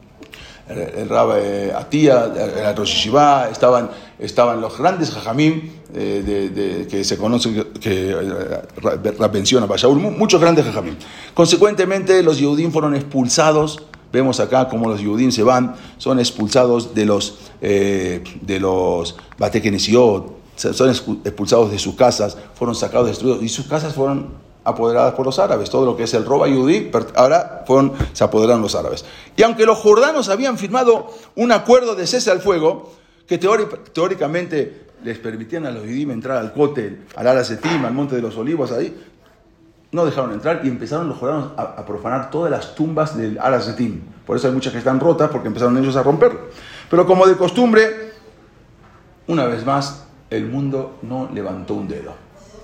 el, 0.72 0.98
el 1.00 1.08
Rab 1.08 1.30
eh, 1.36 1.72
Atía, 1.76 2.24
el, 2.24 2.76
Rosh 2.76 3.08
estaban, 3.50 3.90
estaban 4.18 4.60
los 4.60 4.78
grandes 4.78 5.10
Jajamim 5.10 5.70
eh, 5.94 6.86
que 6.90 7.04
se 7.04 7.16
conocen, 7.16 7.64
que 7.80 8.10
eh, 8.10 9.12
Rab 9.18 9.32
menciona 9.32 9.66
Bashaul, 9.66 9.98
mu- 9.98 10.10
muchos 10.10 10.40
grandes 10.40 10.64
Jajamim. 10.64 10.96
Consecuentemente, 11.34 12.22
los 12.22 12.38
Yehudim 12.38 12.70
fueron 12.72 12.94
expulsados. 12.94 13.82
Vemos 14.12 14.40
acá 14.40 14.68
cómo 14.68 14.88
los 14.90 15.00
Yehudim 15.00 15.30
se 15.30 15.42
van, 15.42 15.74
son 15.96 16.18
expulsados 16.18 16.94
de 16.94 17.06
los, 17.06 17.38
eh, 17.62 18.22
los 18.60 19.16
Batekenesiot, 19.38 20.36
son 20.56 20.90
expulsados 20.90 21.70
de 21.70 21.78
sus 21.78 21.94
casas, 21.94 22.36
fueron 22.54 22.74
sacados, 22.74 23.06
destruidos, 23.08 23.42
y 23.42 23.48
sus 23.48 23.66
casas 23.66 23.94
fueron 23.94 24.28
apoderadas 24.64 25.14
por 25.14 25.26
los 25.26 25.38
árabes. 25.38 25.70
Todo 25.70 25.84
lo 25.86 25.96
que 25.96 26.04
es 26.04 26.14
el 26.14 26.24
roba 26.24 26.48
yudí, 26.48 26.90
ahora 27.14 27.64
se 28.12 28.24
apoderaron 28.24 28.62
los 28.62 28.74
árabes. 28.74 29.04
Y 29.36 29.42
aunque 29.42 29.66
los 29.66 29.78
jordanos 29.78 30.28
habían 30.28 30.58
firmado 30.58 31.10
un 31.36 31.52
acuerdo 31.52 31.94
de 31.94 32.06
cese 32.06 32.30
al 32.30 32.40
fuego, 32.40 32.92
que 33.26 33.40
teóri- 33.40 33.68
teóricamente 33.92 34.86
les 35.04 35.18
permitían 35.18 35.66
a 35.66 35.70
los 35.70 35.82
yudim 35.82 36.10
entrar 36.10 36.38
al 36.38 36.52
cótel, 36.52 37.06
al 37.16 37.26
Arasetim, 37.26 37.84
al 37.84 37.92
Monte 37.92 38.16
de 38.16 38.22
los 38.22 38.36
Olivos, 38.36 38.70
ahí, 38.72 38.96
no 39.90 40.04
dejaron 40.06 40.32
entrar 40.32 40.60
y 40.64 40.68
empezaron 40.68 41.08
los 41.08 41.18
jordanos 41.18 41.50
a, 41.56 41.84
profanar 41.84 42.30
todas 42.30 42.50
las 42.50 42.74
tumbas 42.74 43.16
del 43.16 43.38
Arasetim. 43.38 44.00
Por 44.24 44.36
eso 44.36 44.46
hay 44.46 44.54
muchas 44.54 44.72
que 44.72 44.78
están 44.78 45.00
rotas, 45.00 45.28
porque 45.30 45.48
empezaron 45.48 45.76
ellos 45.76 45.96
a 45.96 46.02
romperlo. 46.02 46.40
Pero 46.88 47.06
como 47.06 47.26
de 47.26 47.36
costumbre, 47.36 48.12
una 49.26 49.46
vez 49.46 49.66
más, 49.66 50.04
el 50.30 50.46
mundo 50.46 50.98
no 51.02 51.28
levantó 51.34 51.74
un 51.74 51.88
dedo 51.88 52.14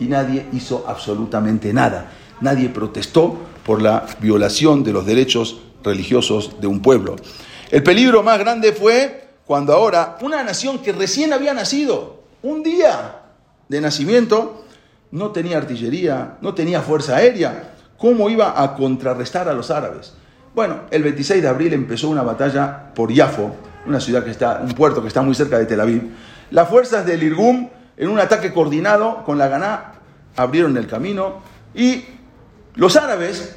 y 0.01 0.07
nadie 0.07 0.47
hizo 0.53 0.85
absolutamente 0.87 1.73
nada. 1.73 2.11
Nadie 2.41 2.69
protestó 2.69 3.37
por 3.65 3.83
la 3.83 4.07
violación 4.21 4.85
de 4.85 4.93
los 4.93 5.07
derechos 5.07 5.61
religiosos 5.83 6.61
de 6.61 6.67
un 6.67 6.81
pueblo. 6.81 7.17
El 7.71 7.83
peligro 7.83 8.23
más 8.23 8.39
grande 8.39 8.73
fue 8.73 9.29
cuando 9.45 9.73
ahora 9.73 10.19
una 10.23 10.43
nación 10.43 10.79
que 10.79 10.93
recién 10.93 11.33
había 11.33 11.55
nacido, 11.55 12.23
un 12.43 12.63
día 12.63 13.23
de 13.69 13.81
nacimiento, 13.81 14.65
no 15.11 15.31
tenía 15.31 15.59
artillería, 15.59 16.37
no 16.41 16.55
tenía 16.55 16.83
fuerza 16.83 17.17
aérea, 17.17 17.75
¿cómo 17.97 18.31
iba 18.31 18.63
a 18.63 18.75
contrarrestar 18.75 19.49
a 19.49 19.55
los 19.55 19.71
árabes? 19.71 20.15
Bueno, 20.55 20.81
el 20.91 21.03
26 21.03 21.43
de 21.43 21.49
abril 21.49 21.73
empezó 21.73 22.09
una 22.09 22.23
batalla 22.23 22.93
por 22.95 23.13
Yafo, 23.13 23.55
una 23.87 24.01
ciudad 24.01 24.25
que 24.25 24.31
está, 24.31 24.61
un 24.63 24.73
puerto 24.73 25.03
que 25.03 25.09
está 25.09 25.23
muy 25.23 25.35
cerca 25.35 25.59
de 25.59 25.67
Tel 25.67 25.81
Aviv. 25.81 26.03
Las 26.51 26.69
fuerzas 26.69 27.07
del 27.07 27.23
Irgum, 27.23 27.69
en 27.99 28.09
un 28.09 28.19
ataque 28.19 28.53
coordinado 28.53 29.25
con 29.25 29.37
la 29.39 29.49
Ganá, 29.49 29.95
abrieron 30.37 30.77
el 30.77 30.87
camino 30.87 31.43
y 31.75 32.05
los 32.77 32.97
árabes, 32.97 33.57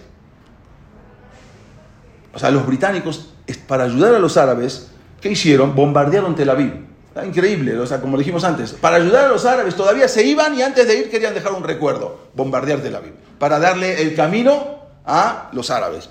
o 2.33 2.39
sea, 2.39 2.49
los 2.49 2.65
británicos, 2.65 3.33
para 3.67 3.83
ayudar 3.83 4.15
a 4.15 4.19
los 4.19 4.37
árabes, 4.37 4.91
¿qué 5.21 5.29
hicieron? 5.29 5.75
Bombardearon 5.75 6.35
Tel 6.35 6.49
Aviv. 6.49 6.73
Está 7.09 7.25
increíble, 7.25 7.77
o 7.77 7.85
sea, 7.85 8.01
como 8.01 8.17
dijimos 8.17 8.43
antes, 8.43 8.71
para 8.71 8.95
ayudar 8.95 9.25
a 9.25 9.27
los 9.27 9.45
árabes 9.45 9.75
todavía 9.75 10.07
se 10.07 10.25
iban 10.25 10.55
y 10.55 10.61
antes 10.61 10.87
de 10.87 10.97
ir 10.97 11.11
querían 11.11 11.33
dejar 11.33 11.51
un 11.51 11.63
recuerdo, 11.63 12.29
bombardear 12.33 12.79
Tel 12.79 12.95
Aviv, 12.95 13.13
para 13.37 13.59
darle 13.59 14.01
el 14.01 14.15
camino 14.15 14.79
a 15.05 15.49
los 15.51 15.69
árabes. 15.69 16.09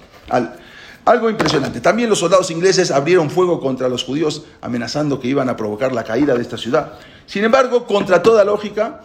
Algo 1.04 1.28
impresionante. 1.30 1.80
También 1.80 2.08
los 2.08 2.18
soldados 2.18 2.50
ingleses 2.50 2.90
abrieron 2.90 3.30
fuego 3.30 3.60
contra 3.60 3.88
los 3.88 4.04
judíos, 4.04 4.44
amenazando 4.60 5.18
que 5.20 5.28
iban 5.28 5.48
a 5.48 5.56
provocar 5.56 5.92
la 5.92 6.04
caída 6.04 6.34
de 6.34 6.42
esta 6.42 6.56
ciudad. 6.58 6.92
Sin 7.26 7.44
embargo, 7.44 7.86
contra 7.86 8.22
toda 8.22 8.44
lógica, 8.44 9.00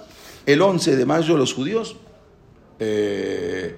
el 0.46 0.62
11 0.62 0.96
de 0.96 1.06
mayo 1.06 1.38
los 1.38 1.54
judíos 1.54 1.98
eh, 2.80 3.76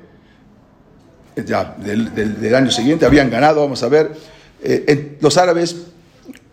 ya, 1.46 1.76
del, 1.78 2.14
del- 2.16 2.42
del 2.42 2.56
año 2.56 2.72
siguiente 2.72 3.06
habían 3.06 3.30
ganado, 3.30 3.62
vamos 3.62 3.84
a 3.84 3.90
ver, 3.90 4.12
eh, 4.64 4.84
en- 4.88 5.18
los 5.22 5.38
árabes 5.38 5.76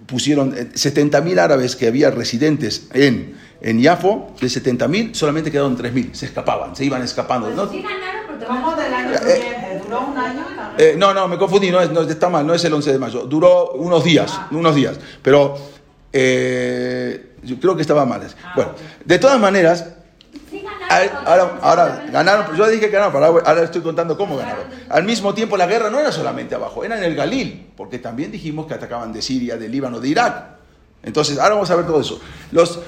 pusieron 0.07 0.53
70.000 0.55 1.39
árabes 1.39 1.75
que 1.77 1.87
había 1.89 2.11
residentes 2.11 2.89
en, 2.93 3.35
en 3.63 3.81
Yafo, 3.81 4.35
de 4.39 4.47
70.000 4.47 5.15
solamente 5.15 5.51
quedaron 5.51 5.77
3.000, 5.79 6.13
se 6.13 6.27
escapaban, 6.27 6.77
se 6.77 6.85
iban 6.85 7.01
escapando. 7.03 7.49
¿no? 7.51 7.69
Sí 7.71 7.81
ganaron 7.83 8.27
porque 8.29 8.45
¿Cómo 8.45 8.77
del 8.77 8.93
año 8.93 9.15
Eh, 9.15 9.19
siguiente? 9.19 9.64
¿Duró 9.95 10.07
un 10.13 10.19
año? 10.19 10.45
la- 10.57 10.75
Eh, 10.79 10.95
no, 10.97 11.15
no, 11.15 11.29
me 11.29 11.39
confundí, 11.39 11.71
no, 11.71 11.81
es- 11.81 11.91
no, 11.91 12.03
está 12.03 12.29
mal, 12.29 12.47
no 12.47 12.55
es 12.55 12.65
el 12.65 12.73
11 12.75 12.93
de 12.93 12.99
mayo, 12.99 13.27
duró 13.27 13.71
unos 13.73 14.03
días, 14.05 14.39
unos 14.51 14.75
días, 14.75 14.99
pero 15.23 15.55
eh, 16.13 17.35
yo 17.43 17.57
creo 17.61 17.75
que 17.77 17.83
estaba 17.83 18.05
mal. 18.05 18.23
Bueno, 18.55 18.73
de 19.05 19.19
todas 19.19 19.39
maneras, 19.41 19.87
Sí 20.51 20.63
ganaron. 20.63 20.89
Al- 20.91 21.27
Ahora, 21.27 21.59
ahora 21.63 22.05
ganaron, 22.13 22.47
pero 22.47 22.59
yo 22.59 22.67
dije 22.69 22.87
que 22.87 22.91
ganaron, 22.93 23.13
pero 23.13 23.25
ahora, 23.27 23.45
ahora 23.49 23.63
estoy 23.65 23.81
contando 23.83 24.17
cómo 24.17 24.37
ganaron. 24.37 24.65
Al 24.89 25.03
mismo 25.05 25.35
tiempo 25.35 25.57
la 25.57 25.67
guerra 25.67 25.91
no 25.91 25.99
era 25.99 26.13
solamente 26.13 26.55
abajo, 26.55 26.85
era 26.85 26.97
en 26.99 27.05
el 27.05 27.15
Galil, 27.17 27.71
porque 27.77 27.99
también 27.99 28.31
dijimos 28.31 28.67
que 28.67 28.75
atacaban 28.75 29.13
de 29.13 29.21
Siria, 29.23 29.57
de 29.57 29.69
Líbano, 29.69 29.99
de 30.01 30.09
Irak. 30.09 30.45
Entonces, 31.03 31.39
ahora 31.39 31.55
vamos 31.55 31.71
a 31.71 31.77
ver 31.77 31.87
todo 31.87 32.01
eso. 32.01 32.21
Los, 32.53 32.79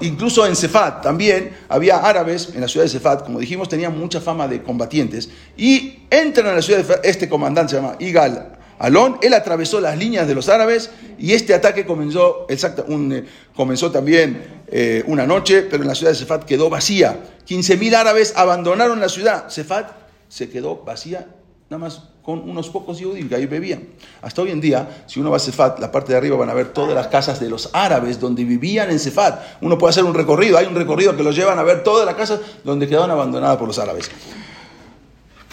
incluso 0.00 0.46
en 0.46 0.56
Cefat 0.56 1.02
también 1.02 1.56
había 1.68 1.98
árabes, 1.98 2.50
en 2.54 2.60
la 2.60 2.68
ciudad 2.68 2.84
de 2.84 2.90
Cefat, 2.90 3.24
como 3.24 3.38
dijimos, 3.38 3.68
tenían 3.68 3.98
mucha 3.98 4.20
fama 4.20 4.48
de 4.48 4.62
combatientes, 4.62 5.28
y 5.56 6.00
entran 6.10 6.46
a 6.46 6.54
la 6.54 6.62
ciudad 6.62 6.78
de 6.78 6.84
Cefat, 6.84 7.06
este 7.06 7.28
comandante 7.28 7.70
se 7.70 7.76
llama 7.76 7.96
Igal 7.98 8.56
Alon, 8.78 9.18
él 9.22 9.32
atravesó 9.32 9.80
las 9.80 9.96
líneas 9.96 10.28
de 10.28 10.34
los 10.34 10.48
árabes 10.48 10.90
y 11.18 11.32
este 11.32 11.54
ataque 11.54 11.86
comenzó, 11.86 12.46
exacta, 12.48 12.84
un, 12.86 13.12
eh, 13.12 13.24
comenzó 13.54 13.90
también 13.90 14.62
eh, 14.66 15.02
una 15.06 15.26
noche, 15.26 15.62
pero 15.62 15.82
en 15.82 15.88
la 15.88 15.94
ciudad 15.94 16.12
de 16.12 16.18
Cefat 16.18 16.44
quedó 16.44 16.68
vacía. 16.68 17.20
15.000 17.48 17.94
árabes 17.94 18.34
abandonaron 18.36 19.00
la 19.00 19.08
ciudad. 19.08 19.48
Cefat 19.48 19.92
se 20.28 20.50
quedó 20.50 20.84
vacía 20.84 21.26
nada 21.70 21.78
más 21.78 22.02
con 22.26 22.40
unos 22.50 22.68
pocos 22.70 23.00
judíos 23.00 23.28
que 23.28 23.36
ahí 23.36 23.46
bebían. 23.46 23.84
Hasta 24.20 24.42
hoy 24.42 24.50
en 24.50 24.60
día, 24.60 25.04
si 25.06 25.20
uno 25.20 25.30
va 25.30 25.36
a 25.36 25.40
Cefat, 25.40 25.78
la 25.78 25.92
parte 25.92 26.10
de 26.10 26.18
arriba 26.18 26.36
van 26.36 26.50
a 26.50 26.54
ver 26.54 26.72
todas 26.72 26.92
las 26.92 27.06
casas 27.06 27.38
de 27.38 27.48
los 27.48 27.70
árabes 27.72 28.18
donde 28.18 28.42
vivían 28.42 28.90
en 28.90 28.98
Cefat. 28.98 29.62
Uno 29.62 29.78
puede 29.78 29.90
hacer 29.90 30.02
un 30.02 30.12
recorrido, 30.12 30.58
hay 30.58 30.66
un 30.66 30.74
recorrido 30.74 31.16
que 31.16 31.22
los 31.22 31.36
llevan 31.36 31.56
a 31.60 31.62
ver 31.62 31.84
todas 31.84 32.04
las 32.04 32.16
casas 32.16 32.40
donde 32.64 32.88
quedaron 32.88 33.12
abandonadas 33.12 33.56
por 33.58 33.68
los 33.68 33.78
árabes. 33.78 34.10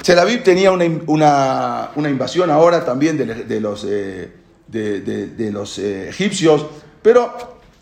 Tel 0.03 0.17
Aviv 0.17 0.41
tenía 0.41 0.71
una, 0.71 1.91
una- 1.95 2.09
invasión 2.09 2.49
ahora 2.49 2.83
también 2.83 3.17
de, 3.19 3.59
los, 3.61 3.85
eh, 3.87 4.31
de, 4.67 5.51
los 5.51 5.77
eh, 5.77 6.09
egipcios, 6.09 6.65
pero 7.03 7.31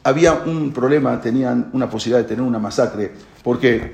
había 0.04 0.34
un 0.34 0.74
problema, 0.74 1.22
tenían 1.22 1.70
una 1.72 1.90
posibilidad 1.90 2.20
de 2.24 2.28
tener 2.28 2.42
una 2.44 2.60
masacre, 2.60 3.14
porque 3.42 3.94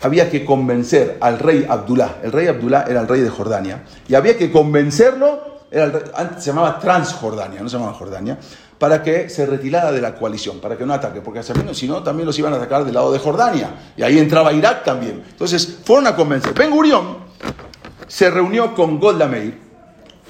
había 0.00 0.30
que 0.30 0.44
convencer 0.44 1.18
al 1.20 1.38
rey 1.38 1.66
Abdullah. 1.68 2.16
El 2.22 2.32
rey 2.32 2.46
Abdullah 2.46 2.84
era 2.88 3.00
el 3.00 3.08
rey 3.08 3.20
de 3.20 3.30
Jordania, 3.30 3.82
y 4.08 4.14
había 4.14 4.36
que 4.36 4.50
convencerlo, 4.52 5.58
era 5.70 5.84
el 5.84 5.92
rey- 5.92 6.02
antes 6.14 6.44
se 6.44 6.50
llamaba 6.50 6.78
Transjordania, 6.78 7.60
no 7.60 7.68
se 7.68 7.76
llamaba 7.76 7.94
Jordania, 7.94 8.38
para 8.78 9.02
que 9.02 9.28
se 9.28 9.44
retirara 9.44 9.90
de 9.90 10.00
la 10.00 10.14
coalición, 10.14 10.60
para 10.60 10.76
que 10.76 10.86
no 10.86 10.94
ataque, 10.94 11.20
porque 11.20 11.42
si 11.72 11.88
no, 11.88 12.02
también 12.04 12.26
los 12.26 12.38
iban 12.38 12.52
a 12.52 12.56
atacar 12.56 12.84
del 12.84 12.94
lado 12.94 13.12
de 13.12 13.18
Jordania, 13.18 13.70
y 13.96 14.02
ahí 14.02 14.18
entraba 14.18 14.52
Irak 14.52 14.84
también. 14.84 15.24
Entonces, 15.28 15.78
fueron 15.84 16.06
a 16.06 16.14
convencer. 16.14 16.54
Ben 16.54 16.70
Gurión 16.70 17.18
se 18.06 18.30
reunió 18.30 18.74
con 18.76 19.00
Golda 19.00 19.26
Meir 19.26 19.58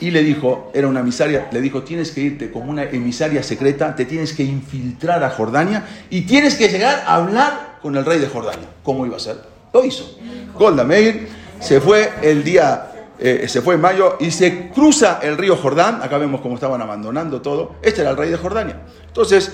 y 0.00 0.10
le 0.10 0.22
dijo, 0.22 0.70
era 0.72 0.88
una 0.88 1.00
emisaria, 1.00 1.48
le 1.52 1.60
dijo, 1.60 1.82
tienes 1.82 2.10
que 2.12 2.22
irte 2.22 2.50
como 2.50 2.70
una 2.70 2.84
emisaria 2.84 3.42
secreta, 3.42 3.94
te 3.94 4.06
tienes 4.06 4.32
que 4.32 4.44
infiltrar 4.44 5.22
a 5.22 5.30
Jordania 5.30 5.84
y 6.08 6.22
tienes 6.22 6.54
que 6.54 6.68
llegar 6.68 7.02
a 7.06 7.16
hablar 7.16 7.78
con 7.82 7.96
el 7.96 8.04
rey 8.06 8.18
de 8.18 8.28
Jordania. 8.28 8.66
¿Cómo 8.82 9.04
iba 9.04 9.16
a 9.16 9.20
ser? 9.20 9.57
Lo 9.72 9.84
hizo. 9.84 10.18
Golda 10.54 10.84
Meir 10.84 11.28
se 11.60 11.80
fue 11.80 12.10
el 12.22 12.42
día, 12.44 12.92
eh, 13.18 13.46
se 13.48 13.62
fue 13.62 13.74
en 13.74 13.80
mayo 13.80 14.16
y 14.20 14.30
se 14.30 14.68
cruza 14.70 15.20
el 15.22 15.36
río 15.36 15.56
Jordán, 15.56 16.00
acá 16.02 16.18
vemos 16.18 16.40
cómo 16.40 16.54
estaban 16.54 16.80
abandonando 16.80 17.40
todo, 17.40 17.76
este 17.82 18.00
era 18.00 18.10
el 18.10 18.16
rey 18.16 18.30
de 18.30 18.36
Jordania. 18.36 18.80
Entonces, 19.06 19.52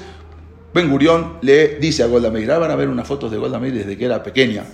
Ben 0.73 0.91
Gurión 0.91 1.39
le 1.43 1.77
dice 1.77 2.03
a 2.03 2.07
Golda 2.07 2.31
Meir, 2.31 2.51
ah, 2.51 2.59
van 2.59 2.71
a 2.71 2.77
ver 2.77 2.89
unas 2.89 3.07
fotos 3.07 3.31
de 3.31 3.39
Golda 3.39 3.59
Meir 3.59 3.75
desde 3.75 3.97
que 3.97 4.05
era 4.05 4.23
pequeña. 4.23 4.65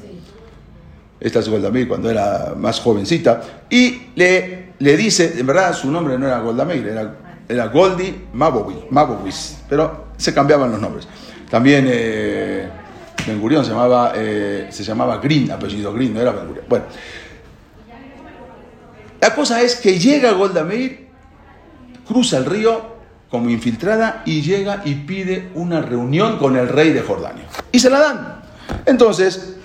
Esta 1.21 1.41
es 1.41 1.49
Golda 1.49 1.71
Meir 1.71 1.87
cuando 1.87 2.11
era 2.11 2.55
más 2.57 2.81
jovencita. 2.81 3.43
Y 3.69 4.09
le, 4.15 4.73
le 4.79 4.97
dice, 4.97 5.35
en 5.39 5.47
verdad 5.47 5.75
su 5.75 5.91
nombre 5.91 6.19
no 6.19 6.27
era 6.27 6.41
Golda 6.41 6.65
Meir, 6.65 6.89
era, 6.89 7.17
era 7.47 7.67
Goldie 7.67 8.29
Mabowis, 8.33 9.59
pero 9.69 10.07
se 10.17 10.33
cambiaban 10.33 10.71
los 10.71 10.81
nombres. 10.81 11.07
También 11.51 11.87
eh, 11.87 12.69
Ben 13.27 13.41
Gurión 13.41 13.65
se 13.65 13.71
llamaba, 13.71 14.13
eh, 14.17 14.69
se 14.71 14.83
llamaba 14.83 15.19
Green, 15.19 15.51
apellido 15.51 15.93
Green, 15.93 16.15
no 16.15 16.21
era 16.21 16.33
Ben 16.33 16.47
Gurión. 16.47 16.65
Bueno, 16.69 16.85
la 19.21 19.35
cosa 19.35 19.61
es 19.63 19.77
que 19.77 19.99
llega 19.99 20.33
Golda 20.33 20.65
Meir, 20.65 21.09
cruza 22.07 22.39
el 22.39 22.47
río 22.47 22.97
como 23.31 23.51
infiltrada 23.51 24.23
y 24.25 24.41
llega 24.43 24.83
y 24.85 24.95
pide 24.95 25.51
una 25.55 25.81
reunión 25.83 26.39
con 26.39 26.57
el 26.57 26.69
rey 26.69 26.91
de 26.93 27.03
Jordania. 27.03 27.45
Y 27.71 27.79
se 27.79 27.91
la 27.91 28.01
dan. 28.01 28.43
Entonces, 28.87 29.57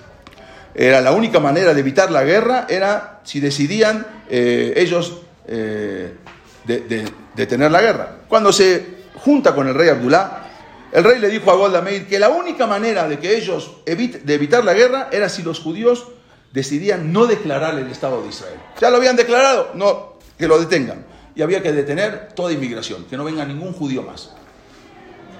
era 0.75 0.99
la 1.01 1.13
única 1.13 1.39
manera 1.39 1.73
de 1.73 1.79
evitar 1.79 2.11
la 2.11 2.23
guerra, 2.23 2.65
era 2.69 3.21
si 3.23 3.39
decidían 3.39 4.05
eh, 4.29 4.73
ellos 4.75 5.21
eh, 5.47 6.13
de- 6.65 7.05
detener 7.35 7.71
la 7.71 7.81
guerra. 7.81 8.15
Cuando 8.27 8.51
se 8.51 8.95
junta 9.15 9.55
con 9.55 9.67
el 9.67 9.73
rey 9.73 9.89
Abdullah, 9.89 10.43
el 10.95 11.03
rey 11.03 11.19
le 11.19 11.27
dijo 11.29 11.51
a 11.51 11.55
Golda 11.55 11.81
Meir 11.81 12.07
que 12.07 12.17
la 12.17 12.29
única 12.29 12.65
manera 12.67 13.07
de 13.07 13.19
que 13.19 13.35
ellos 13.35 13.73
evite- 13.85 14.21
de 14.23 14.33
evitar 14.33 14.63
la 14.63 14.73
guerra 14.73 15.09
era 15.11 15.27
si 15.29 15.43
los 15.43 15.59
judíos 15.59 16.07
decidían 16.53 17.11
no 17.11 17.27
declarar 17.27 17.77
el 17.77 17.91
Estado 17.91 18.21
de 18.21 18.29
Israel. 18.29 18.57
Ya 18.79 18.89
lo 18.89 18.97
habían 18.97 19.17
declarado, 19.17 19.71
no, 19.73 20.13
que 20.37 20.47
lo 20.47 20.57
detengan. 20.57 21.05
Y 21.35 21.41
había 21.41 21.61
que 21.61 21.73
detener 21.73 22.29
toda 22.33 22.53
inmigración, 22.53 23.03
que 23.09 23.17
no 23.17 23.25
venga 23.25 23.43
ningún 23.45 23.73
judío 23.73 24.03
más. 24.03 24.33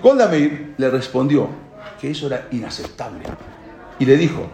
Golda 0.01 0.27
Meir 0.27 0.73
le 0.77 0.89
respondió 0.89 1.47
que 2.01 2.11
eso 2.11 2.27
era 2.27 2.47
inaceptable. 2.51 3.23
Y 3.97 4.05
le 4.05 4.17
dijo, 4.17 4.47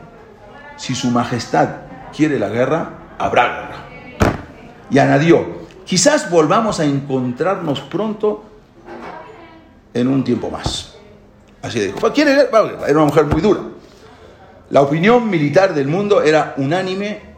si 0.78 0.94
su 0.94 1.10
majestad 1.10 1.70
quiere 2.16 2.38
la 2.38 2.50
guerra, 2.50 3.16
habrá 3.18 3.48
guerra. 3.48 3.86
Y 4.92 5.00
añadió, 5.00 5.62
quizás 5.84 6.30
volvamos 6.30 6.80
a 6.80 6.86
encontrarnos 6.86 7.82
pronto 7.82 8.44
en 9.96 10.08
un 10.08 10.24
tiempo 10.24 10.52
más. 10.52 10.91
Así 11.62 11.80
dijo, 11.80 12.00
"Pues, 12.00 12.14
¿quiere 12.14 12.34
guerra? 12.34 12.50
Va 12.52 12.58
a 12.58 12.62
haber 12.62 12.74
guerra". 12.74 12.88
Era 12.88 12.98
una 12.98 13.08
mujer 13.08 13.26
muy 13.26 13.42
dura. 13.42 13.62
La 14.70 14.82
opinión 14.82 15.30
militar 15.30 15.74
del 15.74 15.88
mundo 15.88 16.22
era 16.22 16.54
unánime 16.58 17.32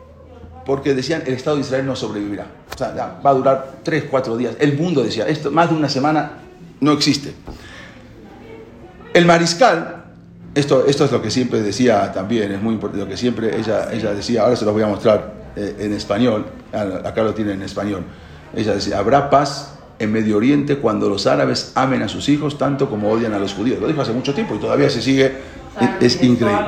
porque 0.65 0.93
decían 0.93 1.24
el 1.26 1.34
Estado 1.34 1.57
de 1.57 1.63
Israel 1.63 1.86
no 1.86 1.95
sobrevivirá. 1.95 2.45
O 2.74 2.78
sea, 2.78 3.19
va 3.26 3.30
a 3.30 3.34
durar 3.34 3.71
tres, 3.84 4.05
cuatro 4.09 4.38
días. 4.38 4.55
El 4.59 4.78
mundo 4.78 5.03
decía, 5.03 5.28
esto 5.28 5.51
más 5.51 5.69
de 5.69 5.76
una 5.76 5.89
semana 5.89 6.39
no 6.80 6.91
existe. 6.91 7.34
El 9.13 9.26
mariscal, 9.26 10.05
esto, 10.55 10.86
esto 10.86 11.05
es 11.05 11.11
lo 11.11 11.21
que 11.21 11.30
siempre 11.30 11.61
decía 11.61 12.11
también, 12.11 12.51
es 12.51 12.61
muy 12.61 12.74
importante, 12.74 13.03
lo 13.03 13.09
que 13.09 13.17
siempre 13.17 13.57
ella, 13.57 13.91
ella 13.91 14.13
decía, 14.13 14.43
ahora 14.43 14.55
se 14.55 14.65
los 14.65 14.74
voy 14.74 14.84
a 14.84 14.88
mostrar 14.88 15.34
eh, 15.55 15.76
en 15.80 15.93
español, 15.93 16.45
ah, 16.74 17.01
acá 17.03 17.24
lo 17.24 17.34
tienen 17.34 17.55
en 17.55 17.63
español. 17.63 18.03
Ella 18.55 18.74
decía, 18.74 18.97
habrá 18.99 19.30
paz 19.30 19.76
en 19.99 20.11
Medio 20.11 20.37
Oriente 20.37 20.77
cuando 20.77 21.09
los 21.09 21.27
árabes 21.27 21.71
amen 21.75 22.01
a 22.01 22.07
sus 22.07 22.27
hijos 22.29 22.57
tanto 22.57 22.89
como 22.89 23.11
odian 23.11 23.33
a 23.33 23.39
los 23.39 23.53
judíos. 23.53 23.79
Lo 23.79 23.87
dijo 23.87 24.01
hace 24.01 24.13
mucho 24.13 24.33
tiempo 24.33 24.55
y 24.55 24.59
todavía 24.59 24.89
se 24.89 25.01
sigue, 25.01 25.31
es, 25.99 26.15
es 26.15 26.23
increíble. 26.23 26.65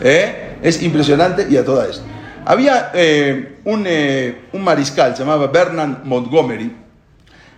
¿Eh? 0.00 0.56
Es 0.62 0.82
impresionante 0.82 1.46
y 1.48 1.56
a 1.56 1.64
toda 1.64 1.86
esto. 1.86 2.04
Había 2.46 2.90
eh, 2.94 3.58
un, 3.64 3.84
eh, 3.86 4.42
un 4.52 4.62
mariscal, 4.62 5.16
se 5.16 5.22
llamaba 5.22 5.46
Bernard 5.46 6.04
Montgomery, 6.04 6.76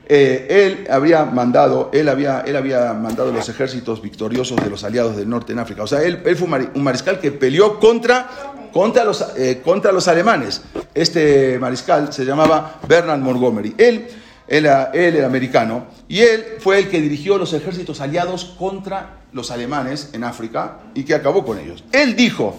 él 0.08 0.86
había 0.88 1.24
mandado, 1.24 1.90
él 1.92 2.08
había, 2.08 2.42
él 2.46 2.54
había 2.54 2.92
mandado 2.92 3.32
los 3.32 3.48
ejércitos 3.48 4.00
victoriosos 4.00 4.62
de 4.62 4.70
los 4.70 4.84
aliados 4.84 5.16
del 5.16 5.28
norte 5.28 5.52
en 5.52 5.58
África. 5.58 5.82
O 5.82 5.86
sea, 5.88 6.00
él, 6.02 6.22
él 6.24 6.36
fue 6.36 6.44
un 6.44 6.50
mari- 6.52 6.70
un 6.76 6.84
mariscal 6.84 7.18
que 7.18 7.32
peleó 7.32 7.80
contra, 7.80 8.28
contra, 8.72 9.04
los, 9.04 9.26
eh, 9.36 9.60
contra 9.64 9.90
los 9.90 10.06
alemanes. 10.06 10.62
Este 10.94 11.58
mariscal 11.58 12.12
se 12.12 12.24
llamaba 12.24 12.78
Bernard 12.86 13.18
Montgomery. 13.18 13.74
Él, 13.76 14.06
él, 14.48 14.66
él 14.66 15.16
era 15.16 15.26
americano 15.26 15.86
y 16.08 16.20
él 16.20 16.44
fue 16.60 16.78
el 16.78 16.88
que 16.88 17.00
dirigió 17.00 17.38
los 17.38 17.52
ejércitos 17.52 18.00
aliados 18.00 18.44
contra 18.58 19.20
los 19.32 19.50
alemanes 19.50 20.10
en 20.12 20.24
África 20.24 20.78
y 20.94 21.04
que 21.04 21.14
acabó 21.14 21.44
con 21.44 21.58
ellos. 21.58 21.84
Él 21.92 22.16
dijo, 22.16 22.56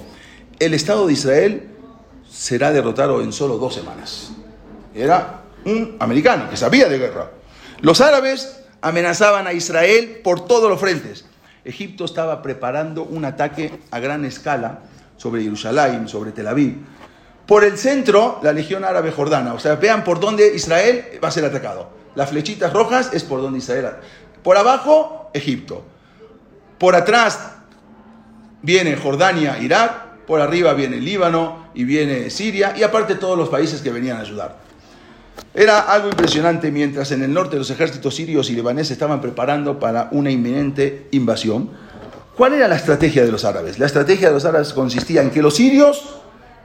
el 0.59 0.73
Estado 0.73 1.07
de 1.07 1.13
Israel 1.13 1.69
será 2.29 2.71
derrotado 2.71 3.21
en 3.21 3.31
solo 3.31 3.57
dos 3.57 3.73
semanas. 3.73 4.31
Era 4.93 5.41
un 5.65 5.95
americano 5.99 6.49
que 6.49 6.57
sabía 6.57 6.87
de 6.89 6.97
guerra. 6.97 7.31
Los 7.81 8.01
árabes 8.01 8.59
amenazaban 8.81 9.47
a 9.47 9.53
Israel 9.53 10.21
por 10.23 10.45
todos 10.45 10.69
los 10.69 10.79
frentes. 10.79 11.25
Egipto 11.63 12.05
estaba 12.05 12.41
preparando 12.41 13.03
un 13.03 13.25
ataque 13.25 13.79
a 13.91 13.99
gran 13.99 14.23
escala 14.25 14.79
sobre 15.17 15.43
Jerusalén, 15.43 16.07
sobre 16.07 16.31
Tel 16.31 16.47
Aviv. 16.47 16.77
Por 17.47 17.63
el 17.63 17.77
centro, 17.77 18.39
la 18.43 18.51
Legión 18.51 18.83
Árabe 18.83 19.11
Jordana. 19.11 19.53
O 19.53 19.59
sea, 19.59 19.75
vean 19.75 20.03
por 20.03 20.19
dónde 20.19 20.53
Israel 20.53 21.05
va 21.23 21.29
a 21.29 21.31
ser 21.31 21.45
atacado. 21.45 21.89
Las 22.13 22.29
flechitas 22.29 22.73
rojas 22.73 23.09
es 23.13 23.23
por 23.23 23.41
donde 23.41 23.59
Israel. 23.59 23.91
Por 24.43 24.57
abajo, 24.57 25.31
Egipto. 25.33 25.83
Por 26.77 26.95
atrás 26.95 27.53
viene 28.61 28.97
Jordania, 28.97 29.57
Irak, 29.59 30.25
por 30.27 30.41
arriba 30.41 30.73
viene 30.73 30.97
Líbano 30.97 31.69
y 31.73 31.85
viene 31.85 32.29
Siria 32.29 32.73
y 32.75 32.83
aparte 32.83 33.15
todos 33.15 33.37
los 33.37 33.47
países 33.47 33.81
que 33.81 33.91
venían 33.91 34.17
a 34.17 34.21
ayudar. 34.21 34.57
Era 35.53 35.79
algo 35.79 36.09
impresionante 36.09 36.69
mientras 36.69 37.11
en 37.11 37.23
el 37.23 37.33
norte 37.33 37.55
los 37.55 37.69
ejércitos 37.69 38.15
sirios 38.15 38.49
y 38.49 38.53
libaneses 38.53 38.91
estaban 38.91 39.21
preparando 39.21 39.79
para 39.79 40.09
una 40.11 40.29
inminente 40.29 41.07
invasión. 41.11 41.71
¿Cuál 42.35 42.53
era 42.53 42.67
la 42.67 42.75
estrategia 42.75 43.23
de 43.23 43.31
los 43.31 43.45
árabes? 43.45 43.79
La 43.79 43.85
estrategia 43.85 44.27
de 44.27 44.33
los 44.33 44.45
árabes 44.45 44.73
consistía 44.73 45.21
en 45.21 45.31
que 45.31 45.41
los 45.41 45.55
sirios 45.55 46.16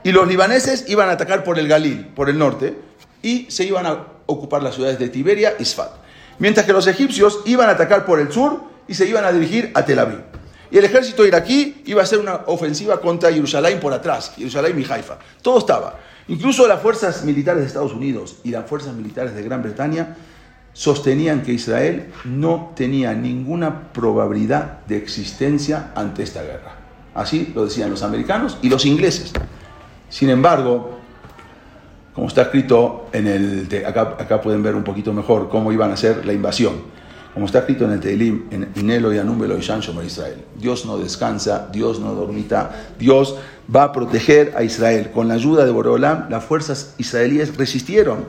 y 0.03 0.11
los 0.11 0.27
libaneses 0.27 0.85
iban 0.87 1.09
a 1.09 1.13
atacar 1.13 1.43
por 1.43 1.59
el 1.59 1.67
Galil, 1.67 2.07
por 2.07 2.29
el 2.29 2.37
norte, 2.37 2.77
y 3.21 3.47
se 3.49 3.63
iban 3.63 3.85
a 3.85 4.07
ocupar 4.25 4.61
las 4.61 4.75
ciudades 4.75 4.99
de 4.99 5.09
Tiberia 5.09 5.55
y 5.59 5.65
Sfat. 5.65 5.91
Mientras 6.39 6.65
que 6.65 6.73
los 6.73 6.87
egipcios 6.87 7.41
iban 7.45 7.69
a 7.69 7.73
atacar 7.73 8.05
por 8.05 8.19
el 8.19 8.31
sur 8.31 8.61
y 8.87 8.93
se 8.93 9.07
iban 9.07 9.23
a 9.23 9.31
dirigir 9.31 9.71
a 9.73 9.85
Tel 9.85 9.99
Aviv. 9.99 10.19
Y 10.71 10.77
el 10.77 10.85
ejército 10.85 11.25
iraquí 11.25 11.83
iba 11.85 12.01
a 12.01 12.03
hacer 12.03 12.19
una 12.19 12.41
ofensiva 12.47 12.99
contra 12.99 13.31
Jerusalén 13.31 13.79
por 13.79 13.93
atrás, 13.93 14.33
Jerusalén 14.35 14.79
y 14.79 14.91
Haifa. 14.91 15.19
Todo 15.41 15.59
estaba. 15.59 15.99
Incluso 16.27 16.67
las 16.67 16.81
fuerzas 16.81 17.23
militares 17.23 17.61
de 17.61 17.67
Estados 17.67 17.93
Unidos 17.93 18.37
y 18.43 18.49
las 18.49 18.67
fuerzas 18.67 18.93
militares 18.95 19.35
de 19.35 19.43
Gran 19.43 19.61
Bretaña 19.61 20.15
sostenían 20.73 21.43
que 21.43 21.53
Israel 21.53 22.11
no 22.23 22.73
tenía 22.75 23.13
ninguna 23.13 23.93
probabilidad 23.93 24.79
de 24.87 24.97
existencia 24.97 25.91
ante 25.95 26.23
esta 26.23 26.41
guerra. 26.41 26.75
Así 27.13 27.51
lo 27.53 27.65
decían 27.65 27.91
los 27.91 28.01
americanos 28.01 28.57
y 28.61 28.69
los 28.69 28.85
ingleses. 28.85 29.31
Sin 30.13 30.29
embargo, 30.29 30.91
como 32.13 32.27
está 32.27 32.43
escrito 32.43 33.07
en 33.13 33.25
el... 33.25 33.83
Acá, 33.83 34.15
acá 34.19 34.41
pueden 34.41 34.61
ver 34.61 34.75
un 34.75 34.83
poquito 34.83 35.11
mejor 35.11 35.49
cómo 35.49 35.71
iban 35.71 35.89
a 35.89 35.95
hacer 35.95 36.23
la 36.23 36.33
invasión. 36.33 36.83
Como 37.33 37.47
está 37.47 37.59
escrito 37.59 37.85
en 37.85 37.93
el 37.93 37.99
Teilim, 37.99 38.43
en 38.51 38.69
Inelo 38.75 39.11
y 39.11 39.17
Anúmbelo 39.17 39.57
y 39.57 40.05
Israel. 40.05 40.45
Dios 40.55 40.85
no 40.85 40.99
descansa, 40.99 41.67
Dios 41.73 41.99
no 41.99 42.13
dormita, 42.13 42.91
Dios 42.99 43.37
va 43.75 43.85
a 43.85 43.91
proteger 43.91 44.53
a 44.55 44.61
Israel. 44.61 45.09
Con 45.09 45.29
la 45.29 45.33
ayuda 45.33 45.65
de 45.65 45.71
Boreolam, 45.71 46.29
las 46.29 46.43
fuerzas 46.43 46.93
israelíes 46.99 47.57
resistieron. 47.57 48.27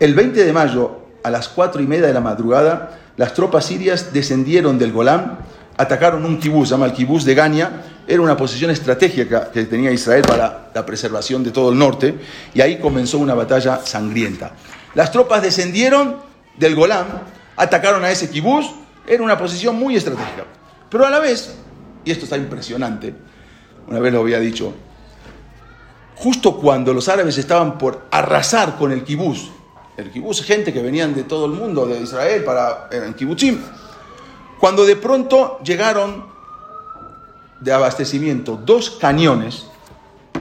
El 0.00 0.14
20 0.14 0.44
de 0.44 0.52
mayo, 0.52 1.02
a 1.22 1.30
las 1.30 1.46
4 1.48 1.80
y 1.80 1.86
media 1.86 2.08
de 2.08 2.14
la 2.14 2.20
madrugada, 2.20 2.98
las 3.16 3.34
tropas 3.34 3.66
sirias 3.66 4.12
descendieron 4.12 4.80
del 4.80 4.90
Golán, 4.90 5.38
atacaron 5.76 6.24
un 6.24 6.42
se 6.42 6.50
llama 6.50 6.86
el 6.86 6.92
kibús 6.92 7.24
de 7.24 7.36
Gania, 7.36 7.84
era 8.08 8.22
una 8.22 8.38
posición 8.38 8.70
estratégica 8.70 9.50
que 9.52 9.64
tenía 9.64 9.92
Israel 9.92 10.22
para 10.26 10.70
la 10.74 10.86
preservación 10.86 11.44
de 11.44 11.50
todo 11.50 11.70
el 11.70 11.78
norte, 11.78 12.14
y 12.54 12.62
ahí 12.62 12.78
comenzó 12.78 13.18
una 13.18 13.34
batalla 13.34 13.84
sangrienta. 13.84 14.52
Las 14.94 15.12
tropas 15.12 15.42
descendieron 15.42 16.16
del 16.56 16.74
Golán, 16.74 17.06
atacaron 17.54 18.02
a 18.04 18.10
ese 18.10 18.30
kibús, 18.30 18.66
era 19.06 19.22
una 19.22 19.36
posición 19.36 19.76
muy 19.76 19.94
estratégica. 19.94 20.44
Pero 20.88 21.04
a 21.04 21.10
la 21.10 21.18
vez, 21.18 21.54
y 22.02 22.10
esto 22.10 22.24
está 22.24 22.38
impresionante, 22.38 23.14
una 23.86 24.00
vez 24.00 24.10
lo 24.10 24.20
había 24.20 24.40
dicho, 24.40 24.72
justo 26.16 26.56
cuando 26.56 26.94
los 26.94 27.10
árabes 27.10 27.36
estaban 27.36 27.76
por 27.76 28.06
arrasar 28.10 28.78
con 28.78 28.90
el 28.90 29.04
kibús, 29.04 29.50
el 29.98 30.10
kibús, 30.10 30.42
gente 30.42 30.72
que 30.72 30.80
venían 30.80 31.14
de 31.14 31.24
todo 31.24 31.44
el 31.44 31.52
mundo, 31.52 31.84
de 31.84 32.00
Israel, 32.00 32.42
para 32.42 32.88
en 32.90 33.12
kibutzim, 33.12 33.60
cuando 34.58 34.86
de 34.86 34.96
pronto 34.96 35.60
llegaron 35.62 36.37
de 37.60 37.72
abastecimiento 37.72 38.56
dos 38.56 38.90
cañones 38.90 39.66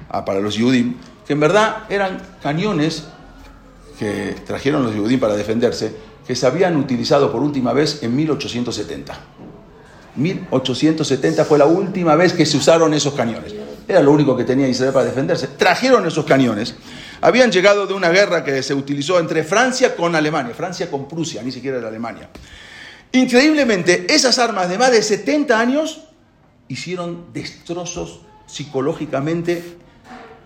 ah, 0.09 0.24
para 0.26 0.39
los 0.39 0.55
Yudim, 0.55 0.95
que 1.26 1.34
en 1.34 1.39
verdad 1.39 1.84
eran 1.89 2.22
cañones 2.41 3.05
que 3.99 4.36
trajeron 4.45 4.84
los 4.84 4.95
Yudim 4.95 5.20
para 5.20 5.36
defenderse, 5.36 5.95
que 6.26 6.36
se 6.36 6.45
habían 6.45 6.76
utilizado 6.76 7.32
por 7.32 7.41
última 7.41 7.74
vez 7.74 8.03
en 8.03 8.15
1870. 8.15 9.18
1870 10.15 11.45
fue 11.45 11.57
la 11.57 11.65
última 11.65 12.15
vez 12.15 12.34
que 12.34 12.45
se 12.45 12.57
usaron 12.57 12.93
esos 12.93 13.13
cañones. 13.13 13.53
Era 13.88 14.01
lo 14.01 14.11
único 14.11 14.36
que 14.36 14.43
tenía 14.43 14.68
Israel 14.68 14.91
para 14.91 15.05
defenderse. 15.05 15.47
Trajeron 15.47 16.05
esos 16.05 16.26
cañones. 16.26 16.76
Habían 17.22 17.51
llegado 17.51 17.88
de 17.88 17.93
una 17.93 18.09
guerra 18.09 18.43
que 18.43 18.61
se 18.61 18.74
utilizó 18.74 19.20
entre 19.20 19.43
Francia 19.43 19.95
con 19.95 20.15
Alemania, 20.15 20.53
Francia 20.53 20.91
con 20.91 21.07
Prusia, 21.07 21.41
ni 21.41 21.51
siquiera 21.51 21.78
era 21.78 21.88
Alemania. 21.88 22.30
Increíblemente, 23.13 24.05
esas 24.13 24.38
armas 24.39 24.70
de 24.70 24.78
más 24.78 24.91
de 24.91 25.01
70 25.01 25.57
años 25.57 26.07
hicieron 26.68 27.26
destrozos 27.34 28.22
psicológicamente, 28.45 29.78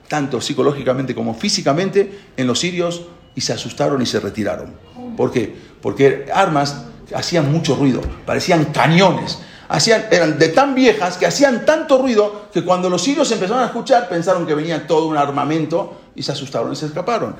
tanto 0.07 0.41
psicológicamente 0.41 1.15
como 1.15 1.33
físicamente, 1.33 2.19
en 2.37 2.47
los 2.47 2.59
sirios 2.59 3.03
y 3.35 3.41
se 3.41 3.53
asustaron 3.53 4.01
y 4.01 4.05
se 4.05 4.19
retiraron. 4.19 4.73
¿Por 5.15 5.31
qué? 5.31 5.53
Porque 5.81 6.25
armas 6.33 6.85
hacían 7.15 7.51
mucho 7.51 7.75
ruido, 7.75 8.01
parecían 8.25 8.65
cañones, 8.65 9.39
hacían, 9.69 10.05
eran 10.11 10.37
de 10.37 10.49
tan 10.49 10.75
viejas 10.75 11.17
que 11.17 11.25
hacían 11.25 11.65
tanto 11.65 11.97
ruido 11.97 12.49
que 12.53 12.63
cuando 12.63 12.89
los 12.89 13.03
sirios 13.03 13.31
empezaron 13.31 13.63
a 13.63 13.67
escuchar 13.67 14.09
pensaron 14.09 14.45
que 14.45 14.55
venía 14.55 14.85
todo 14.87 15.07
un 15.07 15.17
armamento 15.17 16.01
y 16.15 16.23
se 16.23 16.31
asustaron 16.31 16.71
y 16.73 16.75
se 16.75 16.87
escaparon. 16.87 17.35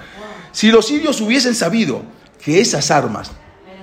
Si 0.52 0.72
los 0.72 0.86
sirios 0.86 1.22
hubiesen 1.22 1.56
sabido 1.56 2.02
que 2.44 2.60
esas 2.60 2.92
armas 2.92 3.32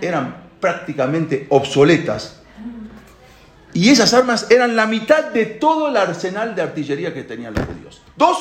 eran 0.00 0.48
prácticamente 0.60 1.46
obsoletas, 1.50 2.37
y 3.78 3.90
esas 3.90 4.12
armas 4.12 4.48
eran 4.50 4.74
la 4.74 4.88
mitad 4.88 5.26
de 5.26 5.46
todo 5.46 5.90
el 5.90 5.96
arsenal 5.96 6.56
de 6.56 6.62
artillería 6.62 7.14
que 7.14 7.22
tenían 7.22 7.54
los 7.54 7.64
judíos. 7.64 8.02
Dos 8.16 8.36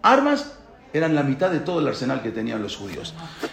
armas 0.00 0.52
eran 0.92 1.12
la 1.16 1.24
mitad 1.24 1.50
de 1.50 1.58
todo 1.58 1.80
el 1.80 1.88
arsenal 1.88 2.22
que 2.22 2.30
tenían 2.30 2.62
los 2.62 2.76
judíos. 2.76 3.12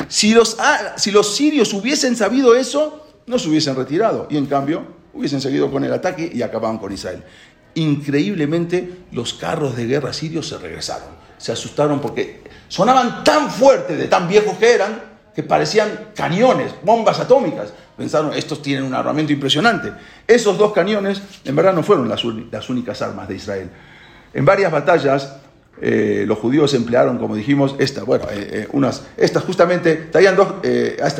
Si 0.10 0.32
los, 0.32 0.58
ah, 0.60 0.94
si 0.96 1.10
los 1.10 1.36
sirios 1.36 1.74
hubiesen 1.74 2.16
sabido 2.16 2.54
eso, 2.54 3.08
no 3.26 3.40
se 3.40 3.50
hubiesen 3.50 3.76
retirado. 3.76 4.28
Y 4.30 4.38
en 4.38 4.46
cambio, 4.46 4.86
hubiesen 5.12 5.42
seguido 5.42 5.72
con 5.72 5.84
el 5.84 5.92
ataque 5.92 6.30
y 6.32 6.44
acababan 6.44 6.78
con 6.78 6.94
Israel. 6.94 7.24
Increíblemente, 7.74 9.06
los 9.12 9.34
carros 9.34 9.76
de 9.76 9.88
guerra 9.88 10.14
sirios 10.14 10.48
se 10.48 10.60
regresaron. 10.60 11.10
Se 11.40 11.52
asustaron 11.52 12.00
porque 12.00 12.44
sonaban 12.68 13.24
tan 13.24 13.50
fuerte, 13.50 13.96
de 13.96 14.08
tan 14.08 14.28
viejos 14.28 14.56
que 14.60 14.72
eran, 14.72 15.12
que 15.36 15.44
parecían 15.44 16.10
cañones, 16.16 16.74
bombas 16.84 17.20
atómicas. 17.20 17.74
Pensaron, 17.98 18.34
estos 18.34 18.62
tienen 18.62 18.84
un 18.84 18.94
armamento 18.94 19.34
impresionante. 19.34 19.92
Esos 20.28 20.58
dos 20.58 20.74
cañones, 20.74 21.22
en 21.46 21.56
verdad, 21.56 21.74
no 21.74 21.84
fueron 21.84 22.10
las, 22.10 22.24
únicas 22.70 23.02
armas 23.02 23.28
de 23.28 23.36
Israel. 23.36 23.70
En 24.34 24.46
varias 24.46 24.72
batallas, 24.72 25.36
eh, 25.82 26.26
los 26.28 26.40
judíos 26.40 26.74
emplearon, 26.74 27.18
como 27.18 27.36
dijimos, 27.36 27.76
esta, 27.80 28.04
bueno, 28.04 28.26
eh, 28.32 28.50
eh, 28.52 28.68
unas, 28.72 29.06
estas 29.18 29.44
justamente, 29.44 29.96
traían 30.12 30.36
dos 30.36 30.48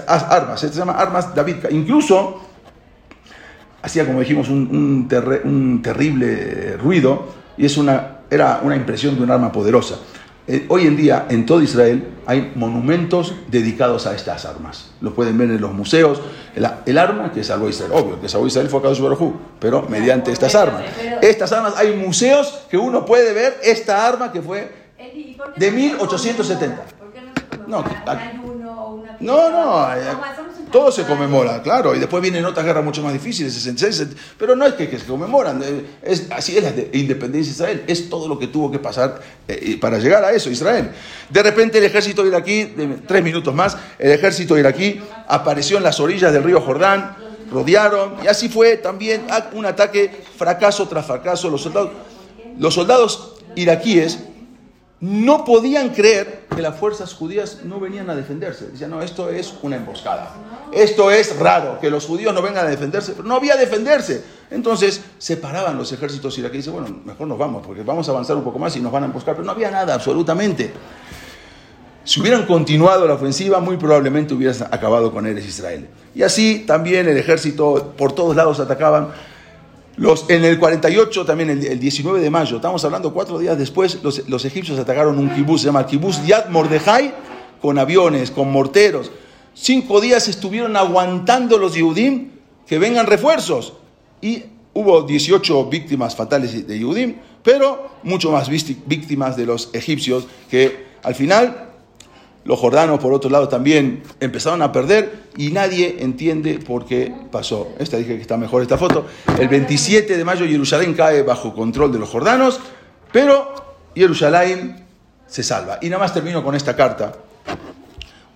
armas, 0.08 0.60
se 0.60 0.70
llama 0.70 0.94
armas 0.94 1.34
davidka. 1.34 1.70
Incluso 1.72 2.42
hacía, 3.82 4.06
como 4.06 4.20
dijimos, 4.20 4.50
un, 4.50 5.10
un, 5.44 5.82
terrible 5.82 6.78
ruido 6.78 7.28
y 7.58 7.66
es 7.66 7.78
una, 7.78 8.20
era 8.30 8.62
una 8.64 8.76
impresión 8.76 9.16
de 9.16 9.24
un 9.24 9.32
arma 9.32 9.52
poderosa. 9.52 9.98
Eh, 10.46 10.66
hoy 10.68 10.88
en 10.88 10.98
día 10.98 11.26
en 11.30 11.46
todo 11.46 11.62
Israel 11.62 12.16
hay 12.26 12.52
monumentos 12.56 13.34
dedicados 13.48 14.06
a 14.08 14.14
estas 14.14 14.46
armas. 14.46 14.92
Lo 15.00 15.14
pueden 15.14 15.38
ver 15.38 15.50
en 15.50 15.62
los 15.62 15.74
museos. 15.74 16.22
El, 16.54 16.98
arma 16.98 17.32
que 17.32 17.44
salvó 17.46 17.70
Israel, 17.70 17.92
obvio, 17.94 18.20
que 18.20 18.28
salvó 18.28 18.48
Israel 18.48 18.68
fue 18.68 18.82
Kadosh 18.82 19.00
Baruj 19.00 19.34
pero 19.60 19.84
mediante 19.84 20.32
estas 20.32 20.54
armas. 20.56 20.84
Estas 21.22 21.52
armas, 21.54 21.76
hay 21.78 21.96
museos 21.96 22.66
que 22.70 22.78
uno 22.78 23.06
puede 23.06 23.34
ver 23.34 23.58
esta 23.64 24.06
arma 24.06 24.34
que 24.34 24.42
fue 24.42 24.70
de 25.56 25.72
1870. 25.72 26.84
No, 27.68 27.84
no, 29.22 29.50
no, 29.50 29.88
todo 30.74 30.92
se 30.92 31.04
conmemora, 31.04 31.62
claro, 31.62 31.96
y 31.96 32.00
después 32.00 32.20
vienen 32.20 32.44
otras 32.46 32.66
guerras 32.66 32.84
mucho 32.84 33.04
más 33.04 33.14
difíciles, 33.14 33.54
66, 33.54 34.08
pero 34.40 34.56
no 34.56 34.66
es 34.66 34.74
que, 34.74 34.88
se 34.98 35.06
conmemoran, 35.06 35.62
eh, 35.64 35.86
es, 36.02 36.26
así 36.32 36.58
es 36.58 36.64
la 36.64 36.72
independencia 36.92 37.52
de 37.52 37.52
Israel, 37.52 37.84
es 37.86 38.10
todo 38.10 38.28
lo 38.28 38.40
que 38.40 38.48
tuvo 38.48 38.72
que 38.72 38.80
pasar 38.80 39.22
eh, 39.48 39.78
para 39.80 40.00
llegar 40.00 40.26
a 40.26 40.32
eso, 40.32 40.50
Israel. 40.50 40.90
De 41.30 41.44
repente 41.44 41.78
el 41.78 41.84
ejército 41.84 42.26
iraquí, 42.26 42.74
tres 43.08 43.24
minutos 43.24 43.54
más, 43.54 43.78
el 44.00 44.14
ejército 44.14 44.58
iraquí 44.58 45.00
apareció 45.28 45.78
en 45.78 45.84
las 45.84 46.00
orillas 46.00 46.34
del 46.34 46.44
río 46.44 46.60
Jordán, 46.60 47.18
rodearon, 47.52 48.16
y 48.24 48.28
así 48.28 48.50
fue 48.50 48.78
también 48.78 49.28
un 49.54 49.68
ataque, 49.68 50.24
fracaso 50.36 50.88
tras 50.88 51.06
fracaso, 51.06 51.52
los 51.52 51.62
soldados, 51.62 51.92
los 52.58 52.74
soldados 52.74 53.36
iraquíes 53.56 54.18
no 55.04 55.44
podían 55.44 55.90
creer 55.90 56.46
que 56.56 56.62
las 56.62 56.78
fuerzas 56.78 57.14
judías 57.14 57.60
no 57.66 57.78
venían 57.78 58.10
a 58.10 58.16
defenderse. 58.16 58.70
Decían, 58.70 58.90
no, 58.90 59.02
esto 59.02 59.30
es 59.30 59.54
una 59.62 59.76
emboscada. 59.76 60.34
Esto 60.72 61.12
es 61.12 61.38
raro, 61.38 61.78
que 61.82 61.90
los 61.90 62.06
judíos 62.06 62.34
no 62.34 62.42
vengan 62.42 62.66
a 62.66 62.70
defenderse. 62.70 63.12
Pero 63.12 63.28
no 63.28 63.36
había 63.36 63.58
defenderse. 63.58 64.24
Entonces 64.50 65.04
separaban 65.18 65.78
los 65.78 65.92
ejércitos 65.92 66.38
iraquíes 66.38 66.70
bueno, 66.70 67.02
mejor 67.04 67.28
nos 67.28 67.38
vamos, 67.38 67.68
porque 67.68 67.84
vamos 67.84 68.08
a 68.08 68.12
avanzar 68.14 68.38
un 68.38 68.46
poco 68.46 68.60
más 68.60 68.78
y 68.78 68.80
nos 68.80 68.94
van 68.94 69.04
a 69.04 69.08
emboscar. 69.08 69.36
Pero 69.36 69.46
no 69.46 69.52
había 69.52 69.70
nada, 69.70 69.94
absolutamente. 69.94 70.72
Si 72.06 72.22
hubieran 72.22 72.46
continuado 72.46 73.06
la 73.06 73.16
ofensiva, 73.16 73.60
muy 73.60 73.76
probablemente 73.76 74.34
hubieran 74.34 74.70
acabado 74.72 75.12
con 75.12 75.28
Eres 75.28 75.46
Israel. 75.46 75.90
Y 76.16 76.24
así 76.24 76.64
también 76.66 77.10
el 77.10 77.18
ejército 77.18 77.94
por 77.98 78.14
todos 78.14 78.38
lados 78.38 78.62
atacaban 78.62 79.10
en 80.28 80.44
el 80.44 80.58
48, 80.58 81.26
también 81.26 81.50
el, 81.52 81.80
19 81.80 82.20
de 82.20 82.30
mayo, 82.30 82.56
estamos 82.56 82.84
hablando 82.84 83.14
cuatro 83.14 83.38
días 83.38 83.58
después, 83.58 84.00
los, 84.04 84.46
egipcios 84.46 84.80
atacaron 84.80 85.20
un 85.20 85.30
kibuz, 85.30 85.62
se 85.62 85.68
llama 85.68 85.86
el 85.90 86.26
Yad 86.26 86.50
Mordejai, 86.50 87.14
con 87.62 87.78
aviones, 87.78 88.32
con 88.32 88.52
morteros. 88.52 89.12
Cinco 89.54 90.02
días 90.02 90.28
estuvieron 90.28 90.76
aguantando 90.76 91.58
los 91.58 91.76
Yehudim 91.76 92.30
que 92.66 92.80
vengan 92.80 93.06
refuerzos. 93.06 93.74
Y 94.22 94.44
hubo 94.74 95.04
18 95.04 95.66
víctimas 95.70 96.16
fatales 96.16 96.68
de 96.68 96.80
Yehudim, 96.80 97.16
pero 97.44 97.92
mucho 98.04 98.32
más 98.32 98.50
víctimas 98.50 99.38
de 99.38 99.46
los 99.46 99.70
egipcios 99.74 100.26
que 100.50 100.88
al 101.04 101.14
final 101.14 101.73
los 102.46 102.60
jordanos, 102.60 103.00
por 103.00 103.14
otro 103.14 103.30
lado, 103.30 103.48
también 103.48 104.04
empezaron 104.20 104.62
a 104.62 104.72
perder 104.72 105.24
y 105.38 105.52
nadie 105.52 105.98
entiende 106.00 106.60
por 106.60 106.86
qué 106.86 107.14
pasó. 107.32 107.70
Esta 107.80 107.98
dije 107.98 108.16
que 108.16 108.22
está 108.22 108.36
mejor 108.36 108.62
esta 108.62 108.78
foto. 108.78 109.06
El 109.40 109.48
27 109.48 110.18
de 110.18 110.26
mayo 110.26 110.46
Jerusalén 110.46 110.94
cae 110.94 111.22
bajo 111.22 111.54
control 111.56 111.94
de 111.94 112.00
los 112.00 112.10
jordanos, 112.10 112.60
pero 113.14 113.54
Jerusalén 113.96 114.86
se 115.26 115.42
salva. 115.42 115.80
Y 115.82 115.88
nada 115.88 116.02
más 116.02 116.14
termino 116.14 116.44
con 116.44 116.54
esta 116.54 116.76
carta. 116.76 117.14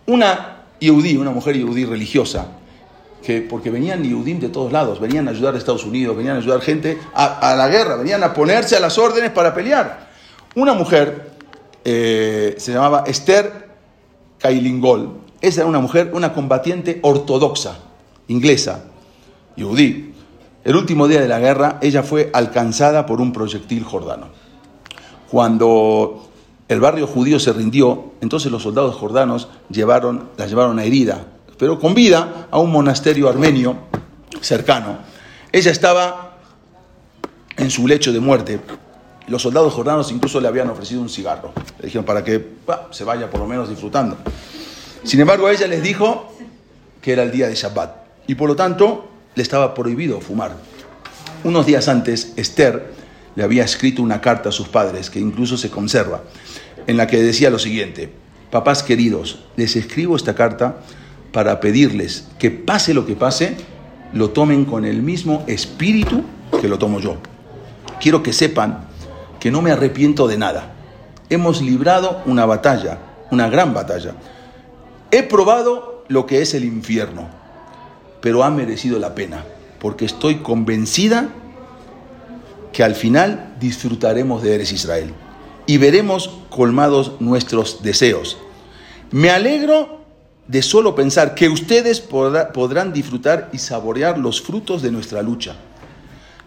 Una 0.05 0.63
yudí, 0.79 1.17
una 1.17 1.31
mujer 1.31 1.57
yudí 1.57 1.83
religiosa, 1.83 2.47
que 3.21 3.41
porque 3.41 3.69
venían 3.69 4.03
yudim 4.03 4.39
de 4.39 4.47
todos 4.47 4.71
lados, 4.71 5.01
venían 5.01 5.27
a 5.27 5.31
ayudar 5.31 5.53
a 5.55 5.57
Estados 5.57 5.83
Unidos, 5.83 6.15
venían 6.15 6.37
a 6.37 6.39
ayudar 6.39 6.61
gente 6.61 6.97
a, 7.13 7.55
la 7.57 7.67
guerra, 7.67 7.97
venían 7.97 8.23
a 8.23 8.33
ponerse 8.33 8.77
a 8.77 8.79
las 8.79 8.97
órdenes 8.97 9.31
para 9.31 9.53
pelear. 9.53 10.07
Una 10.55 10.73
mujer 10.73 11.31
eh, 11.83 12.55
se 12.57 12.71
llamaba 12.71 13.03
Esther 13.05 13.66
Kailingol. 14.39 15.11
Esa 15.41 15.61
era 15.61 15.69
una 15.69 15.79
mujer, 15.79 16.11
una 16.13 16.33
combatiente 16.33 16.99
ortodoxa, 17.03 17.79
inglesa, 18.27 18.85
yudí. 19.55 20.13
El 20.63 20.75
último 20.75 21.07
día 21.07 21.21
de 21.21 21.27
la 21.27 21.39
guerra, 21.39 21.79
ella 21.81 22.03
fue 22.03 22.29
alcanzada 22.33 23.05
por 23.05 23.21
un 23.21 23.31
proyectil 23.31 23.83
jordano. 23.83 24.27
Cuando 25.31 26.27
el 26.67 26.81
barrio 26.81 27.07
judío 27.07 27.39
se 27.39 27.53
rindió, 27.53 28.11
entonces 28.21 28.51
los 28.51 28.63
soldados 28.63 28.95
jordanos 28.95 29.47
llevaron, 29.69 30.29
la 30.37 30.47
llevaron 30.47 30.79
a 30.79 30.83
herida, 30.83 31.25
pero 31.57 31.79
con 31.79 31.93
vida, 31.93 32.47
a 32.51 32.59
un 32.59 32.71
monasterio 32.71 33.29
armenio 33.29 33.77
cercano. 34.41 34.97
Ella 35.51 35.71
estaba 35.71 36.37
en 37.55 37.71
su 37.71 37.87
lecho 37.87 38.11
de 38.11 38.19
muerte. 38.19 38.59
Los 39.27 39.41
soldados 39.41 39.73
jordanos 39.73 40.11
incluso 40.11 40.39
le 40.39 40.47
habían 40.47 40.69
ofrecido 40.69 41.01
un 41.01 41.09
cigarro. 41.09 41.51
Le 41.79 41.85
dijeron 41.85 42.05
para 42.05 42.23
que 42.23 42.53
se 42.91 43.03
vaya 43.03 43.29
por 43.29 43.41
lo 43.41 43.47
menos 43.47 43.69
disfrutando. 43.69 44.17
Sin 45.03 45.19
embargo, 45.19 45.49
ella 45.49 45.67
les 45.67 45.83
dijo 45.83 46.33
que 47.01 47.13
era 47.13 47.23
el 47.23 47.31
día 47.31 47.47
de 47.47 47.55
Shabbat 47.55 48.07
y 48.27 48.35
por 48.35 48.47
lo 48.47 48.55
tanto 48.55 49.09
le 49.35 49.43
estaba 49.43 49.73
prohibido 49.73 50.21
fumar. 50.21 50.55
Unos 51.43 51.65
días 51.65 51.87
antes, 51.87 52.33
Esther 52.35 52.91
le 53.35 53.43
había 53.43 53.63
escrito 53.63 54.01
una 54.01 54.19
carta 54.19 54.49
a 54.49 54.51
sus 54.51 54.67
padres, 54.67 55.09
que 55.09 55.19
incluso 55.19 55.57
se 55.57 55.69
conserva, 55.69 56.23
en 56.87 56.97
la 56.97 57.05
que 57.05 57.21
decía 57.21 57.51
lo 57.51 57.59
siguiente, 57.59 58.09
papás 58.49 58.81
queridos, 58.81 59.43
les 59.55 59.75
escribo 59.75 60.15
esta 60.15 60.33
carta 60.33 60.77
para 61.31 61.59
pedirles 61.59 62.27
que 62.39 62.49
pase 62.49 62.93
lo 62.95 63.05
que 63.05 63.15
pase, 63.15 63.55
lo 64.13 64.31
tomen 64.31 64.65
con 64.65 64.85
el 64.85 65.03
mismo 65.03 65.43
espíritu 65.47 66.23
que 66.59 66.67
lo 66.67 66.79
tomo 66.79 66.99
yo. 66.99 67.17
Quiero 67.99 68.23
que 68.23 68.33
sepan 68.33 68.86
que 69.39 69.51
no 69.51 69.61
me 69.61 69.71
arrepiento 69.71 70.27
de 70.27 70.37
nada. 70.37 70.73
Hemos 71.29 71.61
librado 71.61 72.21
una 72.25 72.45
batalla, 72.45 72.99
una 73.31 73.49
gran 73.49 73.73
batalla. 73.73 74.15
He 75.11 75.23
probado 75.23 76.03
lo 76.07 76.25
que 76.25 76.41
es 76.41 76.53
el 76.53 76.63
infierno, 76.63 77.27
pero 78.21 78.43
ha 78.43 78.49
merecido 78.49 78.99
la 78.99 79.15
pena, 79.15 79.43
porque 79.79 80.05
estoy 80.05 80.37
convencida 80.37 81.29
que 82.71 82.83
al 82.83 82.95
final 82.95 83.55
disfrutaremos 83.59 84.41
de 84.43 84.55
Eres 84.55 84.71
Israel 84.71 85.13
y 85.65 85.77
veremos 85.77 86.29
colmados 86.49 87.13
nuestros 87.19 87.83
deseos. 87.83 88.37
Me 89.11 89.29
alegro 89.29 90.01
de 90.47 90.61
solo 90.61 90.95
pensar 90.95 91.35
que 91.35 91.49
ustedes 91.49 91.99
podrán 91.99 92.93
disfrutar 92.93 93.49
y 93.51 93.57
saborear 93.57 94.17
los 94.17 94.41
frutos 94.41 94.81
de 94.81 94.91
nuestra 94.91 95.21
lucha. 95.21 95.55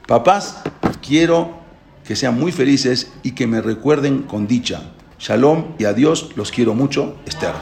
Papás, 0.06 0.62
quiero 1.06 1.59
que 2.10 2.16
sean 2.16 2.36
muy 2.36 2.50
felices 2.50 3.06
y 3.22 3.36
que 3.36 3.46
me 3.46 3.60
recuerden 3.60 4.22
con 4.24 4.48
dicha. 4.48 4.82
Shalom 5.20 5.76
y 5.78 5.84
adiós, 5.84 6.30
los 6.34 6.50
quiero 6.50 6.74
mucho, 6.74 7.14
Esther. 7.24 7.52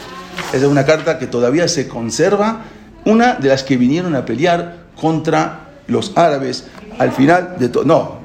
Esa 0.54 0.56
es 0.56 0.64
una 0.64 0.86
carta 0.86 1.18
que 1.18 1.26
todavía 1.26 1.68
se 1.68 1.86
conserva, 1.86 2.62
una 3.04 3.34
de 3.34 3.50
las 3.50 3.62
que 3.62 3.76
vinieron 3.76 4.16
a 4.16 4.24
pelear 4.24 4.86
contra 4.98 5.68
los 5.86 6.16
árabes 6.16 6.66
al 6.98 7.12
final 7.12 7.56
de 7.58 7.68
todo. 7.68 7.84
No, 7.84 8.20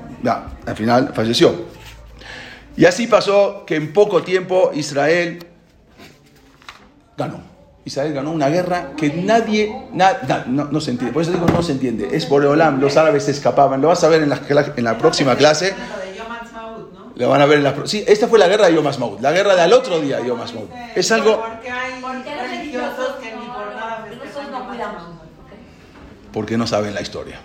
al 0.65 0.75
final 0.77 1.11
falleció. 1.13 1.65
Y 2.77 2.85
así 2.85 3.07
pasó 3.07 3.65
que 3.67 3.75
en 3.75 3.91
poco 3.91 4.23
tiempo 4.23 4.71
Israel 4.73 5.45
ganó. 7.17 7.41
Israel 7.83 8.13
ganó 8.13 8.31
una 8.31 8.47
guerra 8.47 8.93
que 8.95 9.09
nadie, 9.11 9.75
no, 9.91 10.79
se 10.79 10.91
entiende. 10.91 11.11
Por 11.11 11.23
eso 11.23 11.33
digo 11.33 11.47
no 11.47 11.61
se 11.61 11.73
entiende. 11.73 12.15
Es 12.15 12.29
Boreolam, 12.29 12.79
los 12.79 12.95
árabes 12.95 13.25
se 13.25 13.31
escapaban. 13.31 13.81
Lo 13.81 13.89
vas 13.89 14.05
a 14.05 14.07
ver 14.07 14.21
en 14.21 14.29
la, 14.29 14.39
en 14.77 14.83
la 14.85 14.97
próxima 14.97 15.35
clase. 15.35 15.73
Lo 17.15 17.29
van 17.29 17.41
a 17.41 17.45
ver 17.45 17.59
en 17.59 17.63
la 17.63 17.75
Sí, 17.85 18.03
esta 18.07 18.27
fue 18.27 18.39
la 18.39 18.47
guerra 18.47 18.67
de 18.67 18.73
Yom 18.73 18.85
Ha'atzmaut, 18.85 19.21
la 19.21 19.31
guerra 19.31 19.55
del 19.55 19.71
otro 19.73 19.99
día 19.99 20.17
de 20.17 20.27
Yom 20.27 20.39
Ha'atzmaut. 20.39 20.69
Es 20.95 21.11
algo... 21.11 21.43
Porque 26.31 26.57
no 26.57 26.65
saben 26.65 26.95
la 26.95 27.01
historia. 27.01 27.39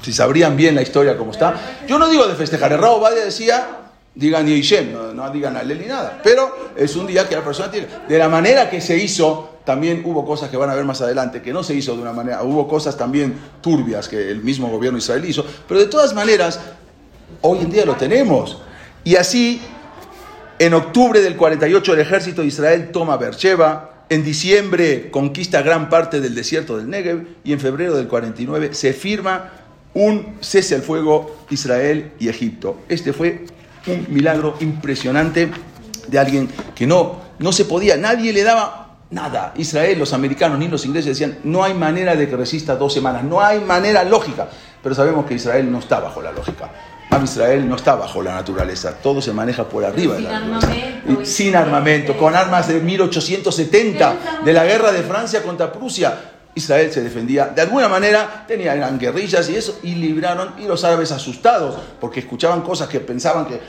Si 0.00 0.12
sabrían 0.12 0.56
bien 0.56 0.74
la 0.74 0.82
historia 0.82 1.16
como 1.16 1.32
está. 1.32 1.54
Yo 1.86 1.98
no 1.98 2.08
digo 2.08 2.26
de 2.26 2.34
festejar. 2.34 2.72
El 2.72 2.78
Rao 2.78 2.98
Badia 2.98 3.24
decía, 3.24 3.68
digan 4.14 4.46
Yishem, 4.46 4.92
no, 4.92 5.12
no 5.12 5.30
digan 5.30 5.56
Alel 5.56 5.78
ni 5.80 5.86
nada. 5.86 6.20
Pero 6.24 6.72
es 6.74 6.96
un 6.96 7.06
día 7.06 7.28
que 7.28 7.36
la 7.36 7.44
persona 7.44 7.70
tiene. 7.70 7.88
De 8.08 8.18
la 8.18 8.30
manera 8.30 8.70
que 8.70 8.80
se 8.80 8.96
hizo 8.96 9.52
también 9.64 10.02
hubo 10.04 10.24
cosas 10.24 10.50
que 10.50 10.56
van 10.56 10.70
a 10.70 10.74
ver 10.74 10.84
más 10.84 11.00
adelante, 11.02 11.40
que 11.40 11.52
no 11.52 11.62
se 11.62 11.74
hizo 11.74 11.94
de 11.94 12.02
una 12.02 12.12
manera, 12.12 12.42
hubo 12.42 12.66
cosas 12.66 12.96
también 12.96 13.38
turbias 13.60 14.08
que 14.08 14.30
el 14.30 14.42
mismo 14.42 14.68
gobierno 14.68 14.98
israelí 14.98 15.28
hizo, 15.28 15.44
pero 15.68 15.78
de 15.78 15.86
todas 15.86 16.14
maneras, 16.14 16.58
hoy 17.42 17.60
en 17.60 17.70
día 17.70 17.84
lo 17.84 17.94
tenemos. 17.94 18.58
Y 19.04 19.16
así, 19.16 19.60
en 20.58 20.74
octubre 20.74 21.20
del 21.20 21.36
48 21.36 21.94
el 21.94 22.00
ejército 22.00 22.42
de 22.42 22.48
Israel 22.48 22.90
toma 22.92 23.16
Beersheba, 23.16 24.06
en 24.08 24.22
diciembre 24.22 25.10
conquista 25.10 25.62
gran 25.62 25.88
parte 25.88 26.20
del 26.20 26.34
desierto 26.34 26.76
del 26.76 26.90
Negev 26.90 27.26
y 27.44 27.52
en 27.52 27.60
febrero 27.60 27.96
del 27.96 28.08
49 28.08 28.74
se 28.74 28.92
firma 28.92 29.52
un 29.94 30.36
cese 30.40 30.74
al 30.74 30.82
fuego 30.82 31.44
Israel 31.50 32.12
y 32.18 32.28
Egipto. 32.28 32.80
Este 32.88 33.12
fue 33.12 33.46
un 33.86 34.06
milagro 34.08 34.56
impresionante 34.60 35.50
de 36.08 36.18
alguien 36.18 36.48
que 36.74 36.86
no, 36.86 37.20
no 37.38 37.52
se 37.52 37.64
podía, 37.64 37.96
nadie 37.96 38.32
le 38.32 38.42
daba 38.42 38.98
nada. 39.10 39.54
Israel, 39.56 39.98
los 39.98 40.12
americanos 40.12 40.58
ni 40.58 40.68
los 40.68 40.84
ingleses 40.84 41.18
decían, 41.18 41.38
no 41.44 41.64
hay 41.64 41.74
manera 41.74 42.14
de 42.14 42.28
que 42.28 42.36
resista 42.36 42.76
dos 42.76 42.92
semanas, 42.92 43.24
no 43.24 43.40
hay 43.40 43.60
manera 43.60 44.04
lógica. 44.04 44.48
Pero 44.82 44.94
sabemos 44.94 45.26
que 45.26 45.34
Israel 45.34 45.70
no 45.70 45.78
está 45.78 46.00
bajo 46.00 46.20
la 46.20 46.32
lógica. 46.32 46.70
Am 47.12 47.24
Israel 47.24 47.68
no 47.68 47.76
está 47.76 47.94
bajo 47.94 48.22
la 48.22 48.34
naturaleza, 48.34 48.94
todo 49.02 49.20
se 49.20 49.32
maneja 49.34 49.64
por 49.68 49.84
arriba 49.84 50.14
de 50.14 50.22
la 50.22 50.40
Sin 50.40 50.50
naturaleza. 50.50 50.86
armamento, 50.86 51.24
sin 51.26 51.56
armamento, 51.56 52.16
con 52.16 52.34
armas 52.34 52.68
de 52.68 52.80
1870, 52.80 54.16
de 54.44 54.52
la 54.52 54.64
guerra 54.64 54.92
de 54.92 55.02
Francia 55.02 55.42
contra 55.42 55.70
Prusia. 55.70 56.30
Israel 56.54 56.90
se 56.92 57.02
defendía, 57.02 57.46
de 57.46 57.62
alguna 57.62 57.88
manera 57.88 58.44
tenían 58.46 58.98
guerrillas 58.98 59.48
y 59.50 59.56
eso, 59.56 59.78
y 59.82 59.94
libraron, 59.94 60.54
y 60.58 60.64
los 60.64 60.84
árabes 60.84 61.12
asustados, 61.12 61.76
porque 62.00 62.20
escuchaban 62.20 62.62
cosas 62.62 62.88
que 62.88 63.00
pensaban 63.00 63.46
que 63.46 63.60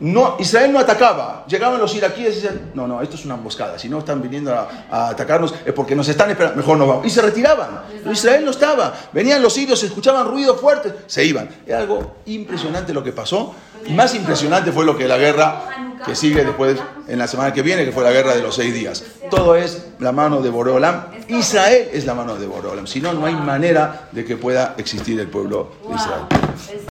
no, 0.00 0.36
Israel 0.40 0.72
no 0.72 0.80
atacaba, 0.80 1.44
llegaban 1.46 1.78
los 1.78 1.94
iraquíes 1.94 2.32
y 2.32 2.40
decían, 2.40 2.72
no, 2.74 2.88
no, 2.88 3.00
esto 3.02 3.14
es 3.14 3.24
una 3.24 3.34
emboscada, 3.34 3.78
si 3.78 3.88
no 3.88 4.00
están 4.00 4.20
viniendo 4.20 4.52
a, 4.52 5.08
atacarnos 5.08 5.54
es 5.64 5.72
porque 5.72 5.94
nos 5.94 6.08
están 6.08 6.30
esperando, 6.30 6.56
mejor 6.56 6.76
no 6.76 6.86
vamos. 6.86 7.06
Y 7.06 7.10
se 7.10 7.22
retiraban, 7.22 7.82
pero 7.88 8.12
Israel 8.12 8.44
no 8.44 8.50
estaba, 8.50 8.92
venían 9.12 9.40
los 9.40 9.52
sirios, 9.52 9.82
escuchaban 9.82 10.26
ruidos 10.26 10.60
fuertes, 10.60 10.92
se 11.06 11.24
iban. 11.24 11.48
Era 11.66 11.78
algo 11.78 12.16
impresionante 12.26 12.92
lo 12.92 13.04
que 13.04 13.12
pasó, 13.12 13.54
y 13.86 13.92
más 13.92 14.14
impresionante 14.14 14.72
fue 14.72 14.84
lo 14.84 14.96
que 14.96 15.06
la 15.06 15.18
guerra 15.18 15.82
que 16.04 16.14
sigue 16.14 16.44
después 16.44 16.78
en 17.08 17.18
la 17.18 17.26
semana 17.26 17.52
que 17.52 17.62
viene, 17.62 17.84
que 17.84 17.92
fue 17.92 18.02
la 18.02 18.10
guerra 18.10 18.34
de 18.34 18.42
los 18.42 18.54
seis 18.54 18.74
días. 18.74 19.04
Todo 19.30 19.54
es 19.56 19.86
la 19.98 20.12
mano 20.12 20.40
de 20.42 20.50
Boreolam. 20.50 21.06
Israel 21.28 21.88
es 21.92 22.04
la 22.06 22.14
mano 22.14 22.36
de 22.36 22.46
Boreolam. 22.46 22.86
Si 22.86 23.00
no, 23.00 23.12
no 23.12 23.26
hay 23.26 23.34
manera 23.34 24.08
de 24.12 24.24
que 24.24 24.36
pueda 24.36 24.74
existir 24.78 25.18
el 25.20 25.28
pueblo 25.28 25.72
de 25.88 25.94
Israel. 25.94 26.24